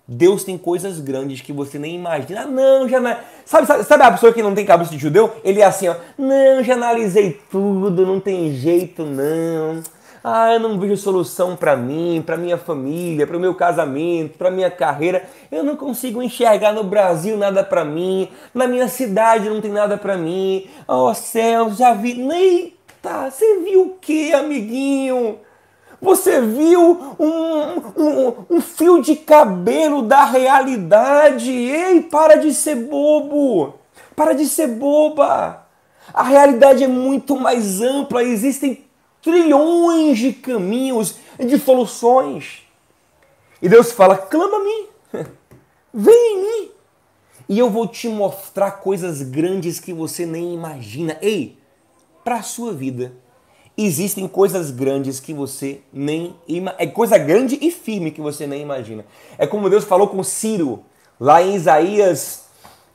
Deus 0.08 0.44
tem 0.44 0.56
coisas 0.56 0.98
grandes 0.98 1.42
que 1.42 1.52
você 1.52 1.78
nem 1.78 1.94
imagina. 1.94 2.40
Ah, 2.40 2.46
não, 2.46 2.88
já 2.88 2.98
não. 2.98 3.14
Sabe, 3.44 3.66
sabe, 3.66 3.84
sabe 3.84 4.02
a 4.02 4.12
pessoa 4.12 4.32
que 4.32 4.42
não 4.42 4.54
tem 4.54 4.64
cabeça 4.64 4.92
de 4.92 4.98
judeu? 4.98 5.30
Ele 5.44 5.60
é 5.60 5.64
assim, 5.64 5.88
ó. 5.88 5.96
Não, 6.16 6.62
já 6.64 6.72
analisei 6.72 7.38
tudo, 7.50 8.06
não 8.06 8.18
tem 8.18 8.50
jeito, 8.54 9.04
não. 9.04 9.82
Ah, 10.26 10.54
eu 10.54 10.58
não 10.58 10.80
vejo 10.80 10.96
solução 10.96 11.54
para 11.54 11.76
mim, 11.76 12.22
para 12.24 12.38
minha 12.38 12.56
família, 12.56 13.26
para 13.26 13.36
o 13.36 13.40
meu 13.40 13.54
casamento, 13.54 14.38
para 14.38 14.50
minha 14.50 14.70
carreira. 14.70 15.28
Eu 15.52 15.62
não 15.62 15.76
consigo 15.76 16.22
enxergar 16.22 16.72
no 16.72 16.82
Brasil 16.82 17.36
nada 17.36 17.62
para 17.62 17.84
mim. 17.84 18.30
Na 18.54 18.66
minha 18.66 18.88
cidade 18.88 19.50
não 19.50 19.60
tem 19.60 19.70
nada 19.70 19.98
para 19.98 20.16
mim. 20.16 20.66
Oh 20.88 21.12
céu, 21.12 21.70
já 21.74 21.92
vi. 21.92 22.18
Eita, 22.22 23.30
você 23.30 23.60
viu 23.60 23.82
o 23.82 23.90
que, 24.00 24.32
amiguinho? 24.32 25.40
Você 26.00 26.40
viu 26.40 27.16
um, 27.18 28.02
um, 28.02 28.34
um, 28.48 28.60
fio 28.62 29.02
de 29.02 29.16
cabelo 29.16 30.00
da 30.00 30.24
realidade. 30.24 31.52
Ei, 31.52 32.00
para 32.00 32.36
de 32.36 32.54
ser 32.54 32.76
bobo. 32.76 33.74
Para 34.16 34.32
de 34.32 34.46
ser 34.46 34.68
boba. 34.68 35.66
A 36.14 36.22
realidade 36.22 36.82
é 36.82 36.88
muito 36.88 37.36
mais 37.36 37.82
ampla. 37.82 38.22
Existem 38.22 38.83
trilhões 39.24 40.18
de 40.18 40.32
caminhos 40.32 41.16
de 41.38 41.58
soluções. 41.58 42.62
E 43.60 43.68
Deus 43.68 43.90
fala: 43.90 44.16
clama 44.16 44.58
a 44.58 44.60
mim. 44.62 44.86
Vem 45.92 46.14
em 46.14 46.42
mim. 46.42 46.70
E 47.48 47.58
eu 47.58 47.68
vou 47.68 47.88
te 47.88 48.08
mostrar 48.08 48.70
coisas 48.72 49.22
grandes 49.22 49.80
que 49.80 49.92
você 49.92 50.24
nem 50.24 50.54
imagina. 50.54 51.18
Ei, 51.20 51.58
para 52.22 52.36
a 52.36 52.42
sua 52.42 52.72
vida 52.72 53.12
existem 53.76 54.28
coisas 54.28 54.70
grandes 54.70 55.18
que 55.18 55.34
você 55.34 55.80
nem 55.92 56.36
imagina. 56.46 56.74
É 56.78 56.86
coisa 56.86 57.18
grande 57.18 57.58
e 57.60 57.70
firme 57.70 58.10
que 58.10 58.20
você 58.20 58.46
nem 58.46 58.62
imagina. 58.62 59.04
É 59.36 59.46
como 59.46 59.68
Deus 59.68 59.84
falou 59.84 60.08
com 60.08 60.22
Ciro, 60.22 60.84
lá 61.18 61.42
em 61.42 61.54
Isaías 61.54 62.44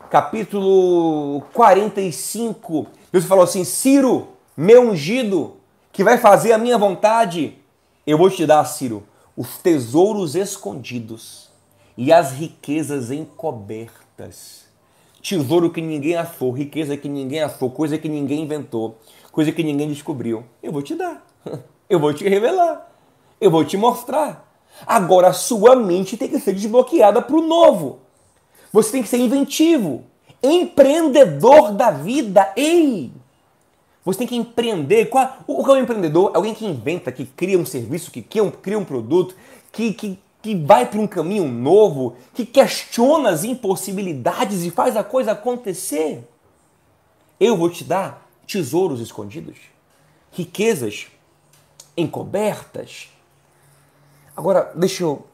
capítulo 0.10 1.42
45. 1.54 2.88
Deus 3.12 3.26
falou 3.26 3.44
assim: 3.44 3.64
Ciro, 3.64 4.30
meu 4.56 4.90
ungido, 4.90 5.58
que 5.92 6.04
vai 6.04 6.18
fazer 6.18 6.54
a 6.54 6.58
minha 6.58 6.78
vontade, 6.78 7.58
eu 8.06 8.18
vou 8.18 8.30
te 8.30 8.46
dar, 8.46 8.64
Ciro, 8.66 9.04
os 9.36 9.58
tesouros 9.58 10.36
escondidos 10.36 11.50
e 11.98 12.12
as 12.12 12.32
riquezas 12.32 13.12
encobertas. 13.12 14.68
Tesouro 15.22 15.70
que 15.70 15.82
ninguém 15.82 16.16
achou, 16.16 16.52
riqueza 16.52 16.96
que 16.96 17.10
ninguém 17.10 17.42
achou, 17.42 17.70
coisa 17.70 17.98
que 17.98 18.08
ninguém 18.08 18.44
inventou 18.44 18.98
coisa 19.32 19.52
que 19.52 19.64
ninguém 19.64 19.88
descobriu. 19.88 20.44
Eu 20.62 20.72
vou 20.72 20.82
te 20.82 20.96
dar. 20.96 21.26
Eu 21.90 22.00
vou 22.00 22.14
te 22.14 22.28
revelar. 22.28 22.88
Eu 23.42 23.50
vou 23.50 23.64
te 23.64 23.76
mostrar. 23.78 24.48
Agora 24.86 25.30
a 25.30 25.34
sua 25.34 25.76
mente 25.76 26.16
tem 26.16 26.30
que 26.30 26.40
ser 26.40 26.54
desbloqueada 26.54 27.22
para 27.22 27.36
o 27.36 27.42
novo. 27.42 28.00
Você 28.72 28.92
tem 28.92 29.02
que 29.02 29.10
ser 29.10 29.18
inventivo, 29.18 30.04
empreendedor 30.44 31.72
da 31.72 31.90
vida. 31.90 32.54
Ei! 32.56 33.12
Você 34.12 34.20
tem 34.20 34.28
que 34.28 34.36
empreender. 34.36 35.06
Qual, 35.06 35.38
o 35.46 35.64
que 35.64 35.70
é 35.70 35.74
um 35.74 35.78
empreendedor? 35.78 36.32
É 36.34 36.38
alguém 36.38 36.56
que 36.56 36.66
inventa, 36.66 37.12
que 37.12 37.26
cria 37.26 37.60
um 37.60 37.66
serviço, 37.66 38.10
que 38.10 38.24
cria 38.24 38.44
um, 38.44 38.50
cria 38.50 38.78
um 38.78 38.84
produto, 38.84 39.36
que, 39.72 39.94
que, 39.94 40.20
que 40.42 40.56
vai 40.56 40.88
para 40.88 41.00
um 41.00 41.06
caminho 41.06 41.48
novo, 41.48 42.16
que 42.34 42.44
questiona 42.44 43.30
as 43.30 43.44
impossibilidades 43.44 44.64
e 44.64 44.72
faz 44.72 44.98
a 44.98 45.04
coisa 45.04 45.34
acontecer. 45.34 46.28
Eu 47.40 47.56
vou 47.56 47.70
te 47.70 47.84
dar 47.84 48.28
tesouros 48.48 49.00
escondidos, 49.00 49.58
riquezas 50.32 51.08
encobertas. 51.96 53.10
Agora, 54.36 54.72
deixa 54.76 55.04
eu. 55.04 55.26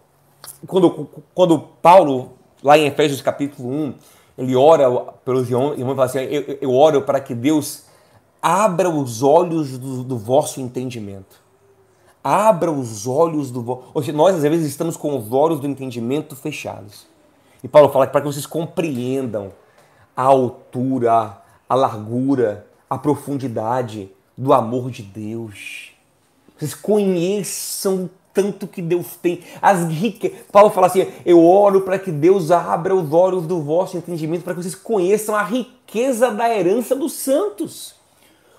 Quando, 0.68 1.10
quando 1.34 1.60
Paulo, 1.82 2.34
lá 2.62 2.78
em 2.78 2.88
Efésios 2.88 3.22
capítulo 3.22 3.70
1, 3.70 3.94
ele 4.38 4.56
ora 4.56 4.90
pelos 5.24 5.50
irmãos 5.50 5.80
e 5.80 5.82
fala 5.82 6.06
assim: 6.06 6.20
eu, 6.20 6.58
eu, 6.62 6.74
oro 6.74 7.02
para 7.02 7.20
que 7.20 7.34
Deus 7.34 7.85
abra 8.48 8.92
os 8.92 9.24
olhos 9.24 9.76
do, 9.76 10.04
do 10.04 10.20
vosso 10.20 10.62
entendimento. 10.62 11.44
Abra 12.24 12.72
os 12.72 13.08
olhos 13.08 13.50
do 13.50 13.64
vosso. 13.64 14.14
Nós 14.14 14.36
às 14.36 14.44
vezes 14.44 14.68
estamos 14.68 14.96
com 14.96 15.18
os 15.18 15.34
olhos 15.34 15.60
do 15.60 15.66
entendimento 15.66 16.36
fechados. 16.36 17.08
E 17.64 17.68
Paulo 17.68 17.90
fala 17.90 18.06
para 18.06 18.22
que 18.22 18.28
vocês 18.28 18.46
compreendam 18.46 19.52
a 20.16 20.22
altura, 20.22 21.42
a 21.68 21.74
largura, 21.74 22.68
a 22.88 23.00
profundidade 23.00 24.12
do 24.38 24.54
amor 24.54 24.92
de 24.92 25.02
Deus. 25.02 25.94
Vocês 26.56 26.76
conheçam 26.76 28.08
tanto 28.32 28.68
que 28.68 28.82
Deus 28.82 29.16
tem, 29.16 29.40
as 29.60 29.88
riquezas. 29.88 30.38
Paulo 30.52 30.70
fala 30.70 30.86
assim: 30.86 31.08
eu 31.26 31.44
oro 31.44 31.82
para 31.82 31.98
que 31.98 32.12
Deus 32.12 32.52
abra 32.52 32.96
os 32.96 33.12
olhos 33.12 33.48
do 33.48 33.60
vosso 33.64 33.98
entendimento, 33.98 34.44
para 34.44 34.54
que 34.54 34.62
vocês 34.62 34.76
conheçam 34.76 35.36
a 35.36 35.42
riqueza 35.42 36.30
da 36.30 36.48
herança 36.48 36.96
dos 36.96 37.14
santos. 37.14 38.05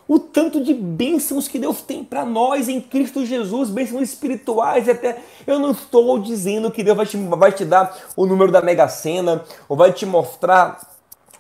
O 0.09 0.21
tanto 0.21 0.63
de 0.63 0.73
bênçãos 0.73 1.49
que 1.49 1.59
Deus 1.59 1.83
tem 1.83 2.05
para 2.05 2.25
nós 2.25 2.69
em 2.69 2.81
Cristo 2.81 3.27
Jesus, 3.27 3.71
bênçãos 3.71 4.03
espirituais. 4.03 4.89
Até 4.89 5.19
eu 5.47 5.59
não 5.59 5.73
estou 5.73 6.19
dizendo 6.21 6.71
que 6.71 6.85
Deus 6.85 6.97
vai 6.97 7.07
te, 7.07 7.17
vai 7.17 7.53
te 7.53 7.65
dar 7.65 7.97
o 8.17 8.25
número 8.25 8.53
da 8.53 8.63
Mega 8.63 8.89
Sena, 8.89 9.45
ou 9.69 9.77
vai 9.77 9.93
te 9.93 10.07
mostrar 10.07 10.79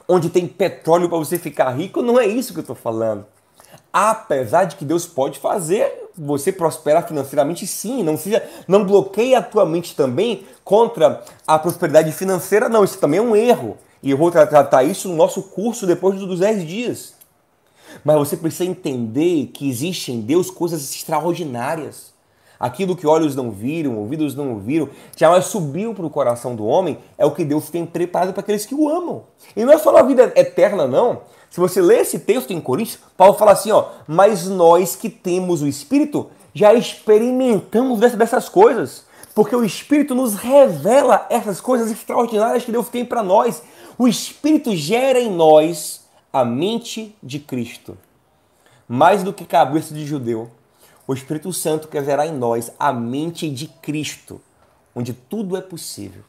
onde 0.09 0.31
tem 0.31 0.49
petróleo 0.49 1.09
para 1.09 1.19
você 1.19 1.39
ficar 1.39 1.71
rico. 1.71 2.03
Não 2.03 2.19
é 2.19 2.27
isso 2.27 2.53
que 2.53 2.59
eu 2.59 2.62
estou 2.62 2.77
falando. 2.77 3.25
Apesar 3.93 4.64
de 4.64 4.77
que 4.77 4.85
Deus 4.85 5.07
pode 5.07 5.39
fazer 5.39 6.11
você 6.19 6.51
prosperar 6.51 7.07
financeiramente, 7.07 7.67
sim. 7.67 8.03
Não 8.03 8.17
seja, 8.17 8.43
não 8.67 8.85
bloqueie 8.85 9.35
a 9.35 9.43
tua 9.43 9.64
mente 9.64 9.95
também 9.95 10.45
contra 10.64 11.23
a 11.47 11.59
prosperidade 11.59 12.11
financeira, 12.11 12.69
não. 12.69 12.83
Isso 12.83 12.99
também 12.99 13.19
é 13.21 13.23
um 13.23 13.37
erro. 13.37 13.79
E 14.03 14.11
eu 14.11 14.17
vou 14.17 14.31
tratar 14.31 14.83
isso 14.83 15.09
no 15.09 15.17
nosso 15.17 15.43
curso 15.43 15.87
depois 15.87 16.19
dos 16.19 16.41
10 16.41 16.67
dias. 16.67 17.16
Mas 18.05 18.17
você 18.17 18.37
precisa 18.37 18.65
entender 18.65 19.47
que 19.53 19.69
existe 19.69 20.13
em 20.13 20.21
Deus 20.21 20.51
coisas 20.51 20.95
extraordinárias. 20.95 22.15
Aquilo 22.59 22.97
que 22.97 23.07
olhos 23.07 23.37
não 23.37 23.51
viram, 23.51 23.99
ouvidos 23.99 24.35
não 24.35 24.53
ouviram, 24.53 24.89
jamais 25.15 25.45
subiu 25.47 25.93
para 25.95 26.07
o 26.07 26.11
coração 26.11 26.57
do 26.57 26.65
homem, 26.65 26.99
é 27.19 27.27
o 27.27 27.31
que 27.31 27.45
Deus 27.45 27.69
tem 27.69 27.85
preparado 27.85 28.33
para 28.33 28.41
aqueles 28.41 28.65
que 28.65 28.75
o 28.75 28.89
amam. 28.89 29.25
E 29.55 29.63
não 29.63 29.73
é 29.73 29.79
só 29.79 29.93
na 29.93 30.03
vida 30.03 30.33
eterna, 30.35 30.87
não. 30.87 31.21
Se 31.51 31.61
você 31.61 31.81
ler 31.83 32.01
esse 32.01 32.19
texto 32.21 32.53
em 32.53 32.61
Coríntios, 32.61 32.99
Paulo 33.17 33.35
fala 33.35 33.53
assim, 33.53 33.71
ó, 33.73 33.89
mas 34.07 34.49
nós 34.49 34.97
que 34.97 35.11
temos 35.11 35.63
o 35.63 35.69
Espírito 35.69 36.29
já 36.55 36.73
experimentamos 36.73 38.01
dessas 38.01 38.49
coisas, 38.49 39.05
porque 39.35 39.55
o 39.55 39.65
Espírito 39.65 40.15
nos 40.15 40.35
revela 40.35 41.27
essas 41.29 41.61
coisas 41.61 41.91
extraordinárias 41.91 42.65
que 42.65 42.73
Deus 42.73 42.89
tem 42.89 43.05
para 43.05 43.23
nós. 43.23 43.63
O 43.99 44.09
Espírito 44.09 44.75
gera 44.75 45.21
em 45.21 45.31
nós 45.31 46.06
a 46.41 46.45
mente 46.45 47.16
de 47.22 47.39
Cristo. 47.39 47.97
Mais 48.89 49.22
do 49.22 49.32
que 49.32 49.45
cabeça 49.45 49.95
de 49.95 50.07
judeu, 50.07 50.51
o 51.07 51.14
Espírito 51.14 51.53
Santo 51.53 51.89
quer 51.89 52.05
gerar 52.05 52.26
em 52.26 52.32
nós 52.32 52.70
a 52.78 52.93
mente 52.93 53.51
de 53.51 53.68
Cristo, 53.68 54.41
onde 54.95 55.12
tudo 55.12 55.57
é 55.57 55.61
possível. 55.61 56.22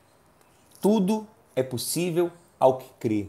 Tudo 0.81 1.27
é 1.55 1.63
possível 1.63 2.31
ao 2.59 2.77
que 2.77 2.87
crê. 2.99 3.27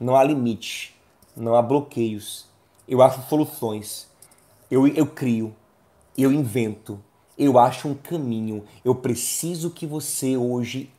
Não 0.00 0.16
há 0.16 0.22
limite 0.22 0.98
não 1.38 1.54
há 1.54 1.62
bloqueios. 1.62 2.46
Eu 2.86 3.02
acho 3.02 3.22
soluções. 3.28 4.08
Eu, 4.70 4.86
eu 4.86 5.06
crio, 5.06 5.54
eu 6.16 6.30
invento, 6.32 7.00
eu 7.38 7.58
acho 7.58 7.88
um 7.88 7.94
caminho. 7.94 8.64
Eu 8.84 8.94
preciso 8.94 9.70
que 9.70 9.86
você 9.86 10.36
hoje 10.36 10.90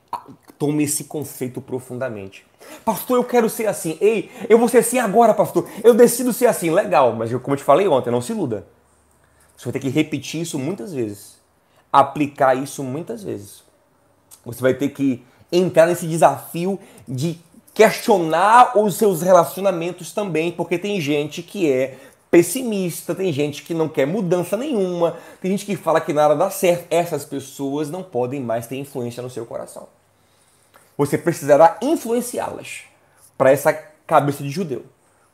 tome 0.58 0.84
esse 0.84 1.04
conceito 1.04 1.62
profundamente. 1.62 2.46
Pastor, 2.84 3.18
eu 3.18 3.24
quero 3.24 3.50
ser 3.50 3.68
assim. 3.68 3.98
Ei, 4.02 4.30
eu 4.48 4.58
vou 4.58 4.68
ser 4.68 4.80
assim 4.80 5.00
agora, 5.00 5.34
pastor. 5.34 5.68
Eu 5.84 5.94
decido 5.94 6.34
ser 6.34 6.48
assim. 6.48 6.70
Legal, 6.70 7.14
mas 7.14 7.32
como 7.42 7.54
eu 7.54 7.58
te 7.58 7.64
falei 7.64 7.88
ontem, 7.88 8.12
não 8.12 8.22
se 8.22 8.32
iluda. 8.32 8.66
Você 9.56 9.66
vai 9.66 9.74
ter 9.74 9.80
que 9.80 9.90
repetir 9.90 10.42
isso 10.42 10.58
muitas 10.58 10.94
vezes. 10.94 11.38
Aplicar 11.92 12.56
isso 12.56 12.84
muitas 12.84 13.24
vezes. 13.24 13.64
Você 14.46 14.62
vai 14.62 14.74
ter 14.74 14.90
que 14.90 15.24
entrar 15.52 15.88
nesse 15.88 16.08
desafio 16.08 16.80
de 17.08 17.40
questionar 17.74 18.78
os 18.78 18.96
seus 18.96 19.22
relacionamentos 19.22 20.12
também, 20.12 20.52
porque 20.52 20.78
tem 20.78 21.00
gente 21.00 21.42
que 21.42 21.72
é 21.72 21.98
pessimista, 22.30 23.16
tem 23.16 23.34
gente 23.34 23.64
que 23.64 23.74
não 23.74 23.90
quer 23.90 24.06
mudança 24.06 24.56
nenhuma, 24.56 25.18
tem 25.42 25.52
gente 25.52 25.66
que 25.66 25.76
fala 25.76 26.00
que 26.00 26.14
nada 26.14 26.36
dá 26.36 26.50
certo. 26.50 26.88
Essas 26.90 27.26
pessoas 27.26 27.90
não 27.90 28.04
podem 28.04 28.40
mais 28.40 28.68
ter 28.68 28.78
influência 28.78 29.24
no 29.24 29.30
seu 29.30 29.46
coração. 29.46 29.88
Você 31.00 31.18
precisará 31.18 31.78
influenciá-las 31.82 32.82
para 33.38 33.52
essa 33.52 33.72
cabeça 34.06 34.44
de 34.44 34.50
judeu, 34.50 34.84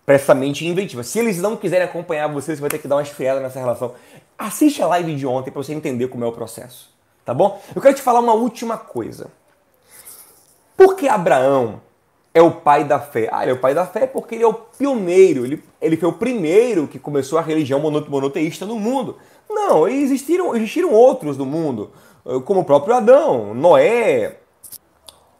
para 0.05 0.13
essa 0.13 0.36
mente 0.36 0.63
inventiva. 0.63 1.01
Se 1.01 1.18
eles 1.18 1.41
não 1.41 1.57
quiserem 1.57 1.88
acompanhar 1.88 2.28
você, 2.28 2.55
você 2.55 2.61
vai 2.61 2.70
ter 2.70 2.78
que 2.78 2.88
dar 2.88 2.97
uma 2.97 3.01
esfriada 3.01 3.39
nessa 3.39 3.57
relação. 3.57 3.95
Assiste 4.38 4.84
a 4.84 4.86
live 4.86 5.16
de 5.16 5.26
ontem 5.26 5.49
para 5.49 5.63
você 5.63 5.74
entender 5.74 6.07
como 6.07 6.24
é 6.24 6.28
o 6.28 6.32
processo, 6.32 6.93
tá 7.26 7.34
bom? 7.34 7.59
Eu 7.76 7.82
quero 7.82 7.95
te 7.95 8.03
falar 8.03 8.20
uma 8.20 8.36
última 8.36 8.78
coisa. 8.78 9.32
Por 10.78 10.95
que 10.95 11.07
Abraão 11.07 11.82
é 12.32 12.43
o 12.43 12.51
pai 12.51 12.84
da 12.84 12.99
fé? 12.99 13.28
Ah, 13.32 13.41
ele 13.41 13.53
é 13.53 13.55
o 13.55 13.59
pai 13.59 13.74
da 13.74 13.88
fé 13.88 14.05
porque 14.05 14.36
ele 14.36 14.43
é 14.43 14.47
o 14.47 14.53
pioneiro, 14.53 15.47
ele, 15.47 15.63
ele 15.82 15.97
foi 15.97 16.09
o 16.09 16.13
primeiro 16.13 16.88
que 16.88 16.99
começou 16.99 17.39
a 17.39 17.41
religião 17.41 17.80
monoteísta 17.80 18.68
no 18.68 18.80
mundo. 18.80 19.18
Não, 19.49 19.88
existiram, 19.88 20.55
existiram 20.55 20.91
outros 20.91 21.39
no 21.39 21.45
mundo, 21.45 21.89
como 22.45 22.59
o 22.59 22.66
próprio 22.66 22.93
Adão, 22.93 23.55
Noé, 23.55 24.41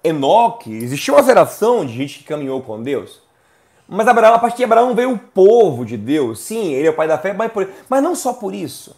Enoque. 0.06 0.72
Existiu 0.72 1.16
uma 1.16 1.24
geração 1.24 1.86
de 1.86 1.94
gente 1.94 2.20
que 2.20 2.26
caminhou 2.26 2.62
com 2.62 2.82
Deus. 2.82 3.22
Mas 3.88 4.08
Abraão, 4.08 4.34
a 4.34 4.40
partir 4.40 4.58
de 4.58 4.64
Abraão 4.64 4.96
veio 4.96 5.12
o 5.14 5.18
povo 5.18 5.86
de 5.86 5.98
Deus. 5.98 6.40
Sim, 6.40 6.74
ele 6.74 6.88
é 6.88 6.90
o 6.90 6.96
pai 6.96 7.08
da 7.08 7.18
fé, 7.18 7.34
mas, 7.34 7.52
por, 7.52 7.70
mas 7.88 8.04
não 8.04 8.16
só 8.16 8.34
por 8.34 8.54
isso. 8.54 8.96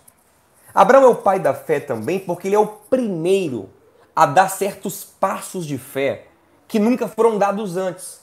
Abraão 0.74 1.03
é 1.03 1.08
o 1.08 1.16
pai 1.16 1.39
da 1.39 1.53
fé 1.53 1.80
também 1.80 2.20
porque 2.20 2.47
ele 2.47 2.55
é 2.55 2.60
o 2.60 2.68
primeiro 2.68 3.70
a 4.16 4.26
dar 4.26 4.49
certos 4.49 5.03
passos 5.03 5.66
de 5.66 5.78
fé 5.78 6.26
que 6.68 6.80
nunca 6.80 7.08
foram 7.08 7.38
dados 7.38 7.78
antes. 7.78 8.20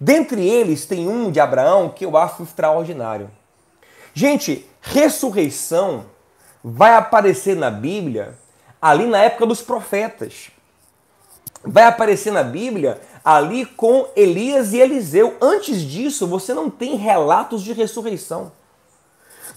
Dentre 0.00 0.46
eles 0.46 0.86
tem 0.86 1.08
um 1.08 1.30
de 1.30 1.40
Abraão 1.40 1.88
que 1.88 2.04
eu 2.04 2.16
acho 2.16 2.42
extraordinário. 2.42 3.30
Gente, 4.12 4.68
ressurreição 4.80 6.06
vai 6.62 6.94
aparecer 6.94 7.56
na 7.56 7.70
Bíblia 7.70 8.38
ali 8.80 9.06
na 9.06 9.18
época 9.18 9.46
dos 9.46 9.60
profetas. 9.62 10.50
Vai 11.64 11.84
aparecer 11.84 12.32
na 12.32 12.42
Bíblia 12.42 13.00
ali 13.24 13.64
com 13.64 14.06
Elias 14.14 14.72
e 14.72 14.80
Eliseu. 14.80 15.36
Antes 15.40 15.80
disso, 15.80 16.26
você 16.26 16.52
não 16.52 16.68
tem 16.68 16.96
relatos 16.96 17.62
de 17.62 17.72
ressurreição. 17.72 18.52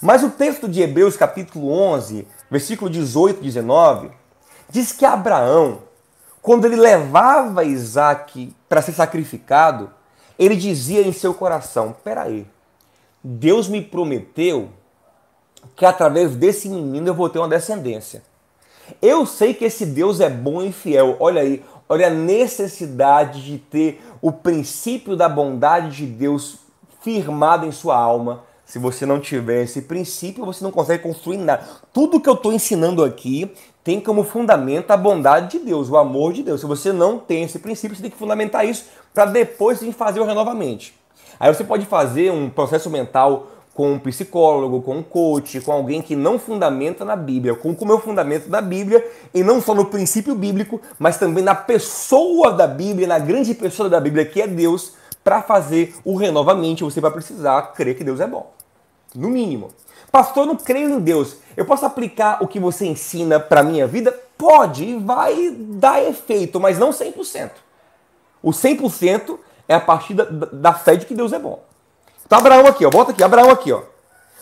Mas 0.01 0.23
o 0.23 0.29
texto 0.29 0.69
de 0.69 0.81
Hebreus, 0.81 1.17
capítulo 1.17 1.71
11, 1.71 2.27
versículo 2.49 2.89
18 2.89 3.39
e 3.41 3.43
19, 3.43 4.11
diz 4.69 4.91
que 4.91 5.05
Abraão, 5.05 5.79
quando 6.41 6.65
ele 6.65 6.75
levava 6.75 7.65
Isaac 7.65 8.55
para 8.69 8.81
ser 8.81 8.93
sacrificado, 8.93 9.89
ele 10.37 10.55
dizia 10.55 11.01
em 11.01 11.11
seu 11.11 11.33
coração: 11.33 11.95
Peraí, 12.03 12.47
Deus 13.23 13.67
me 13.67 13.81
prometeu 13.81 14.69
que 15.75 15.85
através 15.85 16.35
desse 16.35 16.69
menino 16.69 17.07
eu 17.07 17.13
vou 17.13 17.29
ter 17.29 17.39
uma 17.39 17.49
descendência. 17.49 18.23
Eu 19.01 19.25
sei 19.25 19.53
que 19.53 19.65
esse 19.65 19.85
Deus 19.85 20.21
é 20.21 20.29
bom 20.29 20.61
e 20.61 20.71
fiel. 20.71 21.17
Olha 21.19 21.41
aí, 21.41 21.63
olha 21.89 22.07
a 22.07 22.11
necessidade 22.11 23.43
de 23.43 23.57
ter 23.57 24.01
o 24.21 24.31
princípio 24.31 25.15
da 25.15 25.27
bondade 25.27 25.97
de 25.97 26.05
Deus 26.05 26.59
firmado 27.01 27.65
em 27.65 27.71
sua 27.71 27.95
alma. 27.95 28.43
Se 28.65 28.77
você 28.79 29.05
não 29.05 29.19
tiver 29.19 29.63
esse 29.63 29.83
princípio, 29.83 30.45
você 30.45 30.63
não 30.63 30.71
consegue 30.71 31.01
construir 31.01 31.37
nada. 31.37 31.65
Tudo 31.93 32.19
que 32.19 32.27
eu 32.27 32.33
estou 32.33 32.51
ensinando 32.51 33.03
aqui 33.03 33.49
tem 33.83 34.01
como 34.01 34.25
fundamento 34.25 34.91
a 34.91 34.97
bondade 34.97 35.57
de 35.57 35.65
Deus, 35.65 35.89
o 35.89 35.95
amor 35.95 36.33
de 36.33 36.43
Deus. 36.43 36.59
Se 36.59 36.67
você 36.67 36.91
não 36.91 37.17
tem 37.17 37.43
esse 37.43 37.59
princípio, 37.59 37.95
você 37.95 38.01
tem 38.01 38.11
que 38.11 38.17
fundamentar 38.17 38.65
isso 38.65 38.85
para 39.13 39.25
depois 39.25 39.81
fazer 39.95 40.19
o 40.19 40.25
renovamente. 40.25 40.93
Aí 41.39 41.53
você 41.53 41.63
pode 41.63 41.85
fazer 41.85 42.31
um 42.31 42.49
processo 42.49 42.89
mental 42.89 43.47
com 43.77 43.91
um 43.91 43.99
psicólogo, 43.99 44.81
com 44.81 44.97
um 44.97 45.03
coach, 45.03 45.61
com 45.61 45.71
alguém 45.71 46.01
que 46.01 46.15
não 46.15 46.39
fundamenta 46.39 47.05
na 47.05 47.15
Bíblia, 47.15 47.53
com 47.53 47.73
o 47.73 47.85
meu 47.85 47.99
fundamento 47.99 48.49
da 48.49 48.59
Bíblia, 48.59 49.07
e 49.31 49.43
não 49.43 49.61
só 49.61 49.75
no 49.75 49.85
princípio 49.85 50.33
bíblico, 50.33 50.81
mas 50.97 51.19
também 51.19 51.43
na 51.43 51.53
pessoa 51.53 52.51
da 52.53 52.65
Bíblia, 52.65 53.05
na 53.05 53.19
grande 53.19 53.53
pessoa 53.53 53.87
da 53.87 53.99
Bíblia, 53.99 54.25
que 54.25 54.41
é 54.41 54.47
Deus, 54.47 54.93
para 55.23 55.43
fazer 55.43 55.93
o 56.03 56.15
renovamente, 56.15 56.83
você 56.83 56.99
vai 56.99 57.11
precisar 57.11 57.61
crer 57.73 57.95
que 57.95 58.03
Deus 58.03 58.19
é 58.19 58.25
bom. 58.25 58.51
No 59.13 59.29
mínimo. 59.29 59.69
Pastor, 60.11 60.45
eu 60.45 60.47
não 60.47 60.55
creio 60.55 60.89
em 60.89 60.99
Deus. 60.99 61.37
Eu 61.55 61.63
posso 61.63 61.85
aplicar 61.85 62.39
o 62.41 62.47
que 62.47 62.59
você 62.59 62.83
ensina 62.87 63.39
para 63.39 63.61
minha 63.61 63.85
vida? 63.85 64.11
Pode 64.35 64.95
vai 64.95 65.55
dar 65.55 66.03
efeito, 66.03 66.59
mas 66.59 66.79
não 66.79 66.89
100%. 66.89 67.51
O 68.41 68.49
100% 68.49 69.37
é 69.69 69.75
a 69.75 69.79
partir 69.79 70.15
da, 70.15 70.23
da 70.23 70.73
fé 70.73 70.95
de 70.95 71.05
que 71.05 71.13
Deus 71.13 71.31
é 71.31 71.37
bom. 71.37 71.66
Então, 72.27 72.39
Abraão 72.39 72.67
aqui, 72.67 72.85
ó, 72.85 72.89
bota 72.89 73.11
aqui, 73.11 73.23
Abraão 73.23 73.49
aqui, 73.49 73.71
ó. 73.71 73.83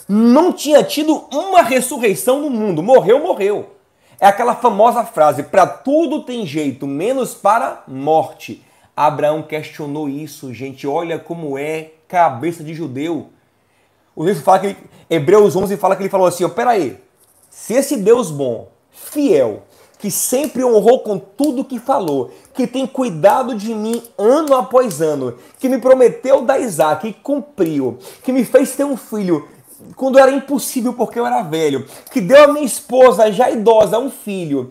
Não 0.09 0.51
tinha 0.51 0.83
tido 0.83 1.25
uma 1.31 1.61
ressurreição 1.61 2.41
no 2.41 2.49
mundo. 2.49 2.81
Morreu, 2.81 3.19
morreu. 3.19 3.75
É 4.19 4.25
aquela 4.25 4.55
famosa 4.55 5.03
frase: 5.03 5.43
para 5.43 5.67
tudo 5.67 6.23
tem 6.23 6.47
jeito, 6.47 6.87
menos 6.87 7.35
para 7.35 7.83
morte. 7.87 8.65
Abraão 8.97 9.43
questionou 9.43 10.09
isso, 10.09 10.51
gente. 10.51 10.87
Olha 10.87 11.19
como 11.19 11.59
é 11.59 11.91
cabeça 12.07 12.63
de 12.63 12.73
judeu. 12.73 13.29
O 14.15 14.25
livro 14.25 14.41
fala 14.41 14.59
que 14.59 14.65
ele, 14.67 14.77
Hebreus 15.07 15.55
11 15.55 15.77
fala 15.77 15.95
que 15.95 16.01
ele 16.01 16.09
falou 16.09 16.25
assim: 16.25 16.43
ó, 16.43 16.49
peraí, 16.49 16.97
se 17.51 17.75
esse 17.75 17.97
Deus 17.97 18.31
bom, 18.31 18.67
fiel, 18.89 19.63
que 20.05 20.11
sempre 20.11 20.63
honrou 20.63 20.99
com 20.99 21.17
tudo 21.17 21.65
que 21.65 21.79
falou, 21.79 22.29
que 22.53 22.67
tem 22.67 22.85
cuidado 22.85 23.55
de 23.55 23.73
mim 23.73 24.03
ano 24.15 24.53
após 24.53 25.01
ano, 25.01 25.33
que 25.57 25.67
me 25.67 25.79
prometeu 25.79 26.43
dar 26.43 26.59
Isaac 26.59 27.07
e 27.07 27.11
cumpriu, 27.11 27.97
que 28.21 28.31
me 28.31 28.45
fez 28.45 28.75
ter 28.75 28.83
um 28.83 28.95
filho 28.95 29.47
quando 29.95 30.19
era 30.19 30.29
impossível 30.29 30.93
porque 30.93 31.17
eu 31.17 31.25
era 31.25 31.41
velho, 31.41 31.87
que 32.11 32.21
deu 32.21 32.43
a 32.43 32.47
minha 32.49 32.63
esposa 32.63 33.31
já 33.31 33.49
idosa 33.49 33.97
um 33.97 34.11
filho, 34.11 34.69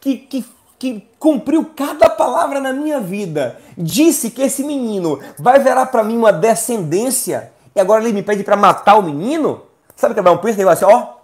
que, 0.00 0.18
que, 0.18 0.44
que 0.78 1.04
cumpriu 1.18 1.68
cada 1.74 2.08
palavra 2.08 2.60
na 2.60 2.72
minha 2.72 3.00
vida, 3.00 3.58
disse 3.76 4.30
que 4.30 4.42
esse 4.42 4.62
menino 4.62 5.18
vai 5.36 5.58
virar 5.58 5.86
para 5.86 6.04
mim 6.04 6.16
uma 6.16 6.32
descendência, 6.32 7.50
e 7.74 7.80
agora 7.80 8.04
ele 8.04 8.12
me 8.12 8.22
pede 8.22 8.44
para 8.44 8.56
matar 8.56 8.96
o 8.96 9.02
menino? 9.02 9.62
Sabe 9.96 10.12
o 10.12 10.14
que 10.14 10.20
Abraão 10.20 10.38
pensa? 10.38 10.58
Ele 10.58 10.64
vai 10.64 10.74
assim, 10.74 10.84
ó, 10.84 11.15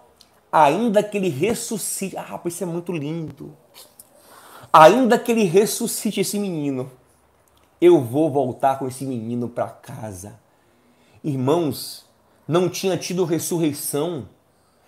ainda 0.53 1.03
que 1.03 1.17
ele 1.17 1.31
ressuscite. 1.31 2.17
Ah, 2.17 2.23
rapaz, 2.23 2.55
isso 2.55 2.63
é 2.63 2.67
muito 2.67 2.93
lindo. 2.93 3.57
Ainda 4.71 5.19
que 5.19 5.33
ele 5.33 5.45
ressuscite 5.45 6.21
esse 6.21 6.39
menino, 6.39 6.91
eu 7.81 8.01
vou 8.01 8.31
voltar 8.31 8.79
com 8.79 8.87
esse 8.87 9.05
menino 9.07 9.49
para 9.49 9.69
casa. 9.69 10.39
Irmãos, 11.25 12.05
não 12.47 12.69
tinha 12.69 12.97
tido 12.97 13.25
ressurreição. 13.25 14.29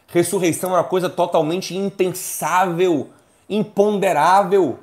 Ressurreição 0.07 0.71
é 0.71 0.75
uma 0.75 0.85
coisa 0.85 1.09
totalmente 1.09 1.75
impensável, 1.75 3.11
imponderável. 3.49 4.79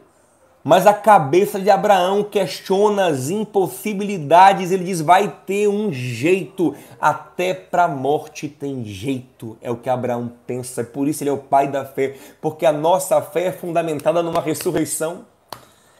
Mas 0.63 0.85
a 0.85 0.93
cabeça 0.93 1.59
de 1.59 1.69
Abraão 1.71 2.23
questiona 2.23 3.07
as 3.07 3.29
impossibilidades. 3.29 4.71
Ele 4.71 4.83
diz: 4.83 5.01
vai 5.01 5.33
ter 5.45 5.67
um 5.67 5.91
jeito, 5.91 6.75
até 6.99 7.53
para 7.53 7.85
a 7.85 7.87
morte 7.87 8.47
tem 8.47 8.85
jeito. 8.85 9.57
É 9.61 9.71
o 9.71 9.77
que 9.77 9.89
Abraão 9.89 10.31
pensa. 10.45 10.83
Por 10.83 11.07
isso 11.07 11.23
ele 11.23 11.31
é 11.31 11.33
o 11.33 11.37
pai 11.37 11.67
da 11.67 11.83
fé, 11.83 12.15
porque 12.39 12.65
a 12.65 12.71
nossa 12.71 13.21
fé 13.21 13.47
é 13.47 13.51
fundamentada 13.51 14.21
numa 14.21 14.41
ressurreição. 14.41 15.25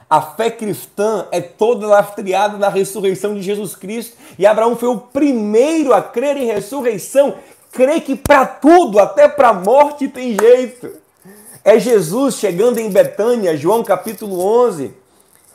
A 0.08 0.22
fé 0.22 0.52
cristã 0.52 1.26
é 1.32 1.40
toda 1.40 1.88
lastreada 1.88 2.58
na 2.58 2.68
ressurreição 2.68 3.34
de 3.34 3.42
Jesus 3.42 3.76
Cristo. 3.76 4.18
E 4.38 4.46
Abraão 4.46 4.76
foi 4.76 4.90
o 4.90 5.00
primeiro 5.00 5.94
a 5.94 6.02
crer 6.02 6.36
em 6.36 6.48
ressurreição, 6.48 7.36
crer 7.72 8.02
que 8.02 8.16
para 8.18 8.46
tudo, 8.46 9.00
até 9.00 9.30
para 9.30 9.50
a 9.50 9.54
morte, 9.54 10.10
tem 10.10 10.36
jeito. 10.38 11.01
É 11.64 11.80
Jesus 11.80 12.36
chegando 12.36 12.80
em 12.80 12.90
Betânia, 12.90 13.56
João 13.56 13.84
capítulo 13.84 14.44
11, 14.66 14.96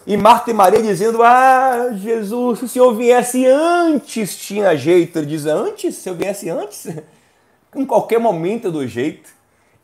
e 0.07 0.17
Marta 0.17 0.53
e 0.53 0.55
Maria 0.55 0.81
dizendo: 0.81 1.21
Ah, 1.21 1.91
Jesus, 1.95 2.61
se 2.61 2.65
o 2.65 2.69
Senhor 2.69 2.95
viesse 2.95 3.45
antes, 3.45 4.37
tinha 4.37 4.77
jeito. 4.77 5.19
Ele 5.19 5.27
diz: 5.27 5.47
Antes? 5.47 5.97
Se 5.97 6.09
eu 6.09 6.15
viesse 6.15 6.49
antes? 6.49 6.87
em 7.75 7.85
qualquer 7.85 8.21
momento 8.21 8.71
do 8.71 8.87
jeito. 8.87 9.35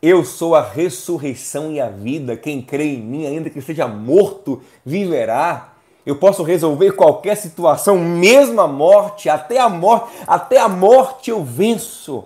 Eu 0.01 0.23
sou 0.23 0.55
a 0.55 0.61
ressurreição 0.61 1.71
e 1.71 1.79
a 1.79 1.89
vida. 1.89 2.37
Quem 2.37 2.61
crê 2.61 2.95
em 2.95 3.01
mim, 3.01 3.25
ainda 3.25 3.49
que 3.49 3.61
seja 3.61 3.87
morto, 3.87 4.61
viverá. 4.85 5.73
Eu 6.05 6.17
posso 6.17 6.43
resolver 6.43 6.91
qualquer 6.91 7.35
situação, 7.35 7.97
mesmo 7.97 8.59
a 8.59 8.67
morte, 8.67 9.29
até 9.29 9.59
a 9.59 9.69
morte, 9.69 10.11
até 10.27 10.59
a 10.59 10.67
morte 10.67 11.29
eu 11.29 11.41
venço. 11.41 12.25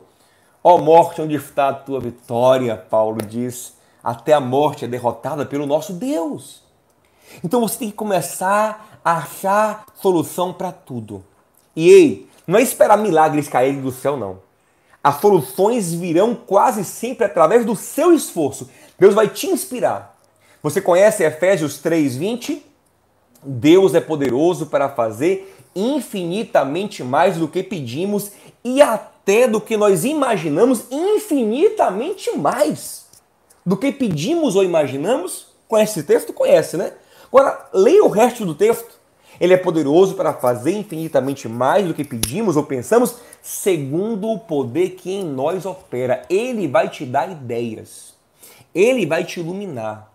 Ó 0.64 0.80
morte, 0.80 1.22
onde 1.22 1.36
está 1.36 1.70
a 1.70 1.74
tua 1.74 2.00
vitória? 2.00 2.76
Paulo 2.76 3.20
diz 3.22 3.77
até 4.08 4.32
a 4.32 4.40
morte 4.40 4.86
é 4.86 4.88
derrotada 4.88 5.46
pelo 5.46 5.66
nosso 5.66 5.92
Deus. 5.92 6.62
Então 7.44 7.60
você 7.60 7.80
tem 7.80 7.90
que 7.90 7.96
começar 7.98 9.02
a 9.04 9.18
achar 9.18 9.86
solução 9.96 10.54
para 10.54 10.72
tudo. 10.72 11.26
E 11.76 11.90
ei, 11.90 12.30
não 12.48 12.58
é 12.58 12.62
esperar 12.62 12.98
milagres 12.98 13.50
caírem 13.50 13.82
do 13.82 13.92
céu, 13.92 14.16
não. 14.16 14.40
As 15.04 15.20
soluções 15.20 15.94
virão 15.94 16.34
quase 16.34 16.86
sempre 16.86 17.26
através 17.26 17.66
do 17.66 17.76
seu 17.76 18.14
esforço. 18.14 18.70
Deus 18.98 19.14
vai 19.14 19.28
te 19.28 19.48
inspirar. 19.48 20.18
Você 20.64 20.80
conhece 20.80 21.26
Efésios 21.26 21.78
3:20? 21.82 22.64
Deus 23.44 23.94
é 23.94 24.00
poderoso 24.00 24.68
para 24.68 24.88
fazer 24.88 25.54
infinitamente 25.76 27.04
mais 27.04 27.36
do 27.36 27.50
que 27.50 27.62
pedimos 27.62 28.32
e 28.64 28.82
até 28.82 29.50
do 29.50 29.60
que 29.60 29.76
nós 29.76 30.06
imaginamos, 30.06 30.86
infinitamente 30.90 32.32
mais 32.38 33.07
do 33.68 33.76
que 33.76 33.92
pedimos 33.92 34.56
ou 34.56 34.64
imaginamos? 34.64 35.48
Conhece 35.68 36.00
esse 36.00 36.08
texto? 36.08 36.32
Conhece, 36.32 36.78
né? 36.78 36.94
Agora, 37.28 37.68
leia 37.74 38.02
o 38.02 38.08
resto 38.08 38.46
do 38.46 38.56
texto. 38.56 38.98
Ele 39.42 39.54
é 39.54 39.58
poderoso 39.58 40.16
para 40.16 40.34
fazer 40.34 40.72
infinitamente 40.72 41.50
mais 41.50 41.86
do 41.86 41.94
que 41.94 42.06
pedimos 42.06 42.56
ou 42.56 42.64
pensamos, 42.64 43.18
segundo 43.42 44.30
o 44.30 44.40
poder 44.40 44.92
que 44.92 45.12
em 45.12 45.26
nós 45.26 45.66
opera. 45.66 46.22
Ele 46.30 46.66
vai 46.66 46.88
te 46.88 47.06
dar 47.06 47.30
ideias. 47.30 48.14
Ele 48.74 49.06
vai 49.06 49.26
te 49.26 49.42
iluminar. 49.42 50.14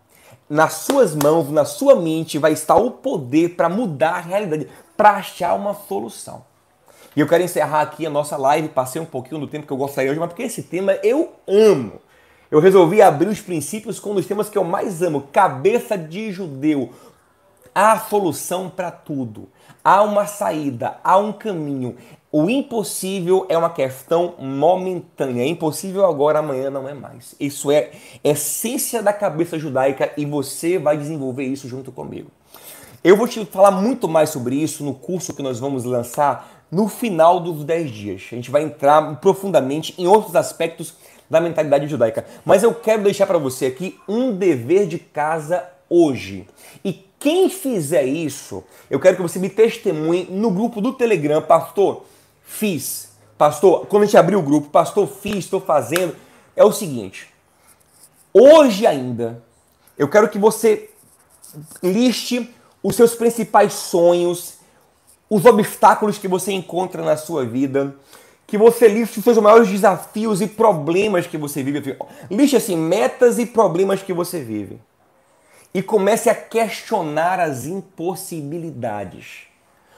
Nas 0.48 0.72
suas 0.72 1.14
mãos, 1.14 1.50
na 1.50 1.66
sua 1.66 1.94
mente, 1.94 2.38
vai 2.38 2.54
estar 2.54 2.76
o 2.76 2.90
poder 2.90 3.50
para 3.50 3.68
mudar 3.68 4.14
a 4.14 4.20
realidade, 4.20 4.66
para 4.96 5.10
achar 5.10 5.52
uma 5.52 5.74
solução. 5.74 6.42
E 7.14 7.20
eu 7.20 7.28
quero 7.28 7.44
encerrar 7.44 7.82
aqui 7.82 8.06
a 8.06 8.10
nossa 8.10 8.38
live. 8.38 8.70
Passei 8.70 9.00
um 9.00 9.04
pouquinho 9.04 9.42
do 9.42 9.46
tempo 9.46 9.66
que 9.66 9.72
eu 9.74 9.76
gostaria 9.76 10.10
hoje, 10.10 10.18
mas 10.18 10.30
porque 10.30 10.44
esse 10.44 10.62
tema 10.62 10.94
eu 11.02 11.34
amo 11.46 12.00
eu 12.52 12.60
resolvi 12.60 13.00
abrir 13.00 13.28
os 13.28 13.40
princípios 13.40 13.98
com 13.98 14.10
um 14.10 14.16
dos 14.16 14.26
temas 14.26 14.50
que 14.50 14.58
eu 14.58 14.62
mais 14.62 15.00
amo, 15.00 15.24
cabeça 15.32 15.96
de 15.96 16.30
judeu. 16.30 16.90
Há 17.74 17.98
solução 17.98 18.68
para 18.68 18.90
tudo. 18.90 19.48
Há 19.82 20.02
uma 20.02 20.26
saída, 20.26 20.98
há 21.02 21.16
um 21.16 21.32
caminho. 21.32 21.96
O 22.30 22.50
impossível 22.50 23.46
é 23.48 23.56
uma 23.56 23.70
questão 23.70 24.34
momentânea. 24.38 25.44
É 25.44 25.46
impossível 25.46 26.04
agora, 26.04 26.40
amanhã 26.40 26.68
não 26.68 26.86
é 26.86 26.92
mais. 26.92 27.34
Isso 27.40 27.70
é 27.70 27.92
essência 28.22 29.02
da 29.02 29.14
cabeça 29.14 29.58
judaica 29.58 30.12
e 30.14 30.26
você 30.26 30.78
vai 30.78 30.98
desenvolver 30.98 31.44
isso 31.44 31.66
junto 31.66 31.90
comigo. 31.90 32.30
Eu 33.02 33.16
vou 33.16 33.26
te 33.26 33.42
falar 33.46 33.70
muito 33.70 34.06
mais 34.06 34.28
sobre 34.28 34.56
isso 34.56 34.84
no 34.84 34.92
curso 34.92 35.32
que 35.32 35.42
nós 35.42 35.58
vamos 35.58 35.84
lançar 35.84 36.66
no 36.70 36.86
final 36.86 37.40
dos 37.40 37.64
10 37.64 37.90
dias. 37.90 38.28
A 38.30 38.34
gente 38.34 38.50
vai 38.50 38.62
entrar 38.62 39.16
profundamente 39.20 39.94
em 39.96 40.06
outros 40.06 40.36
aspectos 40.36 40.94
da 41.32 41.40
mentalidade 41.40 41.88
judaica. 41.88 42.26
Mas 42.44 42.62
eu 42.62 42.74
quero 42.74 43.02
deixar 43.02 43.26
para 43.26 43.38
você 43.38 43.64
aqui 43.64 43.98
um 44.06 44.36
dever 44.36 44.86
de 44.86 44.98
casa 44.98 45.66
hoje. 45.88 46.46
E 46.84 46.92
quem 47.18 47.48
fizer 47.48 48.02
isso, 48.02 48.62
eu 48.90 49.00
quero 49.00 49.16
que 49.16 49.22
você 49.22 49.38
me 49.38 49.48
testemunhe 49.48 50.28
no 50.30 50.50
grupo 50.50 50.82
do 50.82 50.92
Telegram, 50.92 51.40
pastor. 51.40 52.04
Fiz. 52.44 53.12
Pastor, 53.38 53.86
quando 53.86 54.02
a 54.02 54.04
gente 54.04 54.18
abriu 54.18 54.40
o 54.40 54.42
grupo, 54.42 54.68
pastor, 54.68 55.08
fiz, 55.08 55.38
estou 55.38 55.58
fazendo. 55.58 56.14
É 56.54 56.62
o 56.62 56.70
seguinte. 56.70 57.32
Hoje 58.30 58.86
ainda, 58.86 59.42
eu 59.96 60.08
quero 60.08 60.28
que 60.28 60.38
você 60.38 60.90
liste 61.82 62.54
os 62.82 62.94
seus 62.94 63.14
principais 63.14 63.72
sonhos, 63.72 64.58
os 65.30 65.46
obstáculos 65.46 66.18
que 66.18 66.28
você 66.28 66.52
encontra 66.52 67.02
na 67.02 67.16
sua 67.16 67.46
vida, 67.46 67.96
que 68.52 68.58
você 68.58 68.86
liste 68.86 69.18
os 69.18 69.24
seus 69.24 69.38
maiores 69.38 69.66
desafios 69.66 70.42
e 70.42 70.46
problemas 70.46 71.26
que 71.26 71.38
você 71.38 71.62
vive. 71.62 71.96
Liste 72.30 72.54
assim, 72.54 72.76
metas 72.76 73.38
e 73.38 73.46
problemas 73.46 74.02
que 74.02 74.12
você 74.12 74.44
vive. 74.44 74.78
E 75.72 75.82
comece 75.82 76.28
a 76.28 76.34
questionar 76.34 77.40
as 77.40 77.64
impossibilidades. 77.64 79.44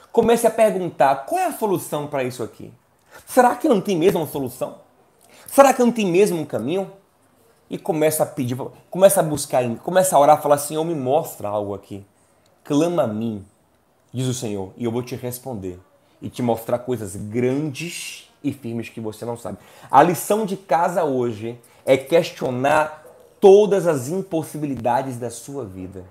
Comece 0.09 0.47
a 0.47 0.49
perguntar: 0.49 1.25
qual 1.25 1.41
é 1.41 1.47
a 1.47 1.51
solução 1.51 2.07
para 2.07 2.23
isso 2.23 2.41
aqui? 2.41 2.71
Será 3.27 3.57
que 3.57 3.67
não 3.67 3.81
tem 3.81 3.97
mesmo 3.97 4.21
uma 4.21 4.27
solução? 4.27 4.75
Será 5.47 5.73
que 5.73 5.81
não 5.81 5.91
tem 5.91 6.09
mesmo 6.09 6.39
um 6.39 6.45
caminho? 6.45 6.89
E 7.69 7.77
começa 7.77 8.23
a 8.23 8.25
pedir, 8.25 8.55
começa 8.89 9.19
a 9.19 9.23
buscar, 9.23 9.69
começa 9.79 10.15
a 10.15 10.19
orar, 10.19 10.41
falar: 10.41 10.59
Senhor, 10.59 10.85
me 10.85 10.95
mostra 10.95 11.49
algo 11.49 11.73
aqui. 11.73 12.05
Clama 12.63 13.03
a 13.03 13.07
mim, 13.07 13.45
diz 14.13 14.27
o 14.27 14.33
Senhor, 14.33 14.71
e 14.77 14.85
eu 14.85 14.93
vou 14.93 15.03
te 15.03 15.13
responder 15.13 15.77
e 16.21 16.29
te 16.29 16.41
mostrar 16.41 16.79
coisas 16.79 17.17
grandes 17.17 18.25
e 18.45 18.53
firmes 18.53 18.89
que 18.89 19.01
você 19.01 19.25
não 19.25 19.35
sabe. 19.35 19.57
A 19.89 20.03
lição 20.03 20.45
de 20.45 20.55
casa 20.55 21.03
hoje 21.03 21.59
é 21.83 21.97
questionar 21.97 23.03
todas 23.41 23.87
as 23.87 24.07
impossibilidades 24.07 25.17
da 25.17 25.31
sua 25.31 25.65
vida. 25.65 26.05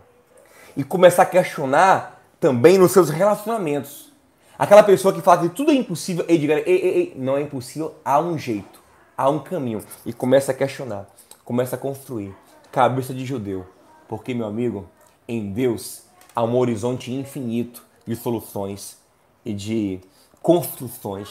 E 0.76 0.82
começar 0.82 1.22
a 1.22 1.26
questionar 1.26 2.20
também 2.40 2.76
nos 2.76 2.90
seus 2.90 3.08
relacionamentos. 3.08 4.12
Aquela 4.58 4.82
pessoa 4.82 5.14
que 5.14 5.20
fala 5.20 5.42
que 5.42 5.54
tudo 5.54 5.70
é 5.70 5.74
impossível, 5.74 6.24
e 6.28 6.36
diga, 6.36 6.54
ei, 6.54 6.64
ei, 6.66 6.88
ei, 6.96 7.14
não 7.16 7.36
é 7.36 7.42
impossível, 7.42 7.94
há 8.04 8.20
um 8.20 8.36
jeito, 8.36 8.82
há 9.16 9.30
um 9.30 9.38
caminho. 9.38 9.82
E 10.04 10.12
começa 10.12 10.50
a 10.50 10.54
questionar, 10.54 11.06
começa 11.44 11.76
a 11.76 11.78
construir. 11.78 12.34
Cabeça 12.72 13.14
de 13.14 13.24
judeu. 13.24 13.64
Porque, 14.08 14.34
meu 14.34 14.46
amigo, 14.46 14.88
em 15.28 15.52
Deus 15.52 16.02
há 16.34 16.42
um 16.42 16.56
horizonte 16.56 17.12
infinito 17.12 17.84
de 18.06 18.16
soluções 18.16 18.98
e 19.44 19.52
de 19.52 20.00
construções 20.42 21.28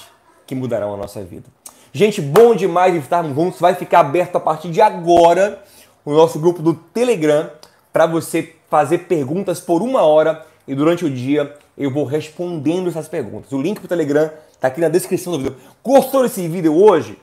que 0.54 0.60
mudarão 0.60 0.94
a 0.94 0.98
nossa 0.98 1.24
vida. 1.24 1.46
Gente, 1.92 2.22
bom 2.22 2.56
demais 2.56 2.96
estarmos 2.96 3.36
juntos. 3.36 3.60
Vai 3.60 3.76
ficar 3.76 4.00
aberto 4.00 4.36
a 4.36 4.40
partir 4.40 4.70
de 4.70 4.82
agora 4.82 5.64
o 6.06 6.14
nosso 6.14 6.40
grupo 6.40 6.62
do 6.62 6.74
Telegram 6.74 7.50
para 7.92 8.06
você 8.06 8.56
fazer 8.70 9.00
perguntas 9.00 9.60
por 9.60 9.82
uma 9.82 10.02
hora 10.02 10.46
e 10.68 10.74
durante 10.74 11.06
o 11.06 11.10
dia 11.10 11.56
eu 11.78 11.92
vou 11.92 12.06
respondendo 12.06 12.90
essas 12.90 13.08
perguntas. 13.08 13.52
O 13.52 13.62
link 13.62 13.80
para 13.80 13.86
o 13.86 13.90
Telegram 13.90 14.30
está 14.52 14.68
aqui 14.68 14.82
na 14.82 14.90
descrição 14.90 15.34
do 15.34 15.40
vídeo. 15.40 15.56
Gostou 15.84 16.24
desse 16.24 16.48
vídeo 16.48 16.76
hoje? 16.76 17.18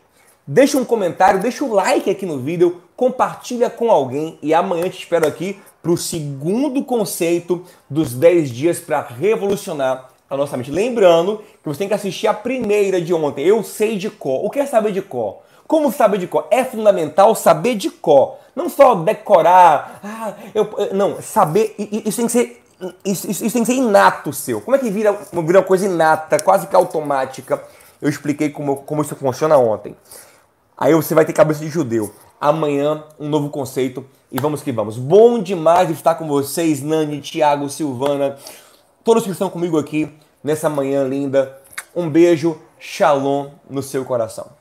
Deixa 0.46 0.78
um 0.78 0.84
comentário, 0.84 1.40
deixa 1.40 1.64
o 1.64 1.72
like 1.72 2.10
aqui 2.10 2.26
no 2.26 2.38
vídeo, 2.38 2.80
compartilha 2.96 3.70
com 3.70 3.90
alguém 3.90 4.38
e 4.42 4.52
amanhã 4.52 4.88
te 4.88 4.98
espero 4.98 5.26
aqui 5.26 5.60
para 5.82 5.92
o 5.92 5.96
segundo 5.96 6.84
conceito 6.84 7.64
dos 7.88 8.14
10 8.14 8.50
dias 8.50 8.80
para 8.80 9.00
revolucionar 9.00 10.10
a 10.30 10.36
nossa 10.36 10.56
mente. 10.56 10.70
Lembrando 10.70 11.38
que 11.38 11.68
você 11.68 11.80
tem 11.80 11.88
que 11.88 11.94
assistir 11.94 12.28
a 12.28 12.34
primeira 12.34 13.00
de 13.00 13.12
ontem. 13.12 13.44
Eu 13.44 13.64
sei 13.64 13.98
de 13.98 14.08
cor. 14.08 14.44
O 14.44 14.48
que 14.48 14.60
é 14.60 14.66
saber 14.66 14.92
de 14.92 15.02
cor? 15.02 15.38
Como 15.66 15.92
saber 15.92 16.18
de 16.18 16.28
cor? 16.28 16.46
É 16.50 16.64
fundamental 16.64 17.34
saber 17.34 17.74
de 17.74 17.90
cor. 17.90 18.36
Não 18.54 18.68
só 18.68 18.94
decorar. 18.94 20.00
Ah, 20.02 20.34
eu, 20.54 20.68
não, 20.92 21.20
saber. 21.20 21.74
Isso 21.78 22.16
tem 22.16 22.26
que 22.26 22.32
ser. 22.32 22.62
Isso, 23.04 23.30
isso, 23.30 23.44
isso, 23.44 23.52
tem 23.52 23.62
que 23.62 23.72
ser 23.72 23.76
inato 23.78 24.32
seu. 24.32 24.60
Como 24.60 24.74
é 24.74 24.78
que 24.78 24.90
vira, 24.90 25.12
vira 25.12 25.58
uma 25.58 25.64
coisa 25.64 25.84
inata, 25.84 26.38
quase 26.42 26.66
que 26.66 26.74
automática? 26.74 27.62
Eu 28.00 28.08
expliquei 28.08 28.48
como, 28.48 28.76
como 28.76 29.02
isso 29.02 29.14
funciona 29.14 29.58
ontem. 29.58 29.94
Aí 30.78 30.94
você 30.94 31.14
vai 31.14 31.26
ter 31.26 31.34
cabeça 31.34 31.60
de 31.60 31.68
judeu. 31.68 32.10
Amanhã, 32.40 33.04
um 33.18 33.28
novo 33.28 33.50
conceito. 33.50 34.04
E 34.32 34.40
vamos 34.40 34.62
que 34.62 34.72
vamos. 34.72 34.96
Bom 34.96 35.40
demais 35.40 35.90
estar 35.90 36.14
com 36.14 36.26
vocês, 36.26 36.80
Nani, 36.80 37.20
Thiago, 37.20 37.68
Silvana, 37.68 38.38
todos 39.04 39.24
que 39.24 39.30
estão 39.30 39.50
comigo 39.50 39.78
aqui 39.78 40.12
nessa 40.42 40.68
manhã 40.68 41.04
linda. 41.04 41.60
Um 41.94 42.08
beijo, 42.08 42.60
shalom 42.78 43.50
no 43.68 43.82
seu 43.82 44.04
coração. 44.04 44.59